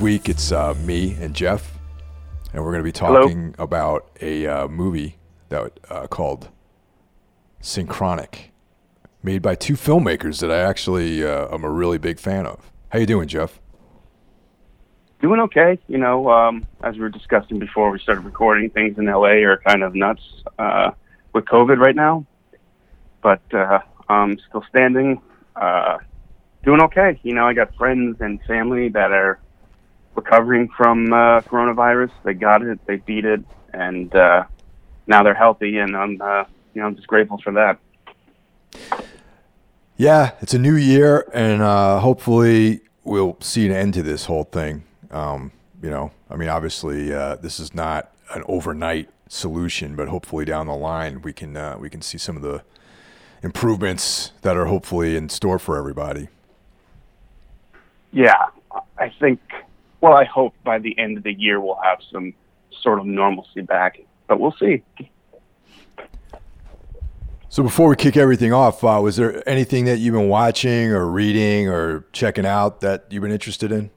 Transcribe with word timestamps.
This 0.00 0.04
week 0.04 0.30
it's 0.30 0.50
uh, 0.50 0.72
me 0.86 1.12
and 1.20 1.36
Jeff, 1.36 1.78
and 2.54 2.64
we're 2.64 2.72
going 2.72 2.82
to 2.82 2.90
be 2.90 2.98
Hello. 2.98 3.20
talking 3.20 3.54
about 3.58 4.08
a 4.22 4.46
uh, 4.46 4.66
movie 4.66 5.18
that 5.50 5.78
uh, 5.90 6.06
called 6.06 6.48
Synchronic, 7.60 8.50
made 9.22 9.42
by 9.42 9.54
two 9.54 9.74
filmmakers 9.74 10.40
that 10.40 10.50
I 10.50 10.60
actually 10.60 11.22
uh, 11.22 11.54
am 11.54 11.64
a 11.64 11.68
really 11.68 11.98
big 11.98 12.18
fan 12.18 12.46
of. 12.46 12.72
How 12.88 12.98
you 12.98 13.04
doing, 13.04 13.28
Jeff? 13.28 13.60
Doing 15.20 15.38
okay. 15.40 15.78
You 15.86 15.98
know, 15.98 16.30
um, 16.30 16.66
as 16.82 16.94
we 16.94 17.02
were 17.02 17.10
discussing 17.10 17.58
before 17.58 17.90
we 17.90 17.98
started 17.98 18.24
recording, 18.24 18.70
things 18.70 18.96
in 18.96 19.04
LA 19.04 19.44
are 19.44 19.58
kind 19.58 19.82
of 19.82 19.94
nuts 19.94 20.22
uh, 20.58 20.92
with 21.34 21.44
COVID 21.44 21.76
right 21.76 21.94
now. 21.94 22.24
But 23.22 23.42
uh, 23.52 23.80
I'm 24.08 24.38
still 24.48 24.64
standing, 24.70 25.20
uh, 25.56 25.98
doing 26.64 26.80
okay. 26.84 27.20
You 27.22 27.34
know, 27.34 27.46
I 27.46 27.52
got 27.52 27.74
friends 27.74 28.16
and 28.22 28.40
family 28.44 28.88
that 28.88 29.12
are 29.12 29.38
recovering 30.14 30.68
from 30.76 31.12
uh, 31.12 31.40
coronavirus. 31.42 32.10
They 32.24 32.34
got 32.34 32.62
it, 32.62 32.78
they 32.86 32.96
beat 32.96 33.24
it, 33.24 33.42
and 33.72 34.14
uh, 34.14 34.44
now 35.06 35.22
they're 35.22 35.34
healthy. 35.34 35.78
And 35.78 35.96
I'm, 35.96 36.20
uh, 36.20 36.44
you 36.74 36.80
know, 36.80 36.88
I'm 36.88 36.96
just 36.96 37.08
grateful 37.08 37.38
for 37.38 37.52
that. 37.52 37.78
Yeah, 39.96 40.32
it's 40.40 40.54
a 40.54 40.58
new 40.58 40.76
year, 40.76 41.28
and 41.34 41.60
uh, 41.60 42.00
hopefully 42.00 42.80
we'll 43.04 43.36
see 43.40 43.66
an 43.66 43.72
end 43.72 43.94
to 43.94 44.02
this 44.02 44.24
whole 44.24 44.44
thing. 44.44 44.84
Um, 45.10 45.52
you 45.82 45.90
know, 45.90 46.12
I 46.30 46.36
mean, 46.36 46.48
obviously 46.48 47.12
uh, 47.12 47.36
this 47.36 47.60
is 47.60 47.74
not 47.74 48.10
an 48.34 48.42
overnight 48.46 49.10
solution, 49.28 49.96
but 49.96 50.08
hopefully 50.08 50.44
down 50.44 50.66
the 50.66 50.76
line 50.76 51.22
we 51.22 51.32
can 51.32 51.56
uh, 51.56 51.76
we 51.78 51.90
can 51.90 52.02
see 52.02 52.18
some 52.18 52.36
of 52.36 52.42
the 52.42 52.62
improvements 53.42 54.32
that 54.42 54.56
are 54.56 54.66
hopefully 54.66 55.16
in 55.16 55.28
store 55.28 55.58
for 55.58 55.76
everybody. 55.76 56.28
Yeah, 58.12 58.46
I 58.98 59.08
think. 59.20 59.40
Well, 60.00 60.14
I 60.14 60.24
hope 60.24 60.54
by 60.64 60.78
the 60.78 60.98
end 60.98 61.18
of 61.18 61.24
the 61.24 61.32
year 61.32 61.60
we'll 61.60 61.78
have 61.82 61.98
some 62.10 62.32
sort 62.82 62.98
of 62.98 63.06
normalcy 63.06 63.60
back, 63.60 64.00
but 64.26 64.40
we'll 64.40 64.54
see. 64.58 64.82
So 67.48 67.64
before 67.64 67.88
we 67.88 67.96
kick 67.96 68.16
everything 68.16 68.52
off, 68.52 68.84
uh, 68.84 69.00
was 69.02 69.16
there 69.16 69.46
anything 69.48 69.84
that 69.86 69.98
you've 69.98 70.14
been 70.14 70.28
watching 70.28 70.92
or 70.92 71.04
reading 71.06 71.68
or 71.68 72.06
checking 72.12 72.46
out 72.46 72.80
that 72.80 73.06
you've 73.10 73.22
been 73.22 73.32
interested 73.32 73.72
in? 73.72 73.90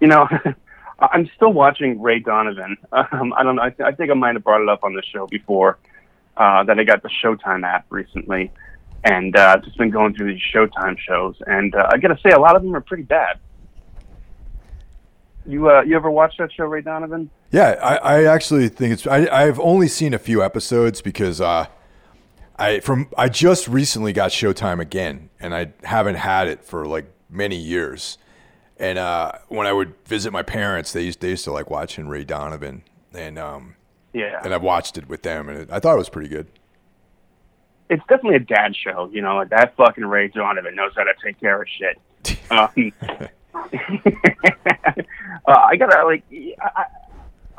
You 0.00 0.06
know, 0.06 0.28
I'm 1.00 1.28
still 1.34 1.52
watching 1.52 2.00
Ray 2.00 2.20
Donovan. 2.20 2.76
Um, 2.92 3.34
I 3.36 3.42
don't 3.42 3.56
know. 3.56 3.62
I, 3.62 3.70
th- 3.70 3.80
I 3.86 3.92
think 3.92 4.10
I 4.10 4.14
might 4.14 4.34
have 4.34 4.44
brought 4.44 4.62
it 4.62 4.68
up 4.68 4.84
on 4.84 4.94
the 4.94 5.02
show 5.02 5.26
before 5.26 5.78
uh, 6.36 6.62
that 6.64 6.78
I 6.78 6.84
got 6.84 7.02
the 7.02 7.10
Showtime 7.22 7.64
app 7.66 7.86
recently, 7.90 8.52
and 9.02 9.34
uh, 9.36 9.56
just 9.58 9.76
been 9.76 9.90
going 9.90 10.14
through 10.14 10.34
these 10.34 10.42
Showtime 10.54 10.98
shows, 10.98 11.34
and 11.46 11.74
uh, 11.74 11.88
I 11.90 11.98
got 11.98 12.08
to 12.08 12.18
say, 12.22 12.30
a 12.30 12.38
lot 12.38 12.54
of 12.54 12.62
them 12.62 12.76
are 12.76 12.80
pretty 12.80 13.02
bad. 13.02 13.38
You 15.46 15.68
uh, 15.70 15.82
you 15.82 15.96
ever 15.96 16.10
watch 16.10 16.36
that 16.38 16.52
show, 16.52 16.64
Ray 16.64 16.82
Donovan? 16.82 17.30
Yeah, 17.50 17.78
I, 17.82 17.96
I 17.96 18.24
actually 18.24 18.68
think 18.68 18.92
it's. 18.92 19.06
I, 19.06 19.26
I've 19.26 19.58
only 19.58 19.88
seen 19.88 20.14
a 20.14 20.18
few 20.18 20.42
episodes 20.42 21.02
because 21.02 21.40
uh, 21.40 21.66
I 22.56 22.80
from 22.80 23.08
I 23.18 23.28
just 23.28 23.66
recently 23.66 24.12
got 24.12 24.30
Showtime 24.30 24.80
again, 24.80 25.30
and 25.40 25.54
I 25.54 25.72
haven't 25.82 26.14
had 26.16 26.46
it 26.48 26.64
for 26.64 26.86
like 26.86 27.06
many 27.28 27.56
years. 27.56 28.18
And 28.78 28.98
uh, 28.98 29.32
when 29.48 29.66
I 29.66 29.72
would 29.72 29.94
visit 30.06 30.32
my 30.32 30.42
parents, 30.42 30.92
they 30.92 31.02
used 31.02 31.20
they 31.20 31.30
used 31.30 31.44
to 31.44 31.52
like 31.52 31.70
watching 31.70 32.08
Ray 32.08 32.24
Donovan, 32.24 32.82
and 33.12 33.38
um, 33.38 33.74
Yeah, 34.12 34.40
and 34.44 34.54
I've 34.54 34.62
watched 34.62 34.96
it 34.96 35.08
with 35.08 35.22
them, 35.22 35.48
and 35.48 35.58
it, 35.58 35.68
I 35.72 35.80
thought 35.80 35.94
it 35.94 35.98
was 35.98 36.08
pretty 36.08 36.28
good. 36.28 36.46
it's 37.90 38.02
definitely 38.08 38.36
a 38.36 38.40
dad 38.40 38.74
show. 38.76 39.10
You 39.12 39.22
know, 39.22 39.36
like 39.36 39.50
that 39.50 39.74
fucking 39.76 40.04
Ray 40.04 40.28
Donovan 40.28 40.74
knows 40.76 40.92
how 40.96 41.02
to 41.04 41.14
take 41.24 41.40
care 41.40 41.60
of 41.60 41.68
shit. 41.68 41.98
Um, 42.52 42.92
uh, 43.54 43.68
I 45.46 45.76
gotta 45.76 46.04
like, 46.04 46.24
I, 46.32 46.70
I, 46.76 46.84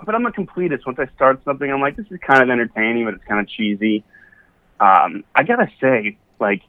but 0.06 0.16
I'm 0.16 0.26
a 0.26 0.32
completist. 0.32 0.86
Once 0.86 1.00
I 1.00 1.08
start 1.16 1.44
something, 1.46 1.70
I'm 1.70 1.82
like, 1.82 1.96
this 1.96 2.06
is 2.10 2.20
kind 2.26 2.42
of 2.42 2.50
entertaining, 2.50 3.06
but 3.06 3.14
it's 3.14 3.24
kind 3.26 3.40
of 3.40 3.48
cheesy. 3.48 4.04
Um, 4.80 5.24
I 5.36 5.44
gotta 5.44 5.70
say, 5.80 6.18
like, 6.40 6.62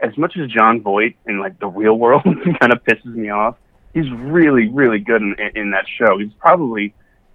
as 0.00 0.16
much 0.16 0.36
as 0.36 0.50
Jon 0.50 0.82
Voight 0.82 1.16
in 1.26 1.40
like 1.40 1.58
the 1.58 1.66
real 1.66 1.94
world 1.98 2.22
kind 2.60 2.72
of 2.72 2.84
pisses 2.84 3.14
me 3.14 3.30
off, 3.30 3.56
he's 3.94 4.10
really, 4.10 4.68
really 4.68 4.98
good 4.98 5.22
in, 5.22 5.36
in, 5.38 5.56
in 5.56 5.70
that 5.72 5.86
show. 5.98 6.18
He's 6.18 6.32
probably 6.38 6.94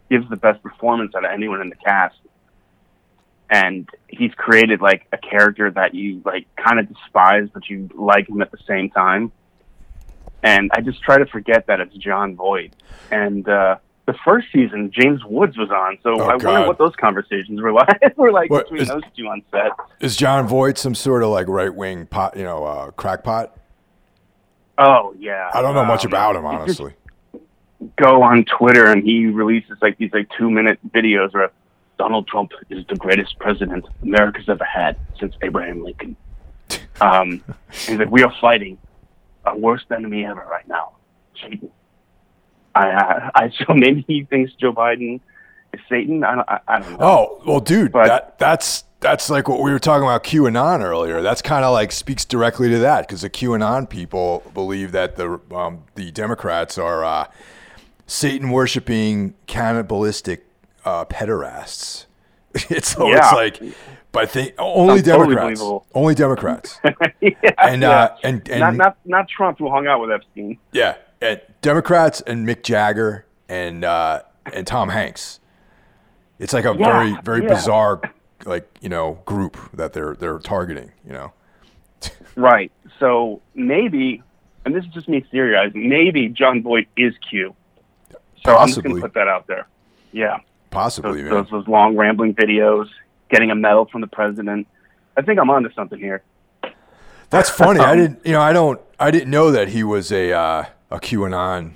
gives 0.10 0.30
the 0.30 0.36
best 0.36 0.62
performance 0.62 1.14
out 1.16 1.26
of 1.26 1.32
anyone 1.32 1.62
in 1.62 1.70
the 1.70 1.76
cast 1.76 2.16
and 3.50 3.88
he's 4.08 4.32
created 4.36 4.82
like 4.82 5.08
a 5.12 5.18
character 5.18 5.70
that 5.70 5.94
you 5.94 6.22
like 6.26 6.48
kind 6.56 6.80
of 6.80 6.88
despise 6.88 7.48
but 7.54 7.70
you 7.70 7.90
like 7.96 8.28
him 8.28 8.42
at 8.42 8.52
the 8.52 8.58
same 8.68 8.90
time 8.90 9.32
and 10.46 10.70
i 10.74 10.80
just 10.82 11.02
try 11.02 11.18
to 11.18 11.26
forget 11.26 11.68
that 11.68 11.80
it's 11.82 11.96
jon 11.96 12.36
voight. 12.36 12.74
And 13.12 13.48
uh 13.50 13.76
the 14.06 14.14
first 14.24 14.48
season 14.54 14.92
james 14.94 15.22
woods 15.26 15.58
was 15.58 15.70
on. 15.72 15.98
So 16.04 16.12
Oh, 16.22 16.26
i 16.30 16.36
wonder 16.36 16.68
what 16.68 16.78
those 16.78 16.96
conversations 16.96 17.60
were 17.60 17.72
like. 17.82 18.16
Were 18.18 18.32
like 18.32 18.50
What, 18.52 18.66
between 18.66 18.82
is- 18.84 18.88
those 18.90 19.02
two 19.18 19.28
on 19.28 19.42
set. 19.52 19.72
Is 20.00 20.16
Jon 20.16 20.48
Voight 20.48 20.78
some 20.78 20.94
sort 20.96 21.24
of 21.24 21.30
like 21.30 21.48
right 21.48 21.74
wing 21.74 22.06
pot, 22.06 22.38
you 22.38 22.44
know, 22.44 22.64
uh, 22.64 22.92
crackpot? 22.92 23.58
oh 24.78 25.16
yeah. 25.18 25.50
I 25.54 25.62
don't 25.62 25.74
know 25.74 25.86
much 25.86 26.06
Um, 26.06 26.12
about 26.12 26.36
him, 26.36 26.46
honestly. 26.46 26.94
go 27.98 28.22
on 28.24 28.46
twitter 28.46 28.86
and 28.92 29.04
he 29.04 29.26
releases 29.28 29.78
like 29.82 29.98
these 29.98 30.12
like 30.14 30.28
two 30.38 30.50
minute 30.50 30.80
videos 30.92 31.34
where 31.34 31.52
donald 31.98 32.28
trump 32.28 32.52
is 32.70 32.86
the 32.88 32.96
greatest 32.96 33.38
president 33.40 33.86
america's 34.02 34.48
ever 34.50 34.64
had 34.66 34.98
since 35.20 35.34
abraham 35.42 35.84
lincoln. 35.84 36.16
Um 37.02 37.44
he's 37.72 37.98
like 38.00 38.10
we 38.10 38.24
are 38.24 38.34
fighting 38.40 38.78
our 39.46 39.58
worst 39.58 39.86
enemy 39.92 40.26
ever 40.26 40.46
right 40.50 40.68
now, 40.68 40.94
Satan. 41.42 41.70
I, 42.74 42.88
I, 42.90 43.32
I 43.36 43.50
so 43.66 43.74
maybe 43.74 44.04
he 44.08 44.24
thinks 44.26 44.54
Joe 44.54 44.74
Biden 44.74 45.20
is 45.74 45.80
Satan. 45.90 46.24
I 46.24 46.36
don't, 46.36 46.50
I, 46.50 46.60
I 46.68 46.80
don't 46.80 46.92
know. 46.92 46.98
Oh 47.00 47.42
well, 47.46 47.60
dude, 47.60 47.92
But- 47.92 48.08
that 48.08 48.40
that's 48.40 48.84
that's 49.02 49.30
like 49.30 49.48
what 49.48 49.62
we 49.62 49.72
were 49.72 49.78
talking 49.80 50.04
about 50.04 50.24
QAnon 50.24 50.82
earlier. 50.84 51.22
That's 51.22 51.42
kind 51.42 51.64
of 51.64 51.74
like 51.74 51.92
speaks 51.92 52.26
directly 52.26 52.70
to 52.70 52.80
that 52.80 53.08
because 53.08 53.22
the 53.22 53.30
QAnon 53.30 53.88
people 53.90 54.44
believe 54.54 54.92
that 54.94 55.16
the 55.16 55.40
um, 55.54 55.84
the 55.96 56.12
Democrats 56.12 56.78
are 56.78 57.04
uh, 57.06 57.28
Satan 58.08 58.50
worshiping 58.50 59.36
cannibalistic 59.48 60.46
uh, 60.86 61.06
pederasts. 61.06 62.06
it's 62.70 62.96
Yeah. 62.98 63.32
like, 63.34 63.62
but 64.12 64.32
they 64.34 64.54
only 64.58 65.02
totally 65.02 65.36
Democrats, 65.36 65.60
believable. 65.60 65.86
only 65.94 66.16
Democrats, 66.16 66.80
yeah, 67.22 67.32
and 67.58 67.82
yeah. 67.82 67.90
uh, 67.90 68.18
and 68.24 68.50
and 68.50 68.60
not 68.62 68.76
not 68.76 68.98
not 69.06 69.28
Trump 69.30 69.60
who 69.60 69.70
hung 69.70 69.88
out 69.88 70.00
with 70.02 70.12
Epstein. 70.12 70.58
yeah, 70.72 70.96
and 71.22 71.42
Democrats 71.62 72.22
and 72.22 72.48
Mick 72.48 72.64
Jagger 72.64 73.26
and 73.50 73.84
uh, 73.84 74.22
and 74.54 74.66
Tom 74.66 74.90
Hanks. 74.90 75.40
It's 76.40 76.54
like 76.54 76.66
a 76.66 76.74
very 76.74 77.16
very 77.24 77.42
bizarre 77.42 78.02
like 78.46 78.70
you 78.82 78.90
know 78.90 79.20
group 79.26 79.58
that 79.74 79.94
they're 79.94 80.16
they're 80.16 80.40
targeting. 80.40 80.92
You 81.06 81.14
know. 81.14 81.34
Right. 82.38 82.70
So 83.00 83.42
maybe, 83.54 84.22
and 84.66 84.76
this 84.76 84.84
is 84.84 84.92
just 84.92 85.08
me 85.08 85.26
theorizing. 85.32 85.88
Maybe 85.88 86.28
Jon 86.28 86.62
Voight 86.64 86.88
is 86.98 87.14
Q. 87.30 87.56
So 88.46 88.56
I'm 88.58 88.68
just 88.68 88.84
gonna 88.84 89.00
put 89.00 89.14
that 89.14 89.30
out 89.30 89.48
there. 89.48 89.68
Yeah. 90.12 90.40
Possibly, 90.76 91.22
Those, 91.22 91.32
man. 91.32 91.34
those 91.44 91.50
those 91.50 91.68
long 91.68 91.96
rambling 91.96 92.34
videos, 92.36 92.88
getting 93.30 93.50
a 93.52 93.56
medal 93.56 93.86
from 93.86 94.02
the 94.02 94.08
president. 94.08 94.68
I 95.18 95.22
think 95.22 95.40
I'm 95.40 95.50
onto 95.50 95.72
something 95.74 95.98
here. 96.00 96.22
That's 97.30 97.50
funny. 97.50 97.80
I 97.80 97.92
Um, 97.94 97.98
didn't, 97.98 98.26
you 98.26 98.34
know, 98.34 98.42
I 98.42 98.54
don't, 98.54 98.80
I 99.00 99.10
didn't 99.12 99.32
know 99.32 99.52
that 99.52 99.70
he 99.70 99.84
was 99.84 100.12
a 100.12 100.32
uh, 100.34 100.66
a 100.92 101.00
QAnon 101.00 101.72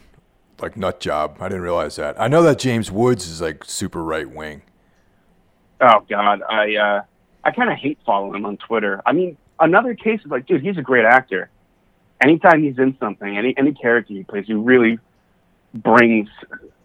like 0.61 0.75
nut 0.77 0.99
job. 0.99 1.37
I 1.39 1.47
didn't 1.47 1.63
realize 1.63 1.95
that. 1.95 2.19
I 2.19 2.27
know 2.27 2.43
that 2.43 2.59
James 2.59 2.91
Woods 2.91 3.27
is 3.27 3.41
like 3.41 3.63
super 3.63 4.03
right 4.03 4.29
wing. 4.29 4.61
Oh 5.81 6.03
God, 6.09 6.41
I 6.49 6.75
uh, 6.75 7.01
I 7.43 7.51
kind 7.51 7.71
of 7.71 7.77
hate 7.77 7.97
following 8.05 8.35
him 8.35 8.45
on 8.45 8.57
Twitter. 8.57 9.01
I 9.05 9.13
mean, 9.13 9.37
another 9.59 9.95
case 9.95 10.19
is 10.25 10.27
like, 10.29 10.45
dude, 10.45 10.61
he's 10.61 10.77
a 10.77 10.81
great 10.81 11.05
actor. 11.05 11.49
Anytime 12.21 12.61
he's 12.63 12.77
in 12.77 12.97
something, 12.99 13.37
any 13.37 13.55
any 13.57 13.71
character 13.73 14.13
he 14.13 14.23
plays, 14.23 14.45
he 14.45 14.53
really 14.53 14.99
brings 15.73 16.27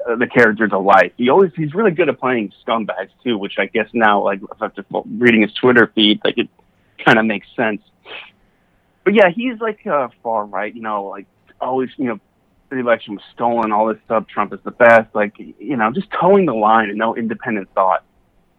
uh, 0.09 0.17
the 0.17 0.27
character 0.27 0.69
to 0.69 0.79
life. 0.79 1.13
He 1.17 1.29
always 1.29 1.53
he's 1.57 1.75
really 1.75 1.91
good 1.91 2.09
at 2.09 2.19
playing 2.19 2.53
scumbags 2.67 3.11
too, 3.23 3.39
which 3.39 3.59
I 3.59 3.67
guess 3.67 3.89
now, 3.93 4.23
like 4.23 4.41
after 4.61 4.85
reading 5.19 5.43
his 5.43 5.53
Twitter 5.55 5.91
feed, 5.95 6.21
like 6.25 6.39
it 6.39 6.49
kind 7.05 7.19
of 7.19 7.27
makes 7.27 7.47
sense. 7.57 7.83
But 9.05 9.15
yeah, 9.15 9.31
he's 9.31 9.61
like 9.61 9.87
uh, 9.87 10.09
far 10.23 10.47
right, 10.47 10.75
you 10.75 10.83
know, 10.83 11.05
like 11.05 11.27
always, 11.61 11.91
you 11.97 12.07
know, 12.07 12.21
the 12.71 12.79
election 12.79 13.15
was 13.15 13.25
stolen, 13.33 13.73
all 13.73 13.87
this 13.87 13.99
stuff. 14.05 14.27
Trump 14.27 14.53
is 14.53 14.61
the 14.65 14.71
best, 14.71 15.15
like 15.15 15.35
you 15.39 15.77
know, 15.77 15.91
just 15.93 16.11
toeing 16.11 16.47
the 16.47 16.55
line 16.55 16.89
and 16.89 16.99
no 16.99 17.17
independent 17.17 17.69
thought 17.75 18.05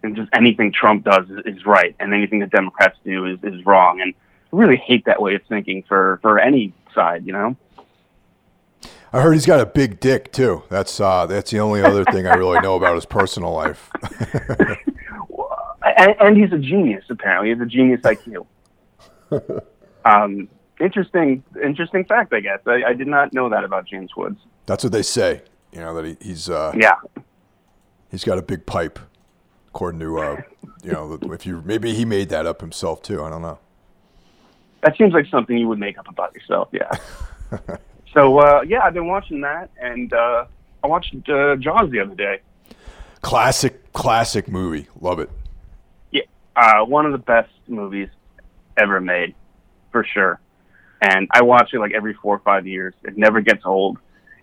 and 0.06 0.16
just 0.16 0.30
anything 0.34 0.72
Trump 0.72 1.04
does 1.04 1.30
is, 1.30 1.58
is 1.58 1.66
right, 1.66 1.96
and 2.00 2.14
anything 2.14 2.40
the 2.40 2.48
Democrats 2.48 2.98
do 3.04 3.26
is, 3.26 3.40
is 3.44 3.66
wrong. 3.66 4.02
And 4.02 4.14
I 4.54 4.56
really 4.56 4.78
hate 4.78 5.06
that 5.06 5.22
way 5.22 5.36
of 5.36 5.42
thinking 5.50 5.84
for 5.88 6.20
for 6.22 6.40
any 6.40 6.74
side, 6.94 7.26
you 7.26 7.34
know. 7.34 7.58
I 9.16 9.22
heard 9.22 9.32
he's 9.32 9.46
got 9.46 9.62
a 9.62 9.66
big 9.66 10.02
dick 10.02 10.34
too. 10.34 10.64
That's 10.68 11.00
uh, 11.00 11.26
that's 11.26 11.50
the 11.50 11.62
only 11.62 11.82
other 11.82 12.04
thing 12.04 12.28
I 12.28 12.34
really 12.34 12.60
know 12.60 12.76
about 12.76 12.96
his 12.96 13.06
personal 13.06 13.54
life. 13.54 13.90
and, 15.98 16.16
and 16.20 16.38
he's 16.38 16.52
a 16.52 16.58
genius. 16.58 17.06
Apparently, 17.10 17.54
he's 17.54 17.62
a 17.62 17.66
genius 17.66 18.02
IQ. 18.02 18.46
um, 20.06 20.50
interesting, 20.82 21.42
interesting 21.64 22.04
fact. 22.04 22.34
I 22.34 22.42
guess 22.42 22.60
I, 22.66 22.84
I 22.88 22.94
did 22.94 23.08
not 23.08 23.32
know 23.32 23.48
that 23.48 23.64
about 23.64 23.88
James 23.88 24.14
Woods. 24.18 24.38
That's 24.66 24.84
what 24.84 24.92
they 24.92 25.02
say. 25.02 25.44
You 25.72 25.80
know 25.80 25.96
that 25.96 26.04
he, 26.04 26.18
he's 26.20 26.50
uh, 26.50 26.74
Yeah, 26.76 26.96
he's 28.12 28.26
got 28.26 28.38
a 28.38 28.42
big 28.42 28.66
pipe, 28.66 29.00
according 29.70 30.02
to 30.02 30.20
uh, 30.20 30.42
you 30.84 30.92
know 30.92 31.18
if 31.32 31.46
you 31.46 31.64
maybe 31.66 31.94
he 31.94 32.04
made 32.04 32.28
that 32.30 32.46
up 32.46 32.60
himself 32.60 33.02
too. 33.02 33.24
I 33.24 33.30
don't 33.30 33.44
know. 33.44 33.60
that 34.82 34.98
seems 34.98 35.14
like 35.14 35.28
something 35.28 35.58
you 35.58 35.70
would 35.70 35.80
make 35.80 35.98
up 35.98 36.10
about 36.10 36.36
yourself. 36.36 36.68
Yeah. 36.74 36.92
so 38.16 38.40
uh, 38.40 38.62
yeah, 38.68 38.82
I've 38.84 38.94
been 38.94 39.08
watching 39.08 39.42
that, 39.42 39.70
and 39.80 40.12
uh, 40.14 40.46
I 40.84 40.88
watched 40.88 41.14
uh, 41.30 41.56
Jaws 41.58 41.92
the 41.92 42.00
other 42.00 42.16
day. 42.16 42.40
Classic, 43.22 43.92
classic 43.94 44.48
movie. 44.48 44.88
Love 45.02 45.20
it. 45.20 45.30
Yeah, 46.12 46.24
uh, 46.56 46.86
one 46.86 47.06
of 47.06 47.12
the 47.12 47.18
best 47.18 47.52
movies 47.68 48.10
ever 48.78 49.02
made, 49.02 49.36
for 49.92 50.04
sure. 50.04 50.40
And 51.02 51.28
I 51.32 51.44
watch 51.44 51.74
it 51.74 51.80
like 51.80 51.92
every 51.94 52.14
four 52.14 52.36
or 52.36 52.40
five 52.40 52.66
years. 52.66 52.94
It 53.04 53.18
never 53.18 53.42
gets 53.42 53.66
old. 53.66 53.98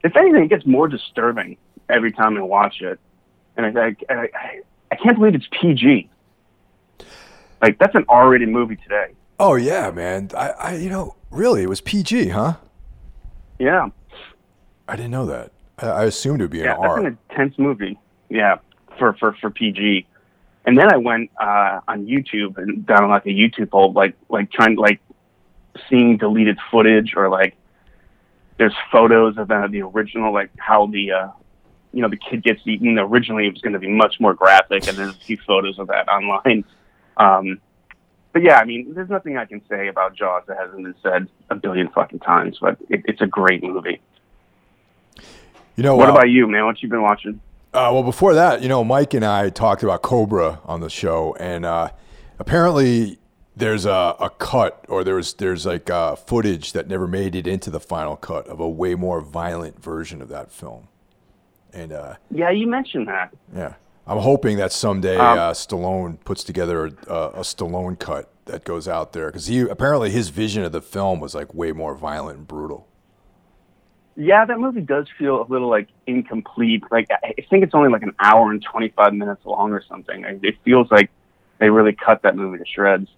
If 0.05 0.17
anything, 0.17 0.45
it 0.45 0.49
gets 0.49 0.67
more 0.67 0.89
disturbing 0.89 1.57
every 1.89 2.13
time 2.13 2.37
I 2.37 2.43
watch 2.43 2.81
it. 2.83 3.01
And 3.57 3.79
I, 3.79 3.97
I, 4.09 4.15
I, 4.15 4.61
I 4.91 4.97
can't 4.97 5.17
believe 5.17 5.35
it's 5.35 5.49
PG. 5.61 6.11
Like 7.61 7.79
that's 7.79 7.95
an 7.95 8.05
R-rated 8.09 8.49
movie 8.49 8.77
today. 8.77 9.13
Oh 9.39 9.55
yeah, 9.55 9.91
man. 9.91 10.31
I, 10.37 10.51
I 10.51 10.75
you 10.77 10.91
know 10.91 11.17
really 11.31 11.63
it 11.63 11.69
was 11.69 11.81
PG, 11.81 12.29
huh? 12.29 12.57
Yeah, 13.63 13.91
I 14.89 14.97
didn't 14.97 15.13
know 15.13 15.27
that. 15.27 15.53
I, 15.79 15.87
I 15.87 16.05
assumed 16.07 16.41
it 16.41 16.45
would 16.45 16.51
be 16.51 16.59
yeah, 16.59 16.75
an 16.75 16.81
that's 16.81 16.91
R. 16.91 16.99
an 16.99 17.19
intense 17.31 17.57
movie. 17.59 17.97
Yeah, 18.29 18.57
for 18.99 19.13
for 19.13 19.37
for 19.41 19.51
PG. 19.51 20.05
And 20.67 20.77
then 20.77 20.93
I 20.93 20.97
went 20.97 21.31
uh, 21.41 21.79
on 21.87 22.07
YouTube 22.07 22.59
and 22.59 22.85
down 22.85 23.09
like 23.09 23.25
a 23.25 23.29
YouTube 23.29 23.71
hole, 23.71 23.93
like 23.93 24.17
like 24.29 24.51
trying 24.51 24.75
like 24.75 25.01
seeing 25.89 26.17
deleted 26.17 26.59
footage 26.73 27.15
or 27.15 27.29
like 27.29 27.55
there's 28.59 28.75
photos 28.91 29.39
of 29.39 29.49
uh, 29.49 29.69
the 29.69 29.83
original, 29.83 30.35
like 30.35 30.51
how 30.59 30.87
the 30.87 31.13
uh, 31.13 31.29
you 31.93 32.03
know 32.03 32.09
the 32.09 32.17
kid 32.17 32.43
gets 32.43 32.63
eaten. 32.65 32.99
Originally, 32.99 33.47
it 33.47 33.53
was 33.53 33.63
going 33.63 33.75
to 33.75 33.79
be 33.79 33.89
much 33.89 34.17
more 34.19 34.35
graphic, 34.35 34.89
and 34.89 34.99
there's 34.99 35.15
a 35.15 35.21
few 35.21 35.39
photos 35.47 35.79
of 35.79 35.87
that 35.87 36.09
online. 36.09 36.65
Um, 37.17 37.61
but 38.33 38.43
yeah, 38.43 38.57
I 38.59 38.65
mean, 38.65 38.95
there's 38.95 39.11
nothing 39.11 39.37
I 39.37 39.45
can 39.45 39.63
say 39.69 39.89
about 39.89 40.15
Jaws 40.15 40.45
that 40.49 40.57
hasn't 40.57 40.83
been 40.83 40.95
said 41.03 41.29
a 41.51 41.55
billion 41.55 41.89
fucking 41.89 42.21
times. 42.21 42.59
But 42.61 42.79
it, 42.89 43.03
it's 43.07 43.21
a 43.21 43.27
great 43.27 43.63
movie. 43.63 44.01
You 45.77 45.83
know 45.83 45.97
What 45.97 46.09
uh, 46.09 46.13
about 46.13 46.29
you, 46.31 46.47
man? 46.47 46.65
What 46.65 46.83
you 46.83 46.89
been 46.89 47.03
watching? 47.03 47.41
Uh, 47.75 47.89
well, 47.93 48.03
before 48.03 48.35
that, 48.35 48.63
you 48.63 48.69
know, 48.69 48.85
Mike 48.85 49.15
and 49.15 49.25
I 49.25 49.49
talked 49.49 49.83
about 49.83 50.03
Cobra 50.03 50.61
on 50.65 50.81
the 50.81 50.91
show, 50.91 51.35
and 51.41 51.65
uh, 51.65 51.89
apparently 52.39 53.19
there's 53.57 53.87
a, 53.87 54.15
a 54.21 54.31
cut, 54.31 54.85
or 54.89 55.05
there's 55.05 55.35
there's 55.35 55.65
like 55.65 55.89
uh, 55.89 56.15
footage 56.15 56.73
that 56.73 56.89
never 56.89 57.07
made 57.07 57.35
it 57.35 57.47
into 57.47 57.71
the 57.71 57.81
final 57.81 58.17
cut 58.17 58.47
of 58.47 58.61
a 58.61 58.69
way 58.69 58.95
more 58.95 59.21
violent 59.23 59.83
version 59.83 60.21
of 60.21 60.29
that 60.29 60.53
film. 60.53 60.89
And 61.73 61.93
uh, 61.93 62.17
Yeah, 62.31 62.51
you 62.51 62.67
mentioned 62.67 63.09
that. 63.09 63.33
yeah, 63.55 63.75
I'm 64.07 64.19
hoping 64.19 64.57
that 64.59 64.73
someday 64.73 65.17
Um, 65.17 65.39
uh, 65.39 65.51
Stallone 65.53 66.19
puts 66.25 66.43
together 66.45 66.87
a, 66.87 67.15
a 67.15 67.41
Stallone 67.41 67.99
cut 67.99 68.29
that 68.47 68.65
goes 68.65 68.89
out 68.89 69.13
there 69.13 69.27
because 69.27 69.47
he 69.47 69.61
apparently 69.61 70.11
his 70.11 70.29
vision 70.31 70.65
of 70.65 70.73
the 70.73 70.83
film 70.83 71.21
was 71.21 71.35
like 71.35 71.55
way 71.55 71.73
more 71.73 71.95
violent 71.95 72.39
and 72.39 72.49
brutal. 72.49 72.89
Yeah, 74.17 74.45
that 74.45 74.59
movie 74.59 74.81
does 74.83 75.07
feel 75.19 75.43
a 75.43 75.47
little 75.49 75.71
like 75.71 75.89
incomplete. 76.07 76.83
Like 76.91 77.09
I 77.11 77.35
think 77.49 77.65
it's 77.65 77.75
only 77.75 77.89
like 77.91 78.03
an 78.03 78.15
hour 78.19 78.51
and 78.51 78.63
twenty 78.63 78.89
five 78.89 79.15
minutes 79.15 79.45
long 79.47 79.73
or 79.73 79.83
something. 79.89 80.25
It 80.43 80.57
feels 80.65 80.91
like 80.91 81.11
they 81.59 81.71
really 81.71 81.93
cut 81.95 82.23
that 82.23 82.37
movie 82.37 82.59
to 82.59 82.67
shreds. 82.67 83.09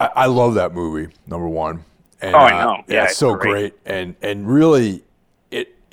I, 0.00 0.10
I 0.16 0.26
love 0.26 0.54
that 0.54 0.72
movie. 0.74 1.12
Number 1.26 1.48
one. 1.48 1.84
And, 2.20 2.34
Oh, 2.34 2.38
I 2.38 2.52
uh, 2.52 2.64
know. 2.64 2.84
yeah, 2.88 2.94
Yeah, 2.94 3.02
it's 3.04 3.12
it's 3.12 3.18
so 3.18 3.34
great. 3.36 3.74
great. 3.74 3.74
and 3.86 4.16
and 4.22 4.48
really, 4.48 5.03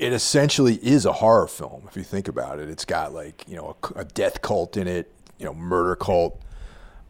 it 0.01 0.07
it 0.07 0.13
essentially 0.13 0.75
is 0.75 1.05
a 1.05 1.13
horror 1.13 1.47
film 1.47 1.83
if 1.87 1.95
you 1.95 2.03
think 2.03 2.27
about 2.27 2.59
it. 2.59 2.69
It's 2.69 2.85
got 2.85 3.13
like 3.13 3.45
you 3.47 3.55
know 3.55 3.77
a 3.95 4.03
death 4.03 4.41
cult 4.41 4.75
in 4.75 4.87
it, 4.87 5.11
you 5.37 5.45
know, 5.45 5.53
murder 5.53 5.95
cult. 5.95 6.41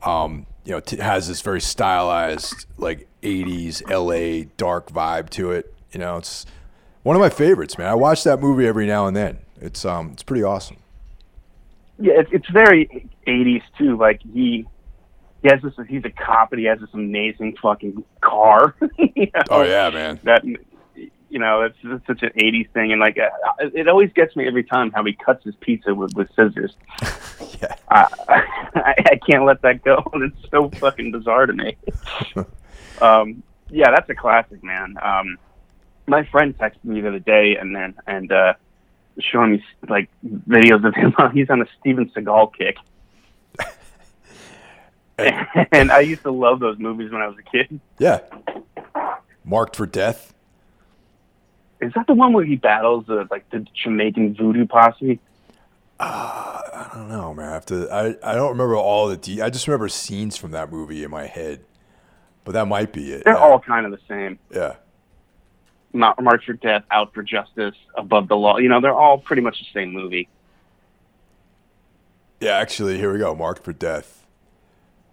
Um, 0.03 0.45
you 0.65 0.71
know, 0.71 0.77
it 0.77 0.89
has 0.91 1.27
this 1.27 1.41
very 1.41 1.61
stylized 1.61 2.65
like 2.77 3.07
'80s 3.23 3.81
LA 3.89 4.49
dark 4.57 4.91
vibe 4.91 5.29
to 5.31 5.51
it. 5.51 5.73
You 5.91 5.99
know, 5.99 6.17
it's 6.17 6.45
one 7.03 7.15
of 7.15 7.19
my 7.21 7.29
favorites, 7.29 7.77
man. 7.77 7.88
I 7.88 7.95
watch 7.95 8.23
that 8.25 8.39
movie 8.39 8.67
every 8.67 8.85
now 8.85 9.07
and 9.07 9.15
then. 9.15 9.39
It's 9.59 9.85
um, 9.85 10.11
it's 10.11 10.23
pretty 10.23 10.44
awesome. 10.44 10.77
Yeah, 11.97 12.13
it's 12.19 12.29
it's 12.33 12.49
very 12.49 13.09
eighties 13.25 13.61
too. 13.77 13.95
Like 13.95 14.21
he 14.21 14.67
he 15.41 15.49
has 15.49 15.61
this. 15.61 15.73
He's 15.87 16.03
a 16.03 16.09
cop, 16.09 16.51
and 16.51 16.59
he 16.59 16.65
has 16.67 16.79
this 16.79 16.89
amazing 16.94 17.57
fucking 17.61 18.03
car. 18.21 18.75
you 18.97 19.27
know? 19.33 19.41
Oh 19.49 19.63
yeah, 19.63 19.89
man. 19.89 20.19
that 20.23 20.44
you 21.31 21.39
know 21.39 21.62
it's, 21.62 21.78
it's 21.83 22.06
such 22.06 22.22
an 22.24 22.30
80s 22.38 22.69
thing 22.72 22.92
and 22.92 23.00
like 23.00 23.18
uh, 23.18 23.30
it 23.74 23.88
always 23.88 24.12
gets 24.13 24.36
me 24.36 24.45
every 24.48 24.63
time 24.63 24.92
how 24.92 25.04
he 25.04 25.13
cuts 25.13 25.44
his 25.44 25.56
pizza 25.56 25.95
with, 25.95 26.13
with 26.16 26.30
scissors 26.36 26.75
Yeah. 27.62 27.75
uh, 27.89 28.07
I, 28.75 28.95
I 28.98 29.19
can't 29.28 29.45
let 29.45 29.62
that 29.62 29.83
go 29.83 30.04
it's 30.16 30.50
so 30.51 30.69
fucking 30.69 31.12
bizarre 31.12 31.45
to 31.45 31.54
me 31.54 31.78
um, 33.01 33.42
yeah 33.69 33.92
that's 33.92 34.10
a 34.10 34.16
classic 34.16 34.63
man 34.63 34.95
um, 35.01 35.38
my 36.07 36.24
friend 36.25 36.57
texted 36.57 36.83
me 36.83 37.01
the 37.01 37.07
other 37.07 37.19
day 37.19 37.56
and 37.56 37.76
then 37.76 37.95
and 38.07 38.31
uh, 38.31 38.54
showing 39.19 39.54
me 39.54 39.64
like 39.88 40.09
videos 40.47 40.85
of 40.85 40.94
him 40.94 41.14
he's 41.33 41.50
on 41.50 41.61
a 41.61 41.66
Steven 41.80 42.09
Seagal 42.09 42.54
kick 42.56 42.76
and 45.71 45.92
I 45.92 46.00
used 46.00 46.23
to 46.23 46.31
love 46.31 46.59
those 46.59 46.80
movies 46.80 47.11
when 47.11 47.21
I 47.21 47.28
was 47.28 47.38
a 47.38 47.44
kid. 47.44 47.80
Yeah. 48.00 48.21
Marked 49.44 49.76
for 49.76 49.85
death. 49.85 50.33
Is 51.81 51.92
that 51.94 52.06
the 52.07 52.14
one 52.14 52.33
where 52.33 52.45
he 52.45 52.56
battles 52.56 53.06
the 53.07 53.28
like 53.31 53.50
the 53.50 53.66
Jamaican 53.73 54.35
voodoo 54.35 54.68
posse? 54.68 55.19
I 56.00 56.90
don't 56.94 57.09
know, 57.09 57.33
man. 57.33 57.50
I 57.50 57.54
have 57.54 57.66
to. 57.68 57.90
I, 57.92 58.31
I 58.31 58.35
don't 58.35 58.50
remember 58.50 58.76
all 58.76 59.07
the. 59.07 59.18
De- 59.18 59.42
I 59.42 59.50
just 59.50 59.68
remember 59.68 59.88
scenes 59.90 60.38
from 60.38 60.52
that 60.52 60.71
movie 60.71 61.04
in 61.04 61.11
my 61.11 61.26
head, 61.26 61.64
but 62.44 62.54
that 62.54 62.68
might 62.68 62.94
be 62.94 63.14
it. 63.14 63.23
They're 63.26 63.33
yeah. 63.33 63.40
all 63.40 63.59
kind 63.59 63.85
of 63.85 63.92
the 63.92 64.00
same. 64.07 64.40
Yeah. 64.52 64.76
Ma- 65.94 66.16
March 66.19 66.45
for 66.45 66.54
Death, 66.54 66.83
Out 66.92 67.14
for 67.14 67.23
Justice, 67.23 67.76
Above 67.95 68.28
the 68.28 68.35
Law. 68.35 68.57
You 68.57 68.69
know, 68.69 68.81
they're 68.81 68.94
all 68.94 69.18
pretty 69.18 69.42
much 69.42 69.59
the 69.59 69.68
same 69.73 69.92
movie. 69.92 70.28
Yeah. 72.40 72.57
Actually, 72.57 72.97
here 72.97 73.14
we 73.14 73.19
go. 73.19 73.35
Marked 73.35 73.64
for 73.64 73.73
death. 73.73 74.26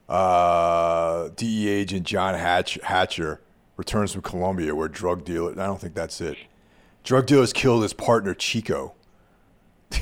Uh, 0.09 1.29
DE 1.37 1.69
agent 1.69 2.07
John 2.07 2.35
Hatch, 2.35 2.79
Hatcher 2.83 3.43
returns 3.77 4.13
from 4.13 4.23
Colombia, 4.23 4.75
where 4.75 4.89
drug 4.89 5.25
dealer. 5.25 5.53
I 5.53 5.67
don't 5.67 5.81
think 5.81 5.95
that's 5.95 6.21
it. 6.23 6.37
Drug 7.09 7.25
dealers 7.25 7.55
killed 7.55 7.83
his 7.85 7.95
partner 7.95 8.35
Chico. 8.35 8.93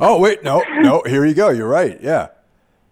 oh 0.00 0.18
wait, 0.18 0.42
no, 0.42 0.60
no. 0.80 1.04
Here 1.06 1.24
you 1.24 1.34
go. 1.34 1.50
You're 1.50 1.68
right. 1.68 2.02
Yeah, 2.02 2.30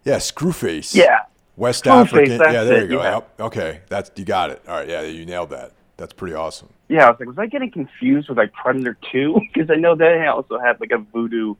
yeah. 0.04 0.18
Screwface. 0.18 0.94
Yeah. 0.94 1.22
West 1.56 1.82
Screwface, 1.82 2.02
African. 2.02 2.30
Yeah, 2.38 2.62
there 2.62 2.78
you 2.78 2.84
it, 2.84 2.88
go. 2.90 3.02
yeah. 3.02 3.44
Okay, 3.46 3.80
that's 3.88 4.12
you 4.14 4.24
got 4.24 4.50
it. 4.50 4.62
All 4.68 4.76
right. 4.76 4.88
Yeah, 4.88 5.00
you 5.02 5.26
nailed 5.26 5.50
that. 5.50 5.72
That's 5.96 6.12
pretty 6.12 6.36
awesome. 6.36 6.68
Yeah, 6.88 7.06
I 7.06 7.10
was 7.10 7.18
like, 7.18 7.28
was 7.28 7.38
I 7.38 7.46
getting 7.46 7.72
confused 7.72 8.28
with 8.28 8.38
like 8.38 8.52
Predator 8.52 8.96
Two? 9.10 9.40
Because 9.52 9.68
I 9.68 9.74
know 9.74 9.96
they 9.96 10.28
also 10.28 10.60
had 10.60 10.78
like 10.78 10.92
a 10.92 10.98
voodoo 10.98 11.56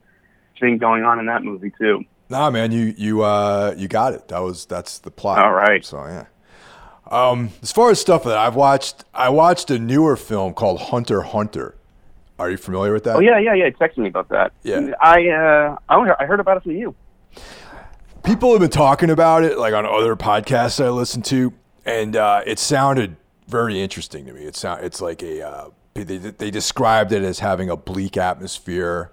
thing 0.60 0.78
going 0.78 1.02
on 1.02 1.18
in 1.18 1.26
that 1.26 1.42
movie 1.42 1.72
too. 1.76 2.04
Nah, 2.30 2.50
man, 2.50 2.70
you 2.70 2.94
you 2.96 3.22
uh 3.22 3.74
you 3.76 3.88
got 3.88 4.12
it. 4.12 4.28
That 4.28 4.44
was 4.44 4.64
that's 4.64 5.00
the 5.00 5.10
plot. 5.10 5.40
All 5.40 5.52
right. 5.52 5.84
So 5.84 6.04
yeah. 6.06 6.26
Um, 7.08 7.50
as 7.62 7.72
far 7.72 7.90
as 7.90 8.00
stuff 8.00 8.24
that 8.24 8.36
I've 8.36 8.56
watched, 8.56 9.04
I 9.14 9.28
watched 9.28 9.70
a 9.70 9.78
newer 9.78 10.16
film 10.16 10.54
called 10.54 10.80
Hunter 10.80 11.22
Hunter. 11.22 11.76
Are 12.38 12.50
you 12.50 12.56
familiar 12.56 12.92
with 12.92 13.04
that? 13.04 13.16
Oh 13.16 13.20
yeah, 13.20 13.38
yeah, 13.38 13.54
yeah. 13.54 13.70
Text 13.70 13.96
me 13.96 14.08
about 14.08 14.28
that. 14.28 14.52
Yeah. 14.62 14.92
I 15.00 15.28
uh, 15.28 15.76
I 15.88 16.14
I 16.20 16.26
heard 16.26 16.40
about 16.40 16.58
it 16.58 16.64
from 16.64 16.72
you. 16.72 16.94
People 18.24 18.50
have 18.50 18.60
been 18.60 18.70
talking 18.70 19.08
about 19.08 19.44
it, 19.44 19.56
like 19.58 19.72
on 19.72 19.86
other 19.86 20.16
podcasts 20.16 20.84
I 20.84 20.90
listen 20.90 21.22
to, 21.22 21.52
and 21.84 22.16
uh, 22.16 22.42
it 22.44 22.58
sounded 22.58 23.16
very 23.46 23.80
interesting 23.80 24.26
to 24.26 24.32
me. 24.32 24.42
It 24.42 24.56
sound 24.56 24.84
it's 24.84 25.00
like 25.00 25.22
a 25.22 25.46
uh, 25.46 25.68
they 25.94 26.18
they 26.18 26.50
described 26.50 27.12
it 27.12 27.22
as 27.22 27.38
having 27.38 27.70
a 27.70 27.76
bleak 27.76 28.16
atmosphere. 28.16 29.12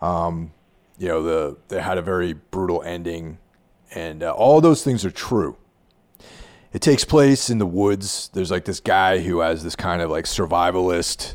Um, 0.00 0.52
you 0.98 1.08
know, 1.08 1.22
the 1.22 1.56
they 1.68 1.82
had 1.82 1.98
a 1.98 2.02
very 2.02 2.32
brutal 2.32 2.82
ending, 2.82 3.38
and 3.94 4.22
uh, 4.22 4.30
all 4.30 4.60
those 4.60 4.82
things 4.82 5.04
are 5.04 5.10
true. 5.10 5.56
It 6.72 6.80
takes 6.80 7.04
place 7.04 7.50
in 7.50 7.58
the 7.58 7.66
woods. 7.66 8.30
There's 8.32 8.50
like 8.50 8.64
this 8.64 8.80
guy 8.80 9.18
who 9.18 9.40
has 9.40 9.62
this 9.62 9.76
kind 9.76 10.00
of 10.00 10.10
like 10.10 10.24
survivalist 10.24 11.34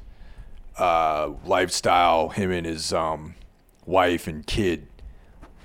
uh, 0.78 1.32
lifestyle. 1.46 2.30
Him 2.30 2.52
and 2.52 2.66
his 2.66 2.92
um, 2.92 3.36
wife 3.86 4.28
and 4.28 4.46
kid 4.46 4.88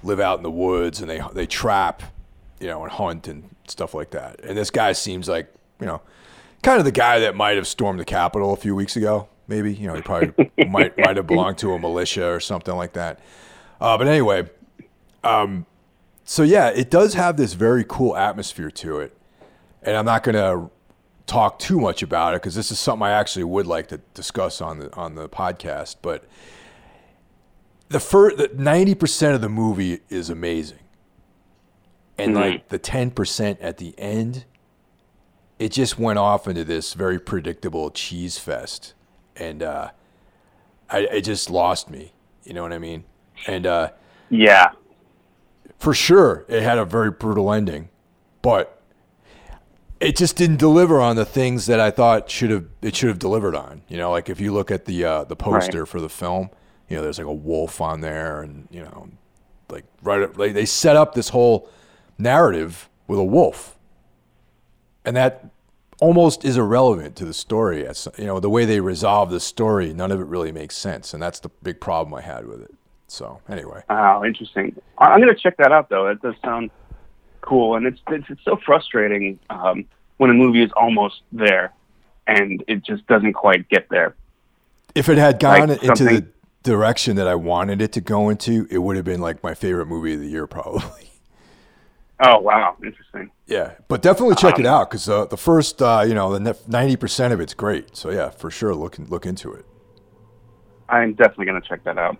live 0.02 0.20
out 0.20 0.38
in 0.38 0.42
the 0.42 0.50
woods, 0.50 1.00
and 1.00 1.08
they 1.08 1.22
they 1.32 1.46
trap, 1.46 2.02
you 2.60 2.66
know, 2.66 2.82
and 2.82 2.92
hunt 2.92 3.28
and 3.28 3.48
stuff 3.66 3.94
like 3.94 4.10
that. 4.10 4.40
And 4.44 4.56
this 4.56 4.70
guy 4.70 4.92
seems 4.92 5.28
like 5.28 5.52
you 5.80 5.86
know 5.86 6.02
kind 6.62 6.78
of 6.78 6.84
the 6.84 6.92
guy 6.92 7.18
that 7.20 7.34
might 7.34 7.56
have 7.56 7.66
stormed 7.66 8.00
the 8.00 8.04
Capitol 8.04 8.52
a 8.52 8.56
few 8.56 8.74
weeks 8.74 8.96
ago. 8.96 9.28
Maybe 9.48 9.74
you 9.74 9.86
know 9.86 9.94
he 9.94 10.02
probably 10.02 10.50
might 10.68 10.96
might 10.98 11.16
have 11.16 11.26
belonged 11.26 11.58
to 11.58 11.72
a 11.72 11.78
militia 11.78 12.30
or 12.30 12.40
something 12.40 12.74
like 12.74 12.92
that. 12.92 13.20
Uh, 13.80 13.98
but 13.98 14.06
anyway, 14.06 14.48
um, 15.24 15.66
so 16.24 16.42
yeah, 16.42 16.68
it 16.68 16.90
does 16.90 17.14
have 17.14 17.36
this 17.36 17.54
very 17.54 17.84
cool 17.86 18.16
atmosphere 18.16 18.70
to 18.70 19.00
it, 19.00 19.16
and 19.82 19.96
I'm 19.96 20.04
not 20.04 20.22
going 20.22 20.34
to 20.34 20.70
talk 21.26 21.58
too 21.58 21.80
much 21.80 22.02
about 22.02 22.34
it 22.34 22.42
because 22.42 22.54
this 22.54 22.70
is 22.70 22.78
something 22.78 23.06
I 23.06 23.12
actually 23.12 23.44
would 23.44 23.66
like 23.66 23.88
to 23.88 23.98
discuss 24.14 24.60
on 24.60 24.78
the 24.80 24.94
on 24.94 25.14
the 25.14 25.28
podcast. 25.28 25.96
But 26.02 26.24
the 27.88 28.00
first, 28.00 28.36
the 28.38 28.50
ninety 28.54 28.94
percent 28.94 29.34
of 29.34 29.40
the 29.40 29.48
movie 29.48 30.00
is 30.08 30.30
amazing, 30.30 30.78
and 32.18 32.34
Mhm. 32.34 32.40
like 32.40 32.68
the 32.68 32.78
ten 32.78 33.10
percent 33.10 33.60
at 33.60 33.78
the 33.78 33.94
end, 33.98 34.44
it 35.58 35.70
just 35.72 35.98
went 35.98 36.18
off 36.18 36.48
into 36.48 36.64
this 36.64 36.94
very 36.94 37.18
predictable 37.18 37.90
cheese 37.90 38.38
fest, 38.38 38.94
and 39.36 39.62
uh, 39.62 39.90
I 40.90 41.00
it 41.00 41.20
just 41.22 41.50
lost 41.50 41.90
me. 41.90 42.12
You 42.44 42.54
know 42.54 42.62
what 42.62 42.72
I 42.72 42.78
mean? 42.78 43.04
And 43.46 43.66
uh, 43.66 43.90
Yeah. 44.28 44.72
for 45.78 45.94
sure 45.94 46.44
it 46.48 46.62
had 46.62 46.78
a 46.78 46.84
very 46.84 47.10
brutal 47.10 47.52
ending, 47.52 47.88
but 48.42 48.81
it 50.02 50.16
just 50.16 50.36
didn't 50.36 50.58
deliver 50.58 51.00
on 51.00 51.16
the 51.16 51.24
things 51.24 51.66
that 51.66 51.80
I 51.80 51.90
thought 51.90 52.28
should 52.28 52.50
have 52.50 52.66
it 52.82 52.96
should 52.96 53.08
have 53.08 53.18
delivered 53.18 53.54
on. 53.54 53.82
You 53.88 53.96
know, 53.96 54.10
like 54.10 54.28
if 54.28 54.40
you 54.40 54.52
look 54.52 54.70
at 54.70 54.84
the 54.84 55.04
uh, 55.04 55.24
the 55.24 55.36
poster 55.36 55.86
for 55.86 56.00
the 56.00 56.08
film, 56.08 56.50
you 56.88 56.96
know, 56.96 57.02
there's 57.02 57.18
like 57.18 57.26
a 57.26 57.32
wolf 57.32 57.80
on 57.80 58.00
there, 58.00 58.42
and 58.42 58.68
you 58.70 58.82
know, 58.82 59.08
like 59.70 59.84
right, 60.02 60.36
like 60.36 60.54
they 60.54 60.66
set 60.66 60.96
up 60.96 61.14
this 61.14 61.28
whole 61.28 61.68
narrative 62.18 62.88
with 63.06 63.18
a 63.18 63.24
wolf, 63.24 63.78
and 65.04 65.16
that 65.16 65.46
almost 66.00 66.44
is 66.44 66.56
irrelevant 66.56 67.14
to 67.16 67.24
the 67.24 67.34
story. 67.34 67.86
As 67.86 68.08
you 68.18 68.26
know, 68.26 68.40
the 68.40 68.50
way 68.50 68.64
they 68.64 68.80
resolve 68.80 69.30
the 69.30 69.40
story, 69.40 69.94
none 69.94 70.10
of 70.10 70.20
it 70.20 70.26
really 70.26 70.52
makes 70.52 70.76
sense, 70.76 71.14
and 71.14 71.22
that's 71.22 71.40
the 71.40 71.50
big 71.62 71.80
problem 71.80 72.12
I 72.14 72.22
had 72.22 72.46
with 72.46 72.60
it. 72.60 72.74
So 73.06 73.40
anyway. 73.48 73.82
Oh, 73.90 74.24
interesting. 74.24 74.74
I'm 74.96 75.20
going 75.20 75.34
to 75.34 75.40
check 75.40 75.58
that 75.58 75.70
out, 75.70 75.90
though. 75.90 76.06
It 76.08 76.22
does 76.22 76.34
sound 76.42 76.70
cool, 77.42 77.76
and 77.76 77.86
it's 77.86 78.00
it's, 78.08 78.26
it's 78.30 78.44
so 78.44 78.56
frustrating 78.64 79.38
um, 79.50 79.86
when 80.18 80.30
a 80.30 80.34
movie 80.34 80.62
is 80.62 80.70
almost 80.76 81.22
there 81.32 81.74
and 82.26 82.64
it 82.68 82.84
just 82.84 83.06
doesn't 83.08 83.34
quite 83.34 83.68
get 83.68 83.88
there. 83.90 84.16
if 84.94 85.08
it 85.08 85.18
had 85.18 85.38
gone 85.40 85.70
Like 85.82 85.82
into 85.82 86.06
the 86.08 86.26
direction 86.62 87.16
that 87.16 87.26
I 87.26 87.34
wanted 87.34 87.80
it 87.82 87.92
to 87.92 88.00
go 88.00 88.28
into, 88.28 88.66
it 88.70 88.78
would 88.78 88.96
have 88.96 89.04
been 89.04 89.20
like 89.20 89.42
my 89.42 89.54
favorite 89.54 89.86
movie 89.86 90.14
of 90.14 90.20
the 90.20 90.28
year, 90.28 90.46
probably. 90.48 91.10
Oh, 92.20 92.38
wow, 92.40 92.76
interesting. 92.82 93.30
yeah, 93.46 93.72
but 93.88 94.02
definitely 94.02 94.34
check 94.36 94.58
it 94.58 94.66
Um, 94.66 94.66
out 94.66 94.90
because 94.90 95.08
uh, 95.08 95.24
the 95.26 95.36
first, 95.36 95.82
uh, 95.82 96.04
you 96.06 96.14
know, 96.14 96.36
the 96.38 96.56
ninety 96.66 96.96
percent 96.96 97.32
of 97.32 97.40
it's 97.40 97.54
great. 97.54 97.96
So 97.96 98.10
yeah, 98.10 98.30
for 98.30 98.50
sure, 98.50 98.74
look 98.74 98.98
look 98.98 99.26
into 99.26 99.52
it. 99.52 99.64
I'm 100.88 101.14
definitely 101.14 101.46
going 101.46 101.60
to 101.60 101.68
check 101.68 101.84
that 101.84 101.98
out. 101.98 102.18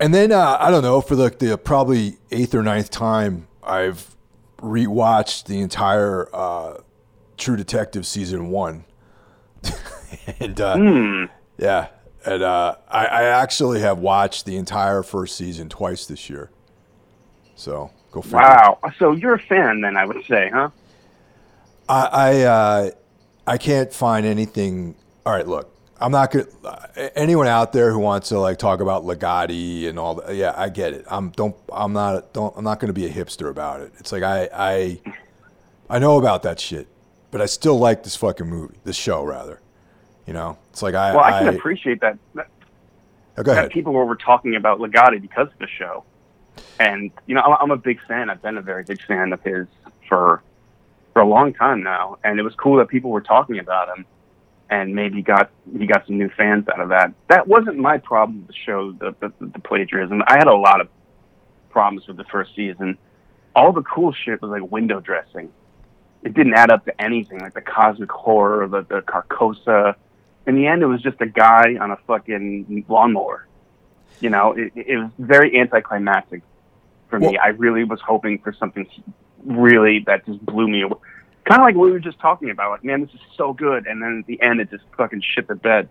And 0.00 0.12
then 0.12 0.32
uh, 0.32 0.56
I 0.60 0.70
don't 0.70 0.82
know 0.82 1.00
for 1.00 1.14
like 1.14 1.38
the 1.38 1.56
probably 1.56 2.18
eighth 2.30 2.54
or 2.54 2.62
ninth 2.62 2.90
time, 2.90 3.46
I've 3.66 4.16
rewatched 4.58 5.44
the 5.46 5.60
entire 5.60 6.28
uh, 6.34 6.78
True 7.36 7.56
Detective 7.56 8.06
season 8.06 8.48
one, 8.50 8.84
and 10.40 10.60
uh, 10.60 10.76
Hmm. 10.76 11.24
yeah, 11.58 11.88
and 12.24 12.42
uh, 12.42 12.76
I, 12.88 13.06
I 13.06 13.22
actually 13.24 13.80
have 13.80 13.98
watched 13.98 14.46
the 14.46 14.56
entire 14.56 15.02
first 15.02 15.36
season 15.36 15.68
twice 15.68 16.06
this 16.06 16.30
year. 16.30 16.50
So 17.56 17.90
go 18.12 18.22
figure. 18.22 18.38
Wow. 18.38 18.78
So 18.98 19.12
you're 19.12 19.34
a 19.34 19.38
fan, 19.38 19.80
then, 19.80 19.96
I 19.96 20.04
would 20.04 20.24
say, 20.26 20.50
huh? 20.52 20.70
I 21.88 22.06
I, 22.06 22.42
uh, 22.42 22.90
I 23.46 23.58
can't 23.58 23.92
find 23.92 24.24
anything. 24.26 24.94
All 25.26 25.32
right, 25.32 25.46
look, 25.46 25.73
I'm 26.00 26.12
not. 26.12 26.34
Uh, 26.34 26.76
anyone 27.14 27.46
out 27.46 27.72
there 27.72 27.92
who 27.92 27.98
wants 27.98 28.28
to 28.30 28.38
like 28.38 28.58
talk 28.58 28.80
about 28.80 29.04
Ligotti 29.04 29.88
and 29.88 29.98
all 29.98 30.16
that, 30.16 30.34
yeah, 30.34 30.52
I 30.56 30.68
get 30.68 30.92
it. 30.92 31.04
I'm 31.08 31.30
don't. 31.30 31.56
I'm 31.72 31.92
not. 31.92 32.32
Don't. 32.32 32.56
I'm 32.56 32.64
not 32.64 32.80
gonna 32.80 32.92
be 32.92 33.06
a 33.06 33.10
hipster 33.10 33.48
about 33.48 33.80
it. 33.80 33.92
It's 33.98 34.12
like 34.12 34.22
I 34.22 34.48
I 34.52 35.00
I 35.88 35.98
know 35.98 36.18
about 36.18 36.42
that 36.42 36.58
shit, 36.58 36.88
but 37.30 37.40
I 37.40 37.46
still 37.46 37.78
like 37.78 38.02
this 38.02 38.16
fucking 38.16 38.48
movie, 38.48 38.74
this 38.84 38.96
show 38.96 39.24
rather. 39.24 39.60
You 40.26 40.32
know, 40.32 40.58
it's 40.70 40.82
like 40.82 40.94
I. 40.94 41.14
Well, 41.14 41.24
I 41.24 41.38
can 41.38 41.48
I 41.48 41.52
appreciate 41.52 42.00
that. 42.00 42.18
that 42.34 42.48
oh, 43.38 43.42
go 43.42 43.52
that 43.52 43.58
ahead. 43.58 43.70
people 43.70 43.92
were 43.92 44.16
talking 44.16 44.56
about 44.56 44.80
Ligotti 44.80 45.20
because 45.20 45.48
of 45.48 45.58
the 45.58 45.68
show. 45.68 46.04
And, 46.78 47.10
you 47.26 47.34
know, 47.34 47.40
I'm 47.42 47.70
a 47.70 47.76
big 47.76 47.98
fan. 48.06 48.30
I've 48.30 48.42
been 48.42 48.56
a 48.56 48.62
very 48.62 48.84
big 48.84 49.02
fan 49.02 49.32
of 49.32 49.42
his 49.42 49.66
for 50.08 50.42
for 51.12 51.22
a 51.22 51.26
long 51.26 51.52
time 51.52 51.82
now. 51.82 52.18
And 52.24 52.38
it 52.38 52.42
was 52.42 52.54
cool 52.54 52.76
that 52.78 52.88
people 52.88 53.10
were 53.10 53.20
talking 53.20 53.58
about 53.58 53.96
him 53.96 54.06
and 54.70 54.94
maybe 54.94 55.22
got 55.22 55.50
he 55.78 55.86
got 55.86 56.06
some 56.06 56.18
new 56.18 56.30
fans 56.30 56.66
out 56.68 56.80
of 56.80 56.88
that. 56.88 57.12
That 57.28 57.46
wasn't 57.46 57.78
my 57.78 57.98
problem 57.98 58.38
with 58.38 58.48
the 58.48 58.54
show, 58.54 58.92
the, 58.92 59.14
the, 59.20 59.32
the 59.40 59.58
plagiarism. 59.58 60.22
I 60.26 60.34
had 60.34 60.48
a 60.48 60.54
lot 60.56 60.80
of 60.80 60.88
problems 61.70 62.06
with 62.06 62.16
the 62.16 62.24
first 62.24 62.54
season. 62.54 62.98
All 63.54 63.72
the 63.72 63.82
cool 63.82 64.12
shit 64.12 64.40
was 64.42 64.50
like 64.50 64.70
window 64.70 65.00
dressing. 65.00 65.52
It 66.22 66.34
didn't 66.34 66.54
add 66.54 66.70
up 66.70 66.84
to 66.86 67.00
anything, 67.00 67.40
like 67.40 67.54
the 67.54 67.60
cosmic 67.60 68.10
horror, 68.10 68.66
the, 68.66 68.82
the 68.82 69.02
Carcosa. 69.02 69.94
In 70.46 70.54
the 70.56 70.66
end, 70.66 70.82
it 70.82 70.86
was 70.86 71.02
just 71.02 71.20
a 71.20 71.26
guy 71.26 71.76
on 71.80 71.90
a 71.90 71.96
fucking 72.06 72.86
lawnmower. 72.88 73.46
You 74.20 74.30
know, 74.30 74.52
it, 74.52 74.72
it 74.74 74.96
was 74.96 75.10
very 75.18 75.58
anticlimactic 75.58 76.42
for 77.08 77.18
me. 77.18 77.28
Well- 77.28 77.40
I 77.42 77.48
really 77.48 77.84
was 77.84 78.00
hoping 78.00 78.38
for 78.38 78.52
something 78.52 78.86
really 79.44 80.00
that 80.06 80.24
just 80.24 80.44
blew 80.44 80.66
me 80.68 80.82
away. 80.82 80.96
Kind 81.44 81.60
of 81.60 81.64
like 81.66 81.74
what 81.74 81.86
we 81.86 81.92
were 81.92 82.00
just 82.00 82.18
talking 82.20 82.50
about. 82.50 82.70
Like, 82.70 82.84
man, 82.84 83.02
this 83.02 83.10
is 83.10 83.20
so 83.36 83.52
good, 83.52 83.86
and 83.86 84.02
then 84.02 84.20
at 84.20 84.26
the 84.26 84.40
end, 84.40 84.60
it 84.60 84.70
just 84.70 84.84
fucking 84.96 85.22
shit 85.22 85.46
the 85.46 85.54
bed. 85.54 85.88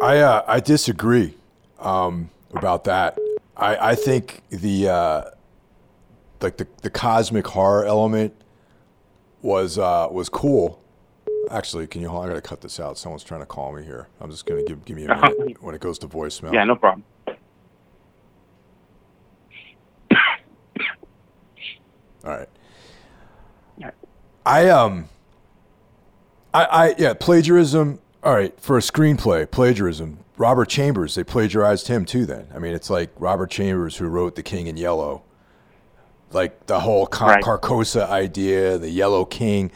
I 0.00 0.18
uh, 0.18 0.44
I 0.46 0.60
disagree 0.60 1.36
um, 1.80 2.30
about 2.52 2.84
that. 2.84 3.18
I 3.56 3.90
I 3.90 3.94
think 3.94 4.42
the 4.50 4.88
uh, 4.88 5.24
like 6.40 6.58
the 6.58 6.66
the 6.82 6.90
cosmic 6.90 7.46
horror 7.48 7.84
element 7.84 8.34
was 9.42 9.78
uh, 9.78 10.08
was 10.10 10.28
cool. 10.28 10.80
Actually, 11.50 11.86
can 11.86 12.00
you 12.00 12.08
hold? 12.08 12.22
on? 12.24 12.30
I 12.30 12.32
gotta 12.34 12.42
cut 12.42 12.60
this 12.60 12.78
out. 12.78 12.98
Someone's 12.98 13.24
trying 13.24 13.40
to 13.40 13.46
call 13.46 13.72
me 13.72 13.82
here. 13.82 14.08
I'm 14.20 14.30
just 14.30 14.46
gonna 14.46 14.62
give 14.64 14.84
give 14.84 14.96
me 14.96 15.06
a 15.06 15.08
minute 15.38 15.62
when 15.62 15.74
it 15.74 15.80
goes 15.80 15.98
to 16.00 16.08
voicemail. 16.08 16.52
Yeah, 16.52 16.64
no 16.64 16.76
problem. 16.76 17.04
All 22.24 22.30
right. 22.30 22.48
I 24.46 24.68
um. 24.68 25.08
I 26.52 26.64
I 26.64 26.94
yeah 26.98 27.14
plagiarism. 27.14 28.00
All 28.22 28.34
right 28.34 28.58
for 28.60 28.76
a 28.78 28.80
screenplay 28.80 29.50
plagiarism. 29.50 30.18
Robert 30.36 30.68
Chambers 30.68 31.14
they 31.14 31.24
plagiarized 31.24 31.88
him 31.88 32.04
too. 32.04 32.26
Then 32.26 32.48
I 32.54 32.58
mean 32.58 32.74
it's 32.74 32.90
like 32.90 33.10
Robert 33.18 33.50
Chambers 33.50 33.96
who 33.96 34.06
wrote 34.08 34.34
The 34.34 34.42
King 34.42 34.66
in 34.66 34.76
Yellow. 34.76 35.22
Like 36.32 36.66
the 36.66 36.80
whole 36.80 37.06
Car- 37.06 37.34
Right. 37.34 37.44
Carcosa 37.44 38.08
idea, 38.08 38.78
the 38.78 38.90
Yellow 38.90 39.24
King. 39.24 39.70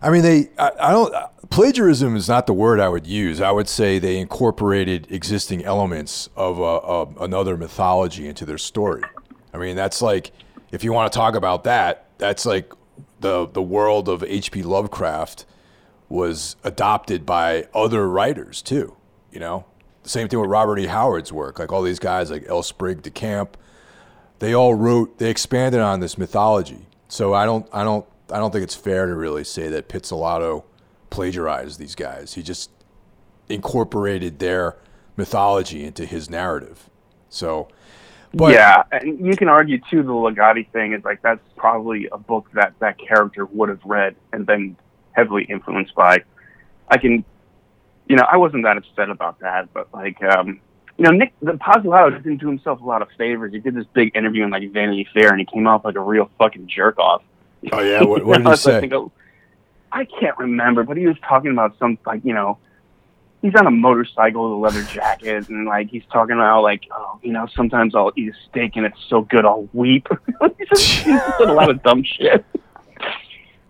I 0.00 0.10
mean 0.10 0.22
they 0.22 0.50
I, 0.58 0.70
I 0.80 0.90
don't 0.92 1.14
plagiarism 1.50 2.16
is 2.16 2.28
not 2.28 2.46
the 2.46 2.52
word 2.52 2.80
I 2.80 2.88
would 2.88 3.06
use. 3.06 3.40
I 3.40 3.50
would 3.50 3.68
say 3.68 3.98
they 3.98 4.18
incorporated 4.18 5.06
existing 5.10 5.64
elements 5.64 6.28
of, 6.36 6.60
uh, 6.60 6.78
of 6.78 7.16
another 7.20 7.56
mythology 7.56 8.26
into 8.28 8.44
their 8.44 8.58
story. 8.58 9.02
I 9.52 9.58
mean 9.58 9.74
that's 9.76 10.02
like 10.02 10.32
if 10.70 10.84
you 10.84 10.92
want 10.92 11.12
to 11.12 11.16
talk 11.16 11.34
about 11.34 11.64
that, 11.64 12.06
that's 12.18 12.44
like 12.44 12.72
the 13.24 13.48
the 13.50 13.62
world 13.62 14.08
of 14.08 14.22
H.P. 14.22 14.62
Lovecraft 14.62 15.46
was 16.10 16.56
adopted 16.62 17.24
by 17.24 17.66
other 17.74 18.08
writers 18.08 18.60
too. 18.62 18.94
You 19.32 19.40
know, 19.40 19.64
the 20.02 20.10
same 20.10 20.28
thing 20.28 20.38
with 20.38 20.50
Robert 20.50 20.78
E. 20.78 20.86
Howard's 20.86 21.32
work. 21.32 21.58
Like 21.58 21.72
all 21.72 21.82
these 21.82 21.98
guys, 21.98 22.30
like 22.30 22.44
L. 22.46 22.62
Sprague 22.62 23.02
de 23.02 23.10
Camp, 23.10 23.56
they 24.38 24.54
all 24.54 24.74
wrote, 24.74 25.18
they 25.18 25.30
expanded 25.30 25.80
on 25.80 26.00
this 26.00 26.16
mythology. 26.18 26.86
So 27.08 27.32
I 27.34 27.46
don't, 27.46 27.66
I 27.72 27.82
don't, 27.82 28.06
I 28.30 28.38
don't 28.38 28.52
think 28.52 28.62
it's 28.62 28.74
fair 28.74 29.06
to 29.06 29.14
really 29.14 29.42
say 29.42 29.68
that 29.68 29.88
Pizzolatto 29.88 30.64
plagiarized 31.10 31.78
these 31.78 31.94
guys. 31.94 32.34
He 32.34 32.42
just 32.42 32.70
incorporated 33.48 34.38
their 34.38 34.76
mythology 35.16 35.84
into 35.84 36.04
his 36.04 36.28
narrative. 36.28 36.90
So, 37.28 37.68
but 38.34 38.52
yeah, 38.52 38.82
and 38.92 39.24
you 39.24 39.36
can 39.36 39.48
argue 39.48 39.80
too. 39.90 40.02
The 40.02 40.12
Ligotti 40.12 40.68
thing 40.70 40.92
is 40.92 41.04
like 41.04 41.22
that's 41.22 41.40
probably 41.56 42.08
a 42.10 42.18
book 42.18 42.48
that 42.54 42.74
that 42.80 42.98
character 42.98 43.46
would 43.46 43.68
have 43.68 43.80
read 43.84 44.16
and 44.32 44.44
been 44.46 44.76
heavily 45.12 45.44
influenced 45.44 45.94
by. 45.94 46.22
I 46.88 46.98
can, 46.98 47.24
you 48.08 48.16
know, 48.16 48.26
I 48.30 48.36
wasn't 48.36 48.64
that 48.64 48.76
upset 48.76 49.08
about 49.08 49.40
that, 49.40 49.72
but 49.72 49.88
like, 49.94 50.22
um, 50.22 50.60
you 50.98 51.04
know, 51.04 51.10
Nick 51.10 51.32
the 51.40 51.52
Pizzolatto 51.52 52.22
didn't 52.22 52.38
do 52.38 52.48
himself 52.48 52.80
a 52.80 52.84
lot 52.84 53.02
of 53.02 53.08
favors. 53.16 53.52
He 53.52 53.58
did 53.60 53.74
this 53.74 53.86
big 53.94 54.14
interview 54.14 54.44
in 54.44 54.50
like 54.50 54.70
Vanity 54.72 55.08
Fair, 55.14 55.30
and 55.30 55.38
he 55.40 55.46
came 55.46 55.66
off 55.66 55.84
like 55.84 55.96
a 55.96 56.00
real 56.00 56.30
fucking 56.38 56.66
jerk 56.68 56.98
off. 56.98 57.22
oh 57.72 57.80
yeah, 57.80 58.02
what, 58.02 58.24
what 58.24 58.38
did 58.38 58.46
he 58.46 58.52
I 58.52 58.56
say? 58.56 58.80
think, 58.80 58.92
oh, 58.92 59.10
I 59.92 60.04
can't 60.04 60.36
remember, 60.38 60.82
but 60.82 60.96
he 60.96 61.06
was 61.06 61.16
talking 61.26 61.52
about 61.52 61.78
some 61.78 61.98
like 62.04 62.24
you 62.24 62.34
know, 62.34 62.58
he's 63.44 63.54
on 63.56 63.66
a 63.66 63.70
motorcycle 63.70 64.44
with 64.44 64.52
a 64.52 64.78
leather 64.78 64.90
jacket, 64.90 65.50
and 65.50 65.66
like 65.66 65.90
he's 65.90 66.02
talking 66.10 66.36
about 66.36 66.62
like 66.62 66.84
oh 66.90 67.20
you 67.22 67.30
know 67.30 67.46
sometimes 67.54 67.94
I'll 67.94 68.12
eat 68.16 68.30
a 68.30 68.48
steak 68.48 68.76
and 68.76 68.86
it's 68.86 68.98
so 69.08 69.20
good 69.20 69.44
I'll 69.44 69.68
weep. 69.74 70.08
he 70.58 70.64
just 70.64 71.04
he 71.04 71.12
just 71.12 71.40
a 71.40 71.52
lot 71.52 71.68
of 71.70 71.82
dumb 71.82 72.02
shit. 72.02 72.44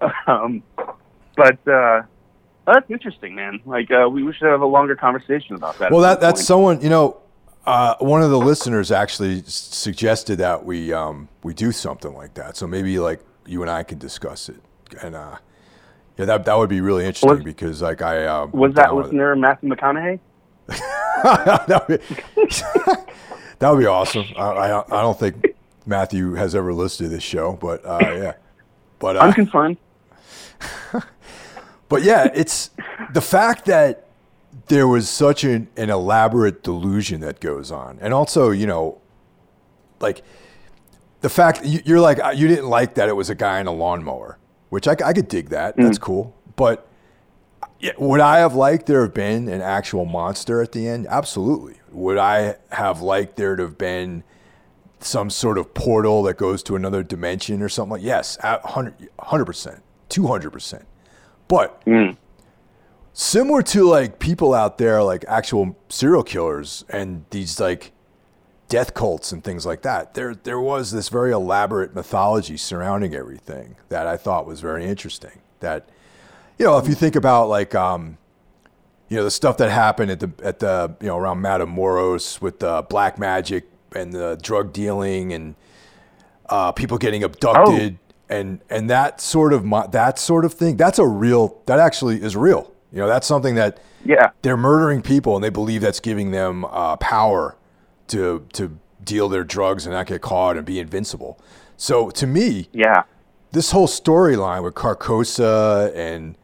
um, 0.28 0.62
but 1.36 1.66
uh, 1.66 2.02
that's 2.66 2.88
interesting, 2.88 3.34
man. 3.34 3.60
Like 3.66 3.90
uh, 3.90 4.08
we, 4.08 4.22
we 4.22 4.32
should 4.32 4.48
have 4.48 4.60
a 4.60 4.66
longer 4.66 4.94
conversation 4.94 5.56
about 5.56 5.76
that. 5.80 5.90
Well, 5.90 6.02
that 6.02 6.20
that's 6.20 6.40
point. 6.40 6.46
someone 6.46 6.80
you 6.80 6.88
know. 6.88 7.20
Uh, 7.66 7.94
one 7.98 8.20
of 8.20 8.28
the 8.28 8.38
listeners 8.38 8.92
actually 8.92 9.38
s- 9.38 9.54
suggested 9.54 10.36
that 10.36 10.66
we 10.66 10.92
um, 10.92 11.28
we 11.42 11.54
do 11.54 11.72
something 11.72 12.12
like 12.14 12.34
that. 12.34 12.58
So 12.58 12.66
maybe 12.66 12.98
like 12.98 13.20
you 13.46 13.62
and 13.62 13.70
I 13.70 13.82
can 13.82 13.98
discuss 13.98 14.50
it, 14.50 14.60
and 15.02 15.16
uh, 15.16 15.36
yeah, 16.16 16.24
that 16.26 16.44
that 16.44 16.54
would 16.56 16.68
be 16.70 16.80
really 16.80 17.04
interesting 17.04 17.30
Was- 17.30 17.42
because 17.44 17.82
like 17.82 18.02
I 18.02 18.26
um, 18.26 18.50
was 18.52 18.74
that 18.74 18.94
listener 18.94 19.34
Matthew 19.36 19.68
McConaughey? 19.70 20.18
that, 20.68 21.84
would 21.88 22.00
be, 22.00 22.14
that 23.58 23.70
would 23.70 23.78
be 23.80 23.86
awesome. 23.86 24.24
I, 24.36 24.42
I 24.42 24.80
I 24.86 25.02
don't 25.02 25.18
think 25.18 25.54
Matthew 25.86 26.34
has 26.34 26.54
ever 26.54 26.72
listened 26.72 27.10
to 27.10 27.14
this 27.14 27.24
show, 27.24 27.54
but 27.60 27.84
uh, 27.84 27.98
yeah, 28.02 28.32
but 28.98 29.16
uh, 29.16 29.32
concerned. 29.32 29.76
But 31.88 32.02
yeah, 32.02 32.28
it's 32.34 32.70
the 33.12 33.20
fact 33.20 33.66
that 33.66 34.06
there 34.68 34.88
was 34.88 35.08
such 35.08 35.44
an, 35.44 35.68
an 35.76 35.90
elaborate 35.90 36.62
delusion 36.62 37.20
that 37.20 37.40
goes 37.40 37.70
on. 37.70 37.98
And 38.00 38.14
also, 38.14 38.50
you 38.50 38.66
know, 38.66 39.00
like 40.00 40.22
the 41.20 41.28
fact 41.28 41.64
you- 41.64 41.82
you're 41.84 42.00
like, 42.00 42.18
you 42.36 42.48
didn't 42.48 42.68
like 42.70 42.94
that 42.94 43.08
it 43.10 43.12
was 43.16 43.28
a 43.30 43.34
guy 43.34 43.60
in 43.60 43.66
a 43.66 43.72
lawnmower, 43.72 44.38
which 44.74 44.88
I, 44.88 44.96
I 45.04 45.12
could 45.12 45.28
dig 45.28 45.50
that. 45.50 45.76
Mm-hmm. 45.76 45.84
That's 45.84 45.98
cool. 45.98 46.34
But 46.56 46.88
would 47.96 48.18
I 48.18 48.38
have 48.38 48.56
liked 48.56 48.86
there 48.86 49.02
have 49.02 49.14
been 49.14 49.48
an 49.48 49.60
actual 49.60 50.04
monster 50.04 50.60
at 50.60 50.72
the 50.72 50.88
end? 50.88 51.06
Absolutely. 51.08 51.76
Would 51.92 52.18
I 52.18 52.56
have 52.72 53.00
liked 53.00 53.36
there 53.36 53.54
to 53.54 53.62
have 53.62 53.78
been 53.78 54.24
some 54.98 55.30
sort 55.30 55.58
of 55.58 55.74
portal 55.74 56.24
that 56.24 56.38
goes 56.38 56.60
to 56.64 56.74
another 56.74 57.04
dimension 57.04 57.62
or 57.62 57.68
something 57.68 57.92
like 57.92 58.02
yes, 58.02 58.36
100 58.42 59.10
100%, 59.16 59.80
200%. 60.10 60.84
But 61.46 61.84
mm. 61.84 62.16
similar 63.12 63.62
to 63.62 63.84
like 63.84 64.18
people 64.18 64.54
out 64.54 64.78
there, 64.78 65.04
like 65.04 65.24
actual 65.28 65.76
serial 65.88 66.24
killers 66.24 66.84
and 66.88 67.26
these 67.30 67.60
like 67.60 67.92
death 68.74 68.92
cults 68.92 69.30
and 69.30 69.44
things 69.44 69.64
like 69.64 69.82
that, 69.82 70.14
there 70.14 70.34
there 70.34 70.58
was 70.58 70.90
this 70.90 71.08
very 71.08 71.30
elaborate 71.30 71.94
mythology 71.94 72.56
surrounding 72.56 73.14
everything 73.14 73.76
that 73.88 74.04
I 74.08 74.16
thought 74.16 74.46
was 74.46 74.60
very 74.60 74.84
interesting. 74.84 75.38
That 75.60 75.88
you 76.58 76.66
know, 76.66 76.76
if 76.78 76.88
you 76.88 76.94
think 76.94 77.14
about 77.14 77.48
like 77.48 77.72
um, 77.76 78.18
you 79.08 79.16
know 79.16 79.22
the 79.22 79.30
stuff 79.30 79.56
that 79.58 79.70
happened 79.70 80.10
at 80.10 80.18
the 80.18 80.30
at 80.42 80.58
the 80.58 80.96
you 81.00 81.06
know 81.06 81.16
around 81.16 81.38
Matamoros 81.40 82.40
with 82.40 82.58
the 82.58 82.82
black 82.90 83.16
magic 83.16 83.64
and 83.94 84.12
the 84.12 84.36
drug 84.42 84.72
dealing 84.72 85.32
and 85.32 85.54
uh, 86.48 86.72
people 86.72 86.98
getting 86.98 87.22
abducted 87.22 87.96
and 88.28 88.58
and 88.68 88.90
that 88.90 89.20
sort 89.20 89.52
of 89.52 89.64
mo- 89.64 89.86
that 89.92 90.18
sort 90.18 90.44
of 90.44 90.52
thing 90.52 90.76
that's 90.76 90.98
a 90.98 91.06
real 91.06 91.60
that 91.66 91.78
actually 91.78 92.20
is 92.20 92.34
real 92.36 92.72
you 92.92 92.98
know 92.98 93.06
that's 93.06 93.26
something 93.26 93.54
that 93.54 93.78
Yeah. 94.04 94.30
they're 94.42 94.56
murdering 94.56 95.00
people 95.02 95.36
and 95.36 95.44
they 95.44 95.50
believe 95.50 95.80
that's 95.82 96.00
giving 96.00 96.32
them 96.32 96.64
uh, 96.64 96.96
power 96.96 97.56
to 98.08 98.46
to 98.52 98.78
deal 99.02 99.28
their 99.28 99.44
drugs 99.44 99.86
and 99.86 99.94
not 99.94 100.06
get 100.06 100.20
caught 100.22 100.56
and 100.56 100.64
be 100.64 100.78
invincible 100.78 101.38
so 101.76 102.10
to 102.10 102.26
me 102.26 102.68
Yeah. 102.72 103.02
this 103.52 103.70
whole 103.72 103.86
storyline 103.88 104.62
with 104.62 104.74
Carcosa 104.74 105.94
and 105.94 106.36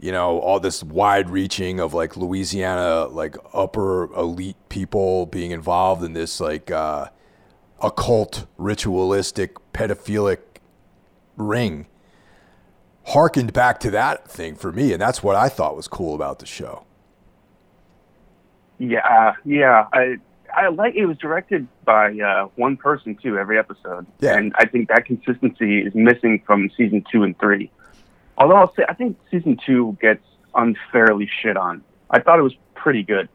you 0.00 0.12
know 0.12 0.38
all 0.40 0.58
this 0.60 0.82
wide 0.82 1.30
reaching 1.30 1.80
of 1.80 1.94
like 1.94 2.16
Louisiana 2.16 3.06
like 3.06 3.36
upper 3.54 4.12
elite 4.14 4.56
people 4.68 5.26
being 5.26 5.52
involved 5.52 6.02
in 6.02 6.12
this 6.12 6.40
like 6.40 6.70
uh, 6.70 7.06
occult 7.82 8.46
ritualistic 8.58 9.54
pedophilic 9.72 10.38
ring 11.36 11.86
harkened 13.08 13.52
back 13.52 13.78
to 13.80 13.90
that 13.90 14.28
thing 14.28 14.54
for 14.56 14.72
me 14.72 14.92
and 14.92 15.00
that's 15.00 15.22
what 15.22 15.36
I 15.36 15.48
thought 15.48 15.76
was 15.76 15.86
cool 15.88 16.14
about 16.14 16.40
the 16.40 16.46
show. 16.46 16.84
Yeah. 18.78 19.34
Yeah. 19.44 19.86
I 19.92 20.16
I 20.56 20.68
like 20.68 20.94
it 20.94 21.04
was 21.04 21.18
directed 21.18 21.68
by 21.84 22.18
uh, 22.18 22.48
one 22.56 22.78
person 22.78 23.14
too 23.14 23.38
every 23.38 23.58
episode. 23.58 24.06
Yeah. 24.20 24.36
And 24.36 24.54
I 24.58 24.64
think 24.64 24.88
that 24.88 25.04
consistency 25.04 25.80
is 25.80 25.94
missing 25.94 26.42
from 26.46 26.70
season 26.76 27.04
two 27.12 27.24
and 27.24 27.38
three. 27.38 27.70
Although 28.38 28.56
I'll 28.56 28.74
say 28.74 28.84
I 28.88 28.94
think 28.94 29.18
season 29.30 29.58
two 29.64 29.98
gets 30.00 30.24
unfairly 30.54 31.28
shit 31.42 31.58
on. 31.58 31.84
I 32.10 32.20
thought 32.20 32.38
it 32.38 32.42
was 32.42 32.56
pretty 32.74 33.02
good. 33.02 33.28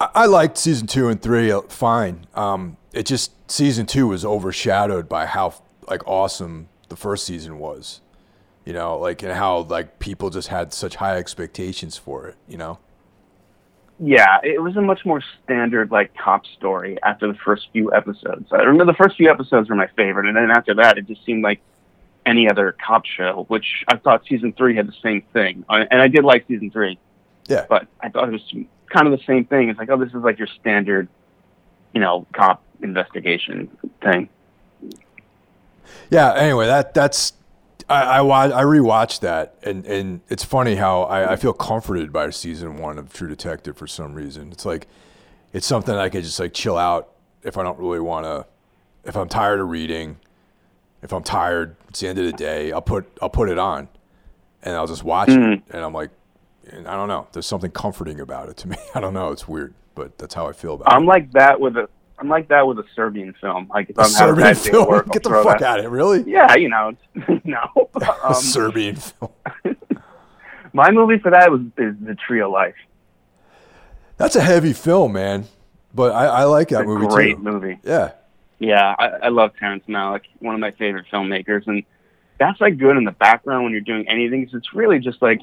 I, 0.00 0.08
I 0.14 0.26
liked 0.26 0.58
season 0.58 0.88
two 0.88 1.08
and 1.08 1.22
three 1.22 1.52
uh, 1.52 1.62
fine. 1.62 2.26
Um, 2.34 2.78
it 2.92 3.06
just 3.06 3.32
season 3.48 3.86
two 3.86 4.08
was 4.08 4.24
overshadowed 4.24 5.08
by 5.08 5.26
how 5.26 5.54
like 5.88 6.06
awesome 6.06 6.68
the 6.88 6.96
first 6.96 7.24
season 7.24 7.60
was. 7.60 8.00
You 8.64 8.72
know, 8.72 8.98
like 8.98 9.22
and 9.22 9.32
how 9.32 9.60
like 9.60 10.00
people 10.00 10.30
just 10.30 10.48
had 10.48 10.74
such 10.74 10.96
high 10.96 11.16
expectations 11.16 11.96
for 11.96 12.26
it. 12.26 12.34
You 12.48 12.58
know. 12.58 12.80
Yeah, 13.98 14.38
it 14.42 14.60
was 14.62 14.76
a 14.76 14.82
much 14.82 15.06
more 15.06 15.22
standard 15.42 15.90
like 15.90 16.14
cop 16.16 16.44
story 16.58 16.98
after 17.02 17.26
the 17.28 17.38
first 17.38 17.68
few 17.72 17.92
episodes. 17.94 18.48
I 18.52 18.56
remember 18.58 18.84
the 18.84 18.96
first 18.96 19.16
few 19.16 19.30
episodes 19.30 19.70
were 19.70 19.74
my 19.74 19.86
favorite, 19.96 20.26
and 20.26 20.36
then 20.36 20.50
after 20.50 20.74
that, 20.74 20.98
it 20.98 21.06
just 21.06 21.24
seemed 21.24 21.42
like 21.42 21.60
any 22.26 22.50
other 22.50 22.76
cop 22.84 23.06
show. 23.06 23.46
Which 23.48 23.84
I 23.88 23.96
thought 23.96 24.26
season 24.28 24.52
three 24.52 24.76
had 24.76 24.86
the 24.86 24.94
same 25.02 25.22
thing, 25.32 25.64
and 25.70 26.02
I 26.02 26.08
did 26.08 26.24
like 26.24 26.46
season 26.46 26.70
three, 26.70 26.98
Yeah. 27.48 27.64
but 27.70 27.86
I 28.00 28.10
thought 28.10 28.28
it 28.28 28.32
was 28.32 28.54
kind 28.92 29.06
of 29.06 29.18
the 29.18 29.24
same 29.24 29.46
thing. 29.46 29.70
It's 29.70 29.78
like, 29.78 29.88
oh, 29.88 29.96
this 29.96 30.10
is 30.10 30.16
like 30.22 30.38
your 30.38 30.48
standard, 30.60 31.08
you 31.94 32.00
know, 32.02 32.26
cop 32.34 32.62
investigation 32.82 33.74
thing. 34.02 34.28
Yeah. 36.10 36.34
Anyway, 36.34 36.66
that 36.66 36.92
that's 36.92 37.32
I 37.88 38.02
I, 38.02 38.20
wa- 38.20 38.50
I 38.54 38.62
rewatched 38.62 39.20
that, 39.20 39.54
and 39.62 39.84
and 39.86 40.20
it's 40.28 40.44
funny 40.44 40.76
how 40.76 41.02
I, 41.02 41.32
I 41.32 41.36
feel 41.36 41.52
comforted 41.52 42.12
by 42.12 42.30
season 42.30 42.78
one 42.78 42.98
of 42.98 43.12
True 43.12 43.28
Detective 43.28 43.76
for 43.76 43.86
some 43.86 44.14
reason. 44.14 44.50
It's 44.52 44.64
like 44.64 44.88
it's 45.52 45.66
something 45.66 45.94
I 45.94 46.08
could 46.08 46.24
just 46.24 46.40
like 46.40 46.52
chill 46.52 46.76
out 46.76 47.10
if 47.42 47.56
I 47.56 47.62
don't 47.62 47.78
really 47.78 48.00
want 48.00 48.24
to. 48.24 48.46
If 49.04 49.16
I'm 49.16 49.28
tired 49.28 49.60
of 49.60 49.68
reading, 49.68 50.18
if 51.02 51.12
I'm 51.12 51.22
tired, 51.22 51.76
it's 51.88 52.00
the 52.00 52.08
end 52.08 52.18
of 52.18 52.26
the 52.26 52.32
day. 52.32 52.72
I'll 52.72 52.82
put 52.82 53.06
I'll 53.22 53.30
put 53.30 53.48
it 53.48 53.58
on, 53.58 53.88
and 54.62 54.74
I'll 54.74 54.88
just 54.88 55.04
watch 55.04 55.28
it, 55.28 55.38
mm-hmm. 55.38 55.76
and 55.76 55.84
I'm 55.84 55.92
like, 55.92 56.10
and 56.70 56.88
I 56.88 56.96
don't 56.96 57.08
know. 57.08 57.28
There's 57.32 57.46
something 57.46 57.70
comforting 57.70 58.20
about 58.20 58.48
it 58.48 58.56
to 58.58 58.68
me. 58.68 58.76
I 58.94 59.00
don't 59.00 59.14
know. 59.14 59.30
It's 59.30 59.46
weird, 59.46 59.74
but 59.94 60.18
that's 60.18 60.34
how 60.34 60.48
I 60.48 60.52
feel 60.52 60.74
about 60.74 60.92
it. 60.92 60.96
I'm 60.96 61.06
like 61.06 61.30
that 61.32 61.60
with 61.60 61.76
a. 61.76 61.88
I'm 62.18 62.28
like 62.28 62.48
that 62.48 62.66
with 62.66 62.78
a 62.78 62.84
Serbian 62.94 63.34
film. 63.40 63.68
Like 63.68 63.90
if 63.90 63.96
A 63.98 64.00
I'm 64.00 64.06
a 64.06 64.08
Serbian 64.08 64.54
film. 64.54 64.88
work, 64.88 65.10
Get 65.12 65.22
the 65.22 65.30
fuck 65.30 65.58
that. 65.58 65.62
out 65.62 65.78
of 65.80 65.84
it, 65.84 65.88
really? 65.88 66.22
Yeah, 66.30 66.54
you 66.56 66.68
know, 66.68 66.92
no. 67.44 67.90
A 68.00 68.28
Um, 68.28 68.34
Serbian 68.34 68.96
film. 68.96 69.30
My 70.72 70.90
movie 70.90 71.18
for 71.18 71.30
that 71.30 71.50
was 71.50 71.60
is 71.78 71.94
The 72.00 72.14
Tree 72.14 72.40
of 72.40 72.50
Life. 72.50 72.74
That's 74.16 74.36
a 74.36 74.40
heavy 74.40 74.72
film, 74.72 75.12
man. 75.12 75.44
But 75.94 76.12
I, 76.12 76.26
I 76.26 76.44
like 76.44 76.68
that 76.68 76.80
It's 76.82 76.84
a 76.84 76.88
movie 76.88 77.06
great 77.06 77.36
too. 77.36 77.42
movie. 77.42 77.78
Yeah. 77.82 78.12
Yeah, 78.58 78.94
I, 78.98 79.06
I 79.24 79.28
love 79.28 79.52
Terrence 79.58 79.84
Malick, 79.88 80.22
one 80.38 80.54
of 80.54 80.60
my 80.60 80.70
favorite 80.72 81.04
filmmakers, 81.12 81.66
and 81.66 81.82
that's 82.38 82.60
like 82.60 82.78
good 82.78 82.96
in 82.96 83.04
the 83.04 83.12
background 83.12 83.64
when 83.64 83.72
you're 83.72 83.80
doing 83.82 84.08
anything. 84.08 84.44
'cause 84.46 84.54
it's 84.54 84.74
really 84.74 84.98
just 84.98 85.20
like 85.22 85.40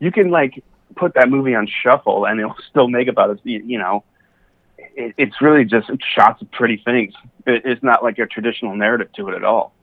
you 0.00 0.10
can 0.10 0.30
like 0.30 0.62
put 0.96 1.14
that 1.14 1.28
movie 1.30 1.54
on 1.54 1.66
shuffle 1.66 2.24
and 2.26 2.38
it'll 2.40 2.56
still 2.68 2.88
make 2.88 3.06
about 3.08 3.30
it. 3.30 3.40
You 3.44 3.78
know, 3.78 4.04
it, 4.96 5.14
it's 5.16 5.40
really 5.40 5.64
just 5.64 5.90
shots 6.14 6.42
of 6.42 6.50
pretty 6.50 6.82
things. 6.84 7.14
It, 7.46 7.62
it's 7.64 7.82
not 7.82 8.02
like 8.02 8.18
a 8.18 8.26
traditional 8.26 8.74
narrative 8.76 9.12
to 9.14 9.28
it 9.28 9.34
at 9.34 9.44
all. 9.44 9.74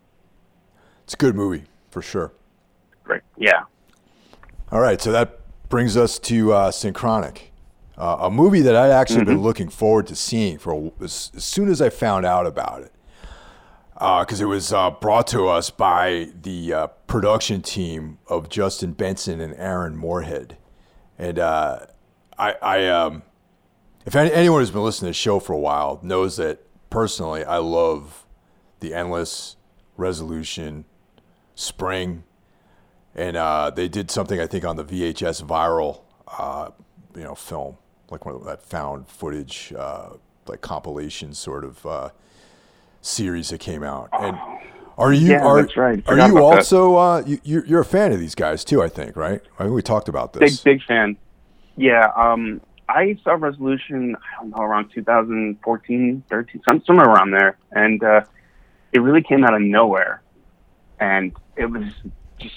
It's 1.04 1.14
a 1.14 1.18
good 1.18 1.36
movie 1.36 1.64
for 1.90 2.02
sure. 2.02 2.32
Great. 3.04 3.22
Yeah. 3.38 3.64
All 4.72 4.80
right, 4.80 5.02
so 5.02 5.12
that 5.12 5.40
brings 5.70 5.98
us 5.98 6.20
to 6.20 6.54
uh, 6.54 6.72
Synchronic, 6.72 7.52
uh, 7.98 8.18
a 8.22 8.30
movie 8.30 8.62
that 8.62 8.76
I'd 8.76 8.92
actually 8.92 9.26
been 9.26 9.42
looking 9.42 9.70
forward 9.70 10.06
to 10.08 10.16
seeing 10.16 10.60
for 10.60 10.74
a, 10.74 11.04
as, 11.04 11.32
as 11.36 11.44
soon 11.44 11.70
as 11.70 11.82
I 11.82 11.90
found 11.90 12.26
out 12.26 12.46
about 12.46 12.84
it, 12.84 12.92
because 13.94 14.42
it 14.42 14.46
was 14.46 14.72
uh, 14.72 14.92
brought 14.92 15.26
to 15.28 15.48
us 15.48 15.72
by 15.72 16.30
the 16.40 16.74
uh, 16.74 16.88
production 17.08 17.64
team 17.64 18.20
of 18.28 18.50
Justin 18.50 18.94
Benson 18.94 19.42
and 19.42 19.56
Aaron 19.56 19.98
Moorhead, 19.98 20.58
and 21.18 21.40
uh, 21.40 21.88
I, 22.38 22.56
I 22.62 22.88
um, 22.88 23.24
if 24.06 24.16
any, 24.16 24.32
anyone 24.32 24.62
who's 24.62 24.72
been 24.72 24.84
listening 24.84 25.08
to 25.10 25.12
the 25.12 25.22
show 25.22 25.40
for 25.40 25.54
a 25.54 25.60
while 25.60 26.00
knows 26.04 26.38
that 26.38 26.60
personally 26.90 27.44
I 27.46 27.58
love 27.58 28.26
the 28.80 28.94
Endless 28.94 29.56
Resolution, 29.98 30.86
Spring 31.56 32.24
and 33.16 33.36
uh, 33.38 33.70
they 33.70 33.88
did 33.88 34.10
something 34.12 34.40
I 34.40 34.48
think 34.48 34.66
on 34.66 34.76
the 34.78 34.86
VHS 34.86 35.44
viral, 35.44 36.02
uh, 36.28 36.72
you 37.16 37.24
know, 37.24 37.36
film 37.36 37.78
like 38.10 38.26
one 38.26 38.36
of 38.36 38.44
that 38.46 38.64
found 38.64 39.08
footage, 39.08 39.74
uh, 39.78 40.12
like 40.48 40.62
compilation 40.62 41.34
sort 41.34 41.64
of 41.64 41.86
uh, 41.86 42.10
series 43.02 43.50
that 43.50 43.60
came 43.60 43.84
out. 43.84 44.10
And 44.20 44.38
are 44.98 45.14
you 45.14 45.32
Yeah, 45.32 45.44
are, 45.44 45.62
that's 45.62 45.78
right. 45.78 46.04
are 46.08 46.18
you 46.18 46.42
also 46.42 46.96
uh, 46.96 47.24
you, 47.26 47.40
you're, 47.44 47.66
you're 47.66 47.82
a 47.82 47.86
fan 47.86 48.12
of 48.14 48.20
these 48.20 48.36
guys 48.36 48.64
too? 48.64 48.82
I 48.82 48.90
think 48.90 49.16
right. 49.16 49.42
I 49.60 49.64
think 49.64 49.76
we 49.76 49.82
talked 49.82 50.10
about 50.10 50.34
this. 50.34 50.64
Big 50.64 50.64
big 50.64 50.84
fan. 50.88 51.18
Yeah. 51.78 52.08
Um, 52.16 52.62
I 52.90 53.18
saw 53.24 53.34
Resolution. 53.34 54.16
I 54.16 54.42
don't 54.42 54.50
know 54.50 54.64
around 54.64 54.90
2014, 54.90 56.24
13, 56.30 56.62
some, 56.68 56.84
somewhere 56.86 57.06
around 57.06 57.32
there, 57.32 57.58
and 57.72 58.04
uh, 58.04 58.22
it 58.92 59.00
really 59.00 59.22
came 59.22 59.44
out 59.44 59.54
of 59.54 59.62
nowhere. 59.62 60.22
and 61.00 61.32
it 61.56 61.68
was 61.68 61.84
just, 62.40 62.56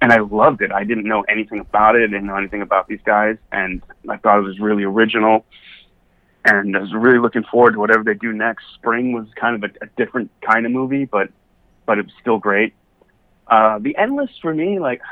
and 0.00 0.12
I 0.12 0.20
loved 0.20 0.62
it. 0.62 0.70
I 0.72 0.84
didn't 0.84 1.04
know 1.04 1.22
anything 1.22 1.58
about 1.58 1.96
it. 1.96 2.02
I 2.04 2.06
didn't 2.06 2.26
know 2.26 2.36
anything 2.36 2.62
about 2.62 2.86
these 2.86 3.00
guys, 3.04 3.36
and 3.50 3.82
I 4.08 4.16
thought 4.18 4.38
it 4.38 4.42
was 4.42 4.60
really 4.60 4.84
original. 4.84 5.44
And 6.44 6.76
I 6.76 6.80
was 6.80 6.92
really 6.92 7.18
looking 7.18 7.44
forward 7.44 7.72
to 7.72 7.78
whatever 7.78 8.02
they 8.04 8.14
do 8.14 8.32
next. 8.32 8.64
Spring 8.74 9.12
was 9.12 9.26
kind 9.36 9.62
of 9.62 9.70
a, 9.70 9.84
a 9.84 9.88
different 9.96 10.30
kind 10.40 10.66
of 10.66 10.72
movie, 10.72 11.04
but 11.04 11.30
but 11.86 11.98
it 11.98 12.06
was 12.06 12.14
still 12.20 12.38
great. 12.38 12.74
Uh, 13.46 13.78
the 13.78 13.96
Endless 13.96 14.30
for 14.40 14.54
me, 14.54 14.78
like 14.78 15.02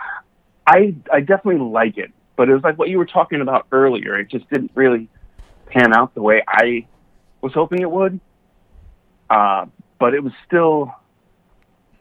I 0.66 0.94
I 1.12 1.20
definitely 1.20 1.60
like 1.60 1.98
it, 1.98 2.12
but 2.40 2.48
it 2.48 2.54
was 2.54 2.62
like 2.62 2.78
what 2.78 2.88
you 2.88 2.96
were 2.96 3.04
talking 3.04 3.42
about 3.42 3.66
earlier. 3.70 4.18
It 4.18 4.30
just 4.30 4.48
didn't 4.48 4.70
really 4.74 5.10
pan 5.66 5.92
out 5.92 6.14
the 6.14 6.22
way 6.22 6.42
I 6.48 6.86
was 7.42 7.52
hoping 7.52 7.82
it 7.82 7.90
would. 7.90 8.18
Uh, 9.28 9.66
but 9.98 10.14
it 10.14 10.24
was 10.24 10.32
still 10.46 10.90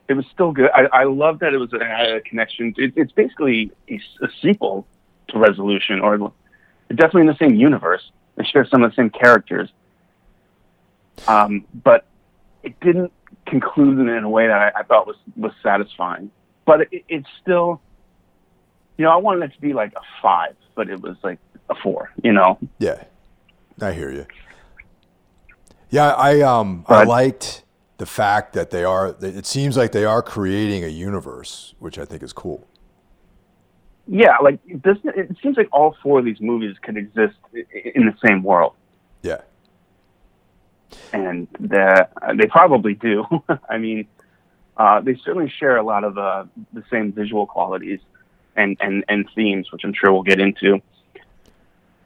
it 0.08 0.14
was 0.14 0.24
still 0.32 0.52
good. 0.52 0.70
I, 0.74 0.86
I 1.00 1.04
love 1.04 1.40
that 1.40 1.52
it 1.52 1.58
was 1.58 1.74
a, 1.74 2.16
a 2.16 2.20
connection. 2.22 2.72
It, 2.78 2.94
it's 2.96 3.12
basically 3.12 3.70
a, 3.90 4.00
a 4.24 4.28
sequel 4.40 4.86
to 5.28 5.38
Resolution, 5.38 6.00
or 6.00 6.32
definitely 6.88 7.20
in 7.20 7.26
the 7.26 7.36
same 7.38 7.54
universe. 7.56 8.10
They 8.36 8.44
share 8.44 8.64
some 8.64 8.82
of 8.82 8.92
the 8.92 8.96
same 8.96 9.10
characters, 9.10 9.68
um, 11.28 11.66
but 11.84 12.06
it 12.62 12.80
didn't 12.80 13.12
conclude 13.44 13.98
in 13.98 14.24
a 14.24 14.30
way 14.30 14.46
that 14.46 14.56
I, 14.56 14.80
I 14.80 14.82
thought 14.84 15.06
was 15.06 15.16
was 15.36 15.52
satisfying. 15.62 16.30
But 16.64 16.80
it, 16.92 17.04
it's 17.10 17.28
still, 17.42 17.82
you 19.00 19.06
know, 19.06 19.12
I 19.12 19.16
wanted 19.16 19.50
it 19.50 19.54
to 19.54 19.60
be 19.62 19.72
like 19.72 19.94
a 19.94 20.02
five, 20.20 20.54
but 20.74 20.90
it 20.90 21.00
was 21.00 21.16
like 21.22 21.38
a 21.70 21.74
four. 21.74 22.10
You 22.22 22.34
know? 22.34 22.58
Yeah, 22.78 23.02
I 23.80 23.92
hear 23.92 24.12
you. 24.12 24.26
Yeah, 25.88 26.12
I 26.12 26.42
um 26.42 26.84
I 26.86 27.04
liked 27.04 27.64
the 27.96 28.04
fact 28.04 28.52
that 28.52 28.70
they 28.70 28.84
are. 28.84 29.16
It 29.22 29.46
seems 29.46 29.74
like 29.78 29.92
they 29.92 30.04
are 30.04 30.20
creating 30.20 30.84
a 30.84 30.88
universe, 30.88 31.74
which 31.78 31.98
I 31.98 32.04
think 32.04 32.22
is 32.22 32.34
cool. 32.34 32.66
Yeah, 34.06 34.36
like 34.42 34.60
this. 34.66 34.98
It 35.04 35.34
seems 35.42 35.56
like 35.56 35.70
all 35.72 35.96
four 36.02 36.18
of 36.18 36.26
these 36.26 36.42
movies 36.42 36.76
could 36.82 36.98
exist 36.98 37.36
in 37.54 38.04
the 38.04 38.14
same 38.26 38.42
world. 38.42 38.74
Yeah. 39.22 39.40
And 41.14 41.48
they 41.62 42.46
probably 42.50 42.92
do. 42.92 43.24
I 43.70 43.78
mean, 43.78 44.08
uh, 44.76 45.00
they 45.00 45.14
certainly 45.24 45.48
share 45.48 45.78
a 45.78 45.82
lot 45.82 46.04
of 46.04 46.18
uh, 46.18 46.44
the 46.74 46.84
same 46.90 47.12
visual 47.12 47.46
qualities 47.46 48.00
and, 48.60 48.76
and, 48.80 49.04
and 49.08 49.28
themes, 49.34 49.72
which 49.72 49.82
I'm 49.84 49.94
sure 49.94 50.12
we'll 50.12 50.22
get 50.22 50.40
into. 50.40 50.80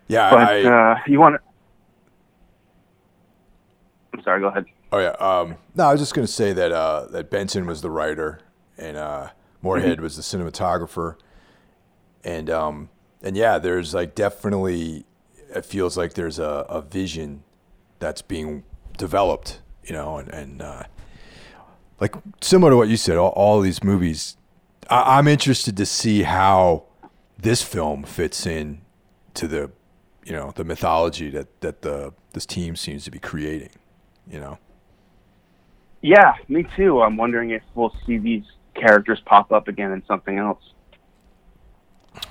Yeah, 0.08 0.30
but 0.30 0.48
I, 0.48 0.64
uh, 0.64 0.98
you 1.06 1.18
want 1.18 1.36
to? 1.36 1.40
I'm 4.12 4.22
sorry. 4.22 4.40
Go 4.40 4.48
ahead. 4.48 4.66
Oh 4.92 4.98
yeah. 4.98 5.16
Um, 5.18 5.56
no, 5.74 5.86
I 5.86 5.92
was 5.92 6.00
just 6.00 6.14
going 6.14 6.26
to 6.26 6.32
say 6.32 6.52
that 6.52 6.72
uh, 6.72 7.06
that 7.10 7.30
Benson 7.30 7.66
was 7.66 7.80
the 7.80 7.90
writer 7.90 8.40
and 8.76 8.96
uh, 8.96 9.30
Moorhead 9.62 9.94
mm-hmm. 9.94 10.02
was 10.02 10.16
the 10.16 10.22
cinematographer, 10.22 11.16
and 12.22 12.50
um, 12.50 12.90
and 13.22 13.36
yeah, 13.36 13.58
there's 13.58 13.94
like 13.94 14.14
definitely 14.14 15.06
it 15.54 15.64
feels 15.64 15.96
like 15.96 16.14
there's 16.14 16.38
a, 16.38 16.66
a 16.68 16.82
vision 16.82 17.42
that's 17.98 18.22
being 18.22 18.64
developed, 18.98 19.62
you 19.84 19.94
know, 19.94 20.18
and 20.18 20.28
and 20.28 20.62
uh, 20.62 20.82
like 21.98 22.14
similar 22.42 22.72
to 22.72 22.76
what 22.76 22.88
you 22.88 22.96
said, 22.96 23.16
all, 23.16 23.30
all 23.30 23.60
these 23.60 23.82
movies. 23.82 24.36
I, 24.90 25.18
I'm 25.18 25.28
interested 25.28 25.76
to 25.76 25.86
see 25.86 26.22
how 26.22 26.84
this 27.38 27.62
film 27.62 28.04
fits 28.04 28.46
in 28.46 28.80
to 29.34 29.48
the 29.48 29.70
you 30.24 30.32
know 30.32 30.52
the 30.54 30.64
mythology 30.64 31.30
that 31.30 31.60
that 31.60 31.82
the 31.82 32.12
this 32.32 32.46
team 32.46 32.76
seems 32.76 33.04
to 33.04 33.10
be 33.10 33.18
creating 33.18 33.70
you 34.30 34.40
know 34.40 34.58
yeah, 36.04 36.34
me 36.48 36.66
too. 36.76 37.00
I'm 37.00 37.16
wondering 37.16 37.52
if 37.52 37.62
we'll 37.74 37.96
see 38.06 38.18
these 38.18 38.44
characters 38.74 39.22
pop 39.24 39.50
up 39.50 39.68
again 39.68 39.90
in 39.90 40.04
something 40.04 40.36
else. 40.36 40.62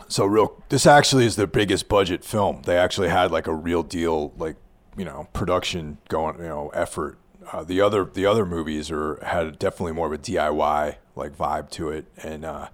So 0.07 0.25
real 0.25 0.61
this 0.69 0.85
actually 0.85 1.25
is 1.25 1.37
their 1.37 1.47
biggest 1.47 1.89
budget 1.89 2.23
film. 2.23 2.61
They 2.67 2.77
actually 2.77 3.09
had 3.09 3.31
like 3.31 3.47
a 3.47 3.53
real 3.53 3.81
deal 3.81 4.31
like, 4.37 4.57
you 4.95 5.03
know, 5.03 5.27
production 5.33 5.97
going, 6.07 6.37
you 6.37 6.43
know, 6.49 6.69
effort. 6.75 7.17
Uh, 7.51 7.63
the 7.63 7.81
other 7.81 8.05
the 8.05 8.27
other 8.27 8.45
movies 8.45 8.91
are 8.91 9.17
had 9.25 9.57
definitely 9.57 9.93
more 9.93 10.05
of 10.05 10.13
a 10.13 10.19
DIY 10.19 10.97
like 11.15 11.37
vibe 11.37 11.69
to 11.71 11.89
it 11.89 12.05
and 12.23 12.45
uh, 12.45 12.67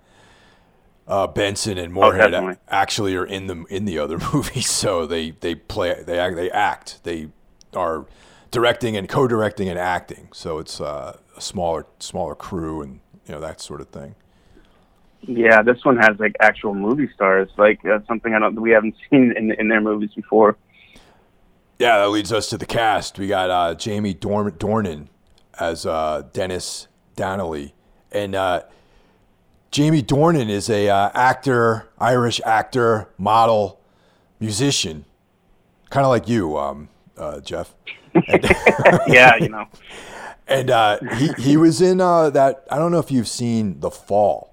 uh, 1.10 1.26
Benson 1.26 1.78
and 1.78 1.92
Moorhead 1.92 2.34
oh, 2.36 2.56
actually 2.70 3.16
are 3.16 3.26
in 3.26 3.48
the 3.48 3.66
in 3.70 3.86
the 3.86 3.98
other 3.98 4.20
movie, 4.34 4.62
so 4.62 5.06
they 5.06 5.32
they 5.32 5.56
play 5.56 6.04
they 6.04 6.20
act 6.20 6.36
they 6.36 6.52
act 6.52 7.04
they 7.04 7.30
are 7.76 8.06
directing 8.52 8.96
and 8.96 9.10
co-directing 9.10 9.68
and 9.70 9.80
acting. 9.80 10.30
So 10.32 10.60
it's 10.60 10.80
uh, 10.80 11.18
a 11.36 11.42
smaller 11.42 11.88
smaller 12.00 12.36
crew 12.36 12.82
and 12.84 13.00
you 13.26 13.34
know 13.34 13.42
that 13.42 13.60
sort 13.60 13.82
of 13.82 13.90
thing. 13.90 14.16
Yeah, 15.22 15.64
this 15.64 15.84
one 15.84 15.98
has 15.98 16.18
like 16.20 16.36
actual 16.40 16.76
movie 16.76 17.10
stars, 17.14 17.50
like 17.58 17.84
uh, 17.86 18.00
something 18.08 18.34
I 18.34 18.40
don't 18.40 18.62
we 18.62 18.70
haven't 18.70 18.96
seen 19.10 19.34
in 19.36 19.52
in 19.52 19.68
their 19.68 19.82
movies 19.82 20.12
before. 20.16 20.58
Yeah, 21.80 21.98
that 22.00 22.10
leads 22.10 22.32
us 22.32 22.50
to 22.50 22.58
the 22.58 22.66
cast. 22.66 23.18
We 23.18 23.28
got 23.28 23.50
uh, 23.50 23.74
Jamie 23.74 24.14
Dorn- 24.14 24.52
Dornan 24.52 25.08
as 25.58 25.86
uh, 25.86 26.24
Dennis 26.34 26.88
Donnelly, 27.16 27.74
and 28.12 28.36
uh, 28.36 28.64
Jamie 29.72 30.04
Dornan 30.04 30.50
is 30.50 30.70
a 30.70 30.90
uh, 30.90 31.12
actor, 31.14 31.90
Irish 32.00 32.42
actor, 32.46 33.10
model, 33.18 33.80
musician, 34.40 35.06
kind 35.90 36.06
of 36.06 36.10
like 36.10 36.28
you, 36.28 36.58
um, 36.58 36.90
uh, 37.18 37.40
Jeff. 37.42 37.76
yeah, 39.08 39.36
you 39.38 39.50
know. 39.50 39.68
And 40.50 40.72
uh, 40.72 40.98
he 41.18 41.32
he 41.38 41.58
was 41.58 41.80
in 41.80 42.02
uh, 42.02 42.32
that. 42.32 42.66
I 42.72 42.80
don't 42.80 42.92
know 42.92 42.98
if 42.98 43.12
you've 43.12 43.28
seen 43.28 43.82
The 43.82 43.92
Fall. 43.92 44.52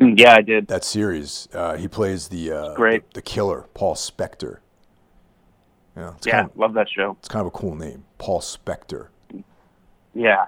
Mm, 0.00 0.16
yeah, 0.16 0.36
I 0.36 0.42
did. 0.42 0.68
That 0.68 0.84
series. 0.84 1.48
Uh, 1.52 1.76
he 1.76 1.88
plays 1.88 2.28
the 2.28 2.52
uh, 2.52 2.74
great 2.74 3.02
the, 3.08 3.14
the, 3.14 3.22
killer, 3.22 3.66
Paul 3.74 3.96
Spector. 3.96 4.58
Yeah, 5.96 6.12
yeah, 6.24 6.44
of, 6.44 6.56
love 6.56 6.74
that 6.74 6.88
show. 6.88 7.16
It's 7.18 7.28
kind 7.28 7.40
of 7.40 7.48
a 7.48 7.50
cool 7.50 7.74
name, 7.74 8.04
Paul 8.18 8.40
Spector. 8.40 9.08
Yeah. 10.14 10.46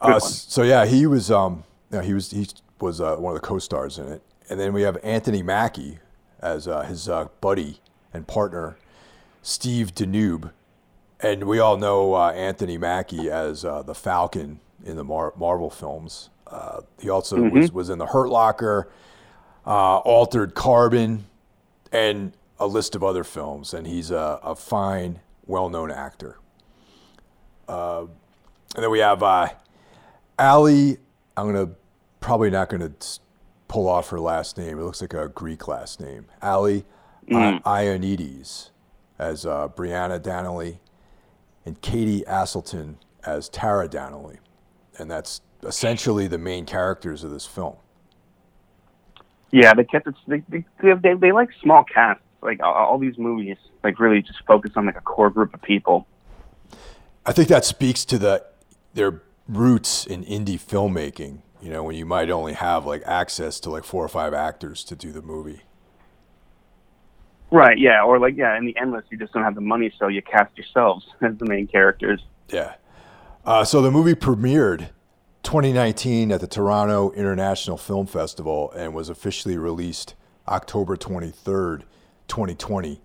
Uh, 0.00 0.20
so 0.20 0.62
yeah, 0.62 0.84
he 0.84 1.06
was 1.06 1.30
um, 1.30 1.64
you 1.90 1.98
know, 1.98 2.04
he 2.04 2.14
was 2.14 2.30
he 2.30 2.46
was 2.80 3.00
uh, 3.00 3.16
one 3.16 3.34
of 3.34 3.40
the 3.40 3.46
co-stars 3.46 3.98
in 3.98 4.08
it, 4.08 4.22
and 4.48 4.60
then 4.60 4.72
we 4.72 4.82
have 4.82 4.98
Anthony 5.02 5.42
Mackie 5.42 5.98
as 6.40 6.68
uh, 6.68 6.82
his 6.82 7.08
uh, 7.08 7.28
buddy 7.40 7.80
and 8.12 8.26
partner 8.26 8.76
Steve 9.42 9.94
Denube, 9.94 10.50
and 11.20 11.44
we 11.44 11.58
all 11.58 11.76
know 11.76 12.14
uh, 12.14 12.32
Anthony 12.32 12.76
Mackie 12.76 13.30
as 13.30 13.64
uh, 13.64 13.82
the 13.82 13.94
Falcon 13.94 14.60
in 14.84 14.96
the 14.96 15.04
Mar- 15.04 15.32
Marvel 15.36 15.70
films. 15.70 16.30
Uh, 16.46 16.80
he 17.00 17.08
also 17.08 17.36
mm-hmm. 17.36 17.58
was, 17.58 17.72
was 17.72 17.90
in 17.90 17.98
the 17.98 18.06
Hurt 18.06 18.28
Locker, 18.28 18.88
uh, 19.66 19.98
Altered 19.98 20.54
Carbon, 20.54 21.26
and 21.92 22.32
a 22.58 22.66
list 22.66 22.94
of 22.94 23.02
other 23.02 23.24
films. 23.24 23.74
And 23.74 23.86
he's 23.86 24.10
a, 24.10 24.40
a 24.42 24.54
fine, 24.54 25.20
well-known 25.46 25.90
actor. 25.90 26.38
Uh, 27.68 28.06
and 28.74 28.82
then 28.82 28.90
we 28.90 29.00
have 29.00 29.20
Ali. 30.38 30.98
I'm 31.36 31.52
gonna 31.52 31.70
probably 32.20 32.50
not 32.50 32.68
gonna 32.68 32.92
pull 33.68 33.88
off 33.88 34.10
her 34.10 34.20
last 34.20 34.56
name. 34.56 34.78
It 34.78 34.82
looks 34.82 35.00
like 35.00 35.14
a 35.14 35.28
Greek 35.28 35.68
last 35.68 36.00
name. 36.00 36.26
Ali 36.42 36.84
mm. 37.28 37.62
Ioannides 37.62 38.70
as 39.18 39.46
uh, 39.46 39.68
Brianna 39.68 40.22
Donnelly, 40.22 40.78
and 41.64 41.80
Katie 41.80 42.22
Aselton 42.22 42.96
as 43.24 43.48
Tara 43.48 43.88
Donnelly. 43.88 44.38
And 44.98 45.10
that's 45.10 45.40
essentially 45.62 46.26
the 46.26 46.38
main 46.38 46.64
characters 46.64 47.24
of 47.24 47.30
this 47.30 47.46
film. 47.46 47.76
Yeah, 49.50 49.74
they 49.74 49.84
kept 49.84 50.06
it. 50.06 50.14
They 50.26 50.42
they, 50.48 50.64
they, 50.82 51.14
they 51.14 51.32
like 51.32 51.50
small 51.62 51.84
casts. 51.84 52.22
Like 52.42 52.62
all, 52.62 52.74
all 52.74 52.98
these 52.98 53.18
movies, 53.18 53.56
like 53.82 53.98
really 53.98 54.22
just 54.22 54.38
focus 54.46 54.72
on 54.76 54.86
like 54.86 54.96
a 54.96 55.00
core 55.00 55.30
group 55.30 55.54
of 55.54 55.62
people. 55.62 56.06
I 57.24 57.32
think 57.32 57.48
that 57.48 57.64
speaks 57.64 58.04
to 58.04 58.18
the 58.18 58.44
their 58.94 59.22
roots 59.48 60.06
in 60.06 60.24
indie 60.24 60.60
filmmaking. 60.60 61.40
You 61.60 61.70
know, 61.70 61.82
when 61.82 61.96
you 61.96 62.04
might 62.04 62.30
only 62.30 62.52
have 62.52 62.86
like 62.86 63.02
access 63.06 63.58
to 63.60 63.70
like 63.70 63.84
four 63.84 64.04
or 64.04 64.08
five 64.08 64.34
actors 64.34 64.84
to 64.84 64.96
do 64.96 65.12
the 65.12 65.22
movie. 65.22 65.62
Right. 67.50 67.78
Yeah. 67.78 68.02
Or 68.02 68.18
like 68.18 68.36
yeah, 68.36 68.56
in 68.56 68.66
the 68.66 68.76
endless, 68.76 69.04
you 69.10 69.18
just 69.18 69.32
don't 69.32 69.42
have 69.42 69.54
the 69.54 69.60
money, 69.60 69.92
so 69.98 70.08
you 70.08 70.22
cast 70.22 70.56
yourselves 70.56 71.06
as 71.22 71.36
the 71.38 71.46
main 71.46 71.66
characters. 71.66 72.20
Yeah. 72.48 72.74
Uh, 73.44 73.64
so 73.64 73.80
the 73.80 73.90
movie 73.90 74.14
premiered 74.14 74.90
2019 75.44 76.32
at 76.32 76.40
the 76.40 76.48
Toronto 76.48 77.12
International 77.12 77.76
Film 77.76 78.06
Festival 78.06 78.72
and 78.72 78.92
was 78.92 79.08
officially 79.08 79.56
released 79.56 80.14
October 80.48 80.96
23rd, 80.96 81.82
2020, 82.26 83.00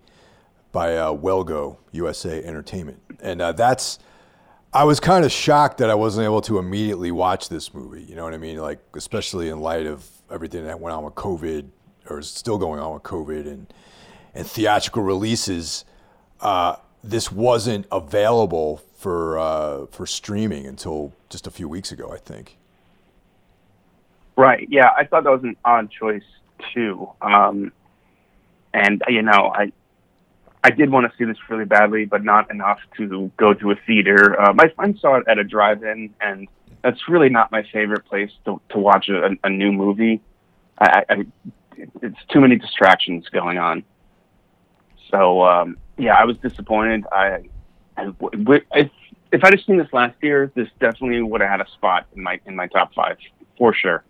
by 0.72 0.98
uh, 0.98 1.12
Well 1.12 1.44
Go 1.44 1.78
USA 1.92 2.44
Entertainment, 2.44 3.00
and 3.22 3.42
uh, 3.42 3.52
that's. 3.52 4.00
I 4.74 4.86
was 4.86 5.02
kind 5.02 5.26
of 5.26 5.32
shocked 5.32 5.80
that 5.80 5.90
I 5.90 5.96
wasn't 5.96 6.26
able 6.26 6.42
to 6.42 6.58
immediately 6.58 7.12
watch 7.12 7.50
this 7.50 7.74
movie. 7.74 8.04
You 8.04 8.16
know 8.16 8.24
what 8.24 8.34
I 8.34 8.38
mean? 8.38 8.58
Like, 8.58 8.80
especially 8.96 9.50
in 9.50 9.60
light 9.60 9.86
of 9.86 10.10
everything 10.32 10.66
that 10.66 10.80
went 10.80 10.96
on 10.96 11.04
with 11.04 11.16
COVID, 11.16 11.68
or 12.10 12.20
is 12.20 12.30
still 12.30 12.58
going 12.58 12.80
on 12.80 12.94
with 12.94 13.04
COVID, 13.04 13.48
and 13.48 13.74
and 14.34 14.48
theatrical 14.48 15.04
releases, 15.04 15.84
uh, 16.40 16.78
this 17.04 17.32
wasn't 17.32 17.86
available 17.92 18.82
for 18.96 19.38
uh, 19.38 19.86
for 19.88 20.06
streaming 20.06 20.66
until 20.66 21.12
just 21.30 21.48
a 21.48 21.52
few 21.52 21.68
weeks 21.68 21.92
ago, 21.92 22.14
I 22.14 22.18
think. 22.18 22.58
Right. 24.38 24.68
Yeah, 24.70 24.90
I 24.98 25.04
thought 25.04 25.26
that 25.26 25.32
was 25.32 25.44
an 25.44 25.58
odd 25.66 25.92
choice 25.92 26.24
too. 26.74 27.10
Um, 27.22 27.74
and 28.74 29.04
you 29.10 29.22
know, 29.22 29.52
I 29.54 29.74
I 30.64 30.70
did 30.70 30.92
want 30.92 31.12
to 31.12 31.18
see 31.18 31.26
this 31.26 31.38
really 31.50 31.66
badly, 31.66 32.06
but 32.06 32.24
not 32.24 32.52
enough 32.52 32.80
to 32.98 33.32
go 33.38 33.54
to 33.54 33.72
a 33.72 33.76
theater. 33.88 34.40
Uh, 34.40 34.54
my 34.54 34.70
friend 34.76 34.98
saw 35.00 35.16
it 35.16 35.24
at 35.28 35.40
a 35.40 35.44
drive-in, 35.44 36.14
and 36.22 36.48
that's 36.84 37.10
really 37.10 37.30
not 37.30 37.52
my 37.52 37.64
favorite 37.74 38.06
place 38.06 38.32
to 38.46 38.62
to 38.70 38.78
watch 38.78 39.10
a, 39.10 39.32
a 39.44 39.50
new 39.50 39.72
movie. 39.72 40.22
I, 40.80 41.04
I, 41.10 41.26
it's 42.02 42.20
too 42.30 42.42
many 42.42 42.58
distractions 42.58 43.28
going 43.30 43.58
on. 43.58 43.84
So 45.10 45.44
um, 45.44 45.78
yeah, 45.98 46.16
I 46.16 46.26
was 46.26 46.38
disappointed. 46.38 47.06
I, 47.12 47.50
I 47.98 48.14
if 48.76 48.92
if 49.32 49.44
I'd 49.44 49.54
have 49.54 49.64
seen 49.66 49.78
this 49.78 49.92
last 49.94 50.16
year, 50.22 50.52
this 50.56 50.68
definitely 50.80 51.22
would 51.22 51.42
have 51.42 51.50
had 51.50 51.62
a 51.62 51.70
spot 51.72 52.06
in 52.16 52.24
my 52.24 52.40
in 52.46 52.56
my 52.56 52.68
top 52.68 52.94
five 52.94 53.18
for 53.58 53.74
sure. 53.74 54.04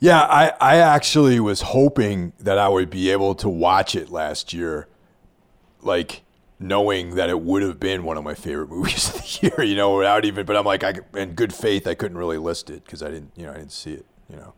Yeah, 0.00 0.22
I, 0.22 0.52
I 0.60 0.76
actually 0.76 1.40
was 1.40 1.60
hoping 1.60 2.32
that 2.38 2.56
I 2.56 2.68
would 2.68 2.88
be 2.88 3.10
able 3.10 3.34
to 3.36 3.48
watch 3.48 3.96
it 3.96 4.10
last 4.10 4.52
year, 4.52 4.86
like 5.82 6.22
knowing 6.58 7.14
that 7.14 7.30
it 7.30 7.40
would 7.40 7.62
have 7.62 7.78
been 7.78 8.02
one 8.04 8.16
of 8.16 8.24
my 8.24 8.34
favorite 8.34 8.68
movies 8.70 9.08
of 9.08 9.14
the 9.14 9.38
year, 9.46 9.66
you 9.66 9.76
know, 9.76 9.96
without 9.96 10.24
even. 10.24 10.44
But 10.46 10.56
I'm 10.56 10.64
like, 10.64 10.84
I, 10.84 10.94
in 11.14 11.34
good 11.34 11.54
faith, 11.54 11.86
I 11.86 11.94
couldn't 11.94 12.18
really 12.18 12.38
list 12.38 12.70
it 12.70 12.84
because 12.84 13.02
I 13.02 13.10
didn't, 13.10 13.32
you 13.36 13.46
know, 13.46 13.52
I 13.52 13.56
didn't 13.56 13.72
see 13.72 13.94
it, 13.94 14.06
you 14.28 14.36
know. 14.36 14.54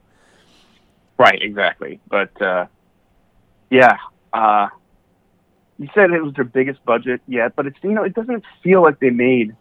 Right, 1.18 1.40
exactly. 1.42 2.00
But 2.08 2.40
uh, 2.40 2.66
yeah, 3.70 3.98
uh, 4.32 4.68
you 5.78 5.88
said 5.94 6.10
it 6.10 6.22
was 6.22 6.34
their 6.34 6.44
biggest 6.44 6.84
budget 6.84 7.20
yet, 7.26 7.54
but 7.56 7.66
it's 7.66 7.76
you 7.82 7.92
know, 7.92 8.04
it 8.04 8.14
doesn't 8.14 8.44
feel 8.62 8.82
like 8.82 9.00
they 9.00 9.10
made 9.10 9.54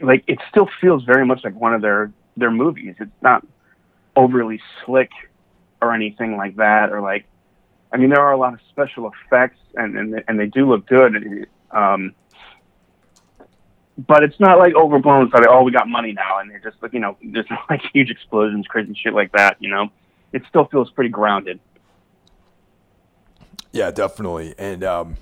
like 0.00 0.24
it 0.26 0.38
still 0.50 0.68
feels 0.80 1.04
very 1.04 1.26
much 1.26 1.44
like 1.44 1.54
one 1.54 1.74
of 1.74 1.82
their 1.82 2.12
their 2.36 2.50
movies. 2.50 2.94
It's 2.98 3.10
not 3.22 3.46
overly 4.16 4.60
slick 4.84 5.10
or 5.80 5.94
anything 5.94 6.36
like 6.36 6.56
that, 6.56 6.90
or 6.90 7.00
like, 7.00 7.26
I 7.92 7.96
mean, 7.96 8.10
there 8.10 8.20
are 8.20 8.32
a 8.32 8.36
lot 8.36 8.54
of 8.54 8.60
special 8.70 9.10
effects 9.10 9.58
and 9.74 9.96
and, 9.96 10.24
and 10.28 10.38
they 10.38 10.46
do 10.46 10.68
look 10.68 10.86
good. 10.86 11.46
Um, 11.70 12.14
but 14.06 14.22
it's 14.22 14.38
not 14.38 14.58
like 14.58 14.74
overblown. 14.74 15.30
So 15.30 15.38
like, 15.38 15.48
oh, 15.48 15.62
we 15.62 15.72
got 15.72 15.88
money 15.88 16.12
now, 16.12 16.38
and 16.38 16.50
they're 16.50 16.60
just 16.60 16.80
like, 16.80 16.92
you 16.92 17.00
know, 17.00 17.16
there's 17.22 17.50
not 17.50 17.60
like 17.70 17.82
huge 17.92 18.10
explosions, 18.10 18.66
crazy 18.66 18.94
shit 18.94 19.12
like 19.12 19.32
that. 19.32 19.56
You 19.60 19.70
know, 19.70 19.88
it 20.32 20.42
still 20.48 20.66
feels 20.66 20.90
pretty 20.90 21.10
grounded. 21.10 21.58
Yeah, 23.72 23.90
definitely, 23.90 24.54
and 24.58 24.82
um, 24.82 25.16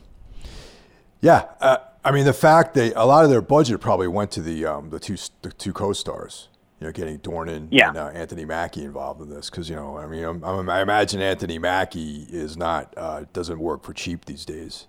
yeah, 1.21 1.47
uh, 1.61 1.79
I 2.05 2.13
mean, 2.13 2.25
the 2.25 2.33
fact 2.33 2.75
that 2.75 2.93
a 2.95 3.05
lot 3.05 3.25
of 3.25 3.31
their 3.31 3.41
budget 3.41 3.81
probably 3.81 4.07
went 4.07 4.31
to 4.33 4.43
the 4.43 4.67
um, 4.67 4.91
the 4.91 5.01
two 5.01 5.17
the 5.43 5.51
two 5.51 5.73
co-stars 5.73 6.49
you 6.81 6.87
know, 6.87 6.93
getting 6.93 7.19
Dornan 7.19 7.69
yeah. 7.71 7.89
and 7.89 7.97
uh, 7.97 8.07
Anthony 8.09 8.45
Mackie 8.45 8.85
involved 8.85 9.21
in 9.23 9.31
this 9.31 9.49
because 9.49 9.71
you 9.71 9.77
know, 9.77 9.97
I 9.97 10.07
mean, 10.07 10.25
I'm, 10.25 10.45
I'm, 10.45 10.69
i 10.69 10.83
imagine 10.83 11.21
Anthony 11.21 11.59
Mackie 11.59 12.27
is 12.31 12.57
not 12.57 12.93
uh, 12.97 13.25
doesn't 13.33 13.59
work 13.59 13.83
for 13.83 13.93
cheap 13.93 14.27
these 14.27 14.45
days. 14.45 14.87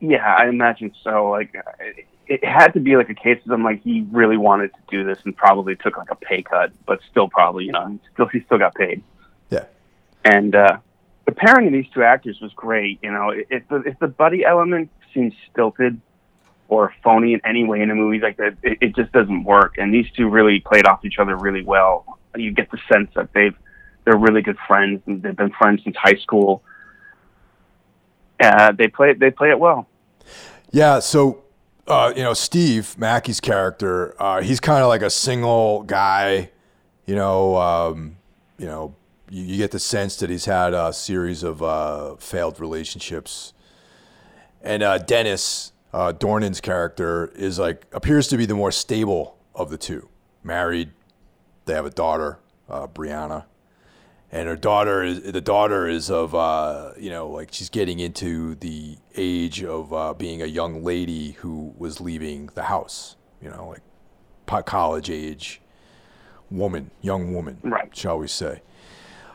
Yeah, 0.00 0.34
I 0.36 0.48
imagine 0.48 0.92
so. 1.04 1.30
Like, 1.30 1.54
it, 1.78 2.06
it 2.26 2.44
had 2.44 2.68
to 2.68 2.80
be 2.80 2.96
like 2.96 3.10
a 3.10 3.14
case 3.14 3.38
of 3.44 3.50
them 3.50 3.62
like 3.62 3.82
he 3.82 4.06
really 4.10 4.36
wanted 4.36 4.72
to 4.72 4.80
do 4.90 5.04
this 5.04 5.18
and 5.24 5.36
probably 5.36 5.76
took 5.76 5.98
like 5.98 6.10
a 6.10 6.16
pay 6.16 6.42
cut, 6.42 6.72
but 6.86 7.00
still 7.10 7.28
probably 7.28 7.64
you 7.64 7.72
know 7.72 7.98
still 8.14 8.26
he 8.26 8.40
still 8.40 8.58
got 8.58 8.74
paid. 8.74 9.02
Yeah, 9.50 9.66
and 10.24 10.54
uh, 10.54 10.78
the 11.26 11.32
pairing 11.32 11.66
of 11.66 11.72
these 11.74 11.86
two 11.92 12.02
actors 12.02 12.40
was 12.40 12.52
great. 12.54 12.98
You 13.02 13.12
know, 13.12 13.30
if 13.30 13.68
the 13.68 13.82
if 13.82 13.98
the 13.98 14.08
buddy 14.08 14.44
element 14.46 14.90
seems 15.12 15.34
stilted 15.52 16.00
or 16.72 16.94
phony 17.04 17.34
in 17.34 17.40
any 17.44 17.64
way 17.64 17.82
in 17.82 17.90
a 17.90 17.94
movie 17.94 18.18
like 18.18 18.38
that. 18.38 18.56
It, 18.62 18.78
it 18.80 18.96
just 18.96 19.12
doesn't 19.12 19.44
work. 19.44 19.74
And 19.76 19.92
these 19.92 20.06
two 20.16 20.26
really 20.30 20.60
played 20.60 20.86
off 20.86 21.04
each 21.04 21.18
other 21.18 21.36
really 21.36 21.62
well. 21.62 22.18
You 22.34 22.50
get 22.50 22.70
the 22.70 22.78
sense 22.90 23.10
that 23.14 23.28
they've 23.34 23.54
they're 24.04 24.16
really 24.16 24.40
good 24.40 24.56
friends 24.66 25.02
and 25.04 25.22
they've 25.22 25.36
been 25.36 25.52
friends 25.52 25.82
since 25.84 25.94
high 25.96 26.16
school. 26.22 26.62
Uh, 28.40 28.72
they 28.72 28.88
play 28.88 29.12
they 29.12 29.30
play 29.30 29.50
it 29.50 29.58
well. 29.58 29.86
Yeah. 30.70 31.00
So. 31.00 31.38
Uh, 31.84 32.12
you 32.16 32.22
know, 32.22 32.32
Steve 32.32 32.96
Mackie's 32.96 33.40
character, 33.40 34.14
uh, 34.22 34.40
he's 34.40 34.60
kind 34.60 34.84
of 34.84 34.88
like 34.88 35.02
a 35.02 35.10
single 35.10 35.82
guy. 35.82 36.52
You 37.06 37.16
know, 37.16 37.56
um, 37.56 38.16
you 38.56 38.66
know, 38.66 38.94
you, 39.28 39.42
you, 39.42 39.56
get 39.56 39.72
the 39.72 39.80
sense 39.80 40.14
that 40.18 40.30
he's 40.30 40.44
had 40.44 40.74
a 40.74 40.92
series 40.92 41.42
of 41.42 41.60
uh, 41.60 42.14
failed 42.14 42.60
relationships. 42.60 43.52
And 44.62 44.84
uh, 44.84 44.98
Dennis, 44.98 45.71
uh, 45.92 46.12
Dornan's 46.12 46.60
character 46.60 47.30
is 47.34 47.58
like 47.58 47.86
appears 47.92 48.28
to 48.28 48.36
be 48.36 48.46
the 48.46 48.54
more 48.54 48.72
stable 48.72 49.38
of 49.54 49.70
the 49.70 49.78
two. 49.78 50.08
Married, 50.42 50.90
they 51.66 51.74
have 51.74 51.86
a 51.86 51.90
daughter, 51.90 52.38
uh, 52.68 52.86
Brianna, 52.86 53.44
and 54.30 54.48
her 54.48 54.56
daughter 54.56 55.02
is 55.02 55.22
the 55.22 55.40
daughter 55.40 55.86
is 55.86 56.10
of 56.10 56.34
uh, 56.34 56.92
you 56.98 57.10
know 57.10 57.28
like 57.28 57.52
she's 57.52 57.68
getting 57.68 57.98
into 57.98 58.54
the 58.56 58.96
age 59.16 59.62
of 59.62 59.92
uh, 59.92 60.14
being 60.14 60.42
a 60.42 60.46
young 60.46 60.82
lady 60.82 61.32
who 61.32 61.74
was 61.76 62.00
leaving 62.00 62.46
the 62.54 62.64
house. 62.64 63.16
You 63.42 63.50
know, 63.50 63.68
like 63.68 64.66
college 64.66 65.10
age 65.10 65.60
woman, 66.50 66.90
young 67.00 67.32
woman, 67.32 67.58
right. 67.62 67.94
shall 67.96 68.18
we 68.18 68.28
say? 68.28 68.60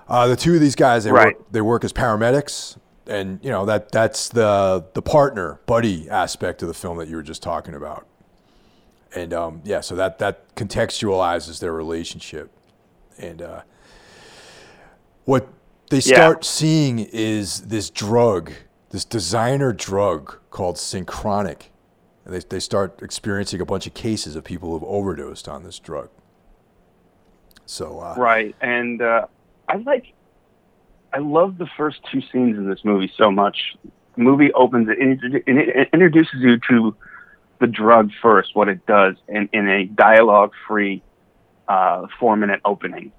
Uh, 0.08 0.28
the 0.28 0.36
two 0.36 0.56
of 0.56 0.62
these 0.62 0.76
guys 0.76 1.04
they 1.04 1.12
right. 1.12 1.38
work 1.38 1.52
they 1.52 1.62
work 1.62 1.84
as 1.84 1.94
paramedics 1.94 2.78
and 3.08 3.40
you 3.44 3.50
know 3.50 3.66
that 3.66 3.92
that's 3.92 4.30
the 4.30 4.86
the 4.94 5.02
partner 5.02 5.60
buddy 5.66 6.10
aspect 6.10 6.62
of 6.62 6.68
the 6.68 6.74
film 6.74 6.98
that 6.98 7.08
you 7.08 7.16
were 7.16 7.24
just 7.24 7.44
talking 7.44 7.74
about. 7.74 8.08
And 9.16 9.34
um, 9.34 9.62
yeah 9.64 9.82
so 9.82 9.96
that 9.96 10.20
that 10.20 10.56
contextualizes 10.56 11.60
their 11.60 11.74
relationship. 11.74 12.52
And 13.18 13.42
uh, 13.42 13.62
what 15.26 15.48
they 15.90 16.02
start 16.02 16.40
yeah. 16.40 16.48
seeing 16.48 17.00
is 17.00 17.62
this 17.62 17.90
drug 17.90 18.52
this 18.90 19.06
designer 19.06 19.74
drug 19.74 20.38
called 20.50 20.78
synchronic. 20.78 21.72
And 22.26 22.34
they, 22.34 22.40
they 22.40 22.60
start 22.60 23.02
experiencing 23.02 23.62
a 23.62 23.66
bunch 23.66 23.88
of 23.88 23.94
cases 23.94 24.36
of 24.36 24.44
people 24.44 24.72
who've 24.72 24.88
overdosed 24.90 25.48
on 25.48 25.64
this 25.64 25.80
drug. 25.80 26.10
So 27.66 28.00
uh, 28.00 28.16
right. 28.18 28.56
And 28.62 29.02
uh, 29.02 29.28
i 29.68 29.76
like 29.78 30.14
I 31.14 31.20
love 31.20 31.58
the 31.58 31.68
first 31.78 32.00
two 32.12 32.22
scenes 32.32 32.58
in 32.58 32.70
this 32.70 32.80
movie 32.84 33.12
so 33.18 33.32
much. 33.32 33.58
The 34.16 34.22
movie 34.24 34.52
opens 34.54 34.90
it, 34.90 35.20
it 35.48 35.90
introduces 35.94 36.36
you 36.40 36.58
to 36.70 36.96
the 37.60 37.68
drug 37.68 38.12
first, 38.22 38.56
what 38.56 38.68
it 38.68 38.86
does, 38.86 39.16
in, 39.28 39.50
in 39.54 39.68
a 39.68 39.86
dialogue 39.86 40.52
free 40.68 41.02
uh, 41.68 42.08
four 42.20 42.36
minute 42.36 42.62
opening 42.66 43.12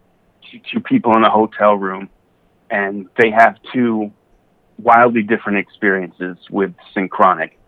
to, 0.50 0.58
to 0.72 0.80
people 0.80 1.16
in 1.16 1.24
a 1.24 1.30
hotel 1.30 1.74
room. 1.74 2.08
And 2.70 3.08
they 3.16 3.30
have 3.30 3.56
two 3.72 4.12
wildly 4.78 5.22
different 5.22 5.58
experiences 5.58 6.36
with 6.50 6.74
Synchronic. 6.94 7.58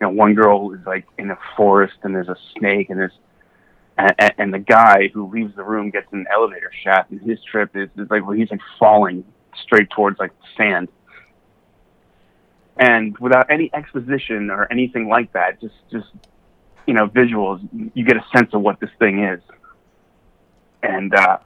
You 0.00 0.06
know, 0.06 0.12
one 0.12 0.34
girl 0.34 0.72
is 0.72 0.80
like 0.86 1.06
in 1.18 1.30
a 1.30 1.38
forest 1.56 1.94
and 2.02 2.14
there's 2.14 2.28
a 2.28 2.36
snake 2.56 2.90
and 2.90 2.98
there's 2.98 3.12
and, 3.96 4.12
and 4.38 4.54
the 4.54 4.58
guy 4.58 5.08
who 5.12 5.30
leaves 5.30 5.54
the 5.54 5.62
room 5.62 5.90
gets 5.90 6.06
an 6.12 6.26
elevator 6.32 6.70
shaft 6.82 7.10
and 7.10 7.20
his 7.20 7.38
trip 7.44 7.76
is, 7.76 7.88
is 7.96 8.10
like 8.10 8.26
well 8.26 8.32
he's 8.32 8.50
like 8.50 8.60
falling 8.78 9.24
straight 9.62 9.90
towards 9.90 10.18
like 10.18 10.32
sand. 10.56 10.88
And 12.76 13.16
without 13.18 13.50
any 13.50 13.70
exposition 13.72 14.50
or 14.50 14.70
anything 14.70 15.08
like 15.08 15.32
that, 15.32 15.60
just 15.60 15.74
just 15.92 16.08
you 16.86 16.94
know 16.94 17.08
visuals, 17.08 17.66
you 17.94 18.04
get 18.04 18.16
a 18.16 18.24
sense 18.36 18.52
of 18.52 18.62
what 18.62 18.80
this 18.80 18.90
thing 18.98 19.22
is. 19.24 19.40
And 20.82 21.14
uh, 21.14 21.38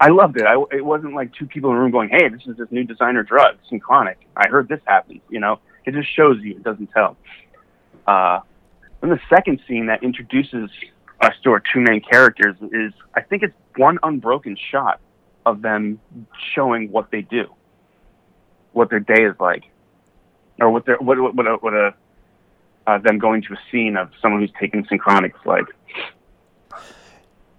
I 0.00 0.08
loved 0.08 0.36
it. 0.36 0.44
I, 0.44 0.62
it 0.72 0.84
wasn't 0.84 1.14
like 1.14 1.32
two 1.34 1.46
people 1.46 1.70
in 1.70 1.76
a 1.76 1.80
room 1.80 1.90
going, 1.90 2.10
"Hey, 2.10 2.28
this 2.28 2.42
is 2.46 2.56
this 2.56 2.68
new 2.70 2.84
designer 2.84 3.22
drug, 3.22 3.56
Synchronic. 3.68 4.18
I 4.36 4.48
heard 4.48 4.68
this 4.68 4.80
happens." 4.86 5.20
You 5.28 5.40
know, 5.40 5.58
it 5.84 5.94
just 5.94 6.14
shows 6.14 6.38
you. 6.42 6.52
It 6.52 6.62
doesn't 6.62 6.88
tell. 6.92 7.16
Uh, 8.06 8.40
then 9.00 9.10
the 9.10 9.20
second 9.28 9.60
scene 9.66 9.86
that 9.86 10.02
introduces 10.02 10.70
us 11.20 11.34
to 11.42 11.50
our 11.50 11.60
two 11.72 11.80
main 11.80 12.00
characters 12.00 12.56
is, 12.72 12.92
I 13.14 13.22
think 13.22 13.42
it's 13.42 13.54
one 13.76 13.98
unbroken 14.02 14.56
shot 14.70 15.00
of 15.46 15.62
them 15.62 15.98
showing 16.52 16.90
what 16.90 17.10
they 17.10 17.22
do, 17.22 17.46
what 18.72 18.90
their 18.90 19.00
day 19.00 19.24
is 19.24 19.34
like, 19.40 19.64
or 20.60 20.70
what 20.70 20.84
their 20.84 20.98
what 20.98 21.18
what, 21.18 21.34
what 21.34 21.46
a, 21.46 21.54
what 21.54 21.72
a 21.72 21.94
uh, 22.86 22.98
them 22.98 23.18
going 23.18 23.42
to 23.42 23.54
a 23.54 23.58
scene 23.70 23.96
of 23.96 24.10
someone 24.20 24.40
who's 24.40 24.52
taking 24.60 24.84
synchronics 24.84 25.44
like. 25.46 25.64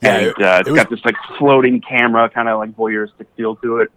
Yeah, 0.02 0.15
and 0.15 0.26
it, 0.28 0.41
uh, 0.41 0.58
it's 0.60 0.69
it 0.69 0.76
got 0.76 0.89
this 0.89 1.04
like 1.04 1.15
floating 1.39 1.82
camera, 1.82 2.30
kind 2.30 2.47
of 2.47 2.60
like 2.60 2.76
voyeuristic 2.76 3.26
feel 3.36 3.56
to 3.58 3.80
it. 3.80 3.91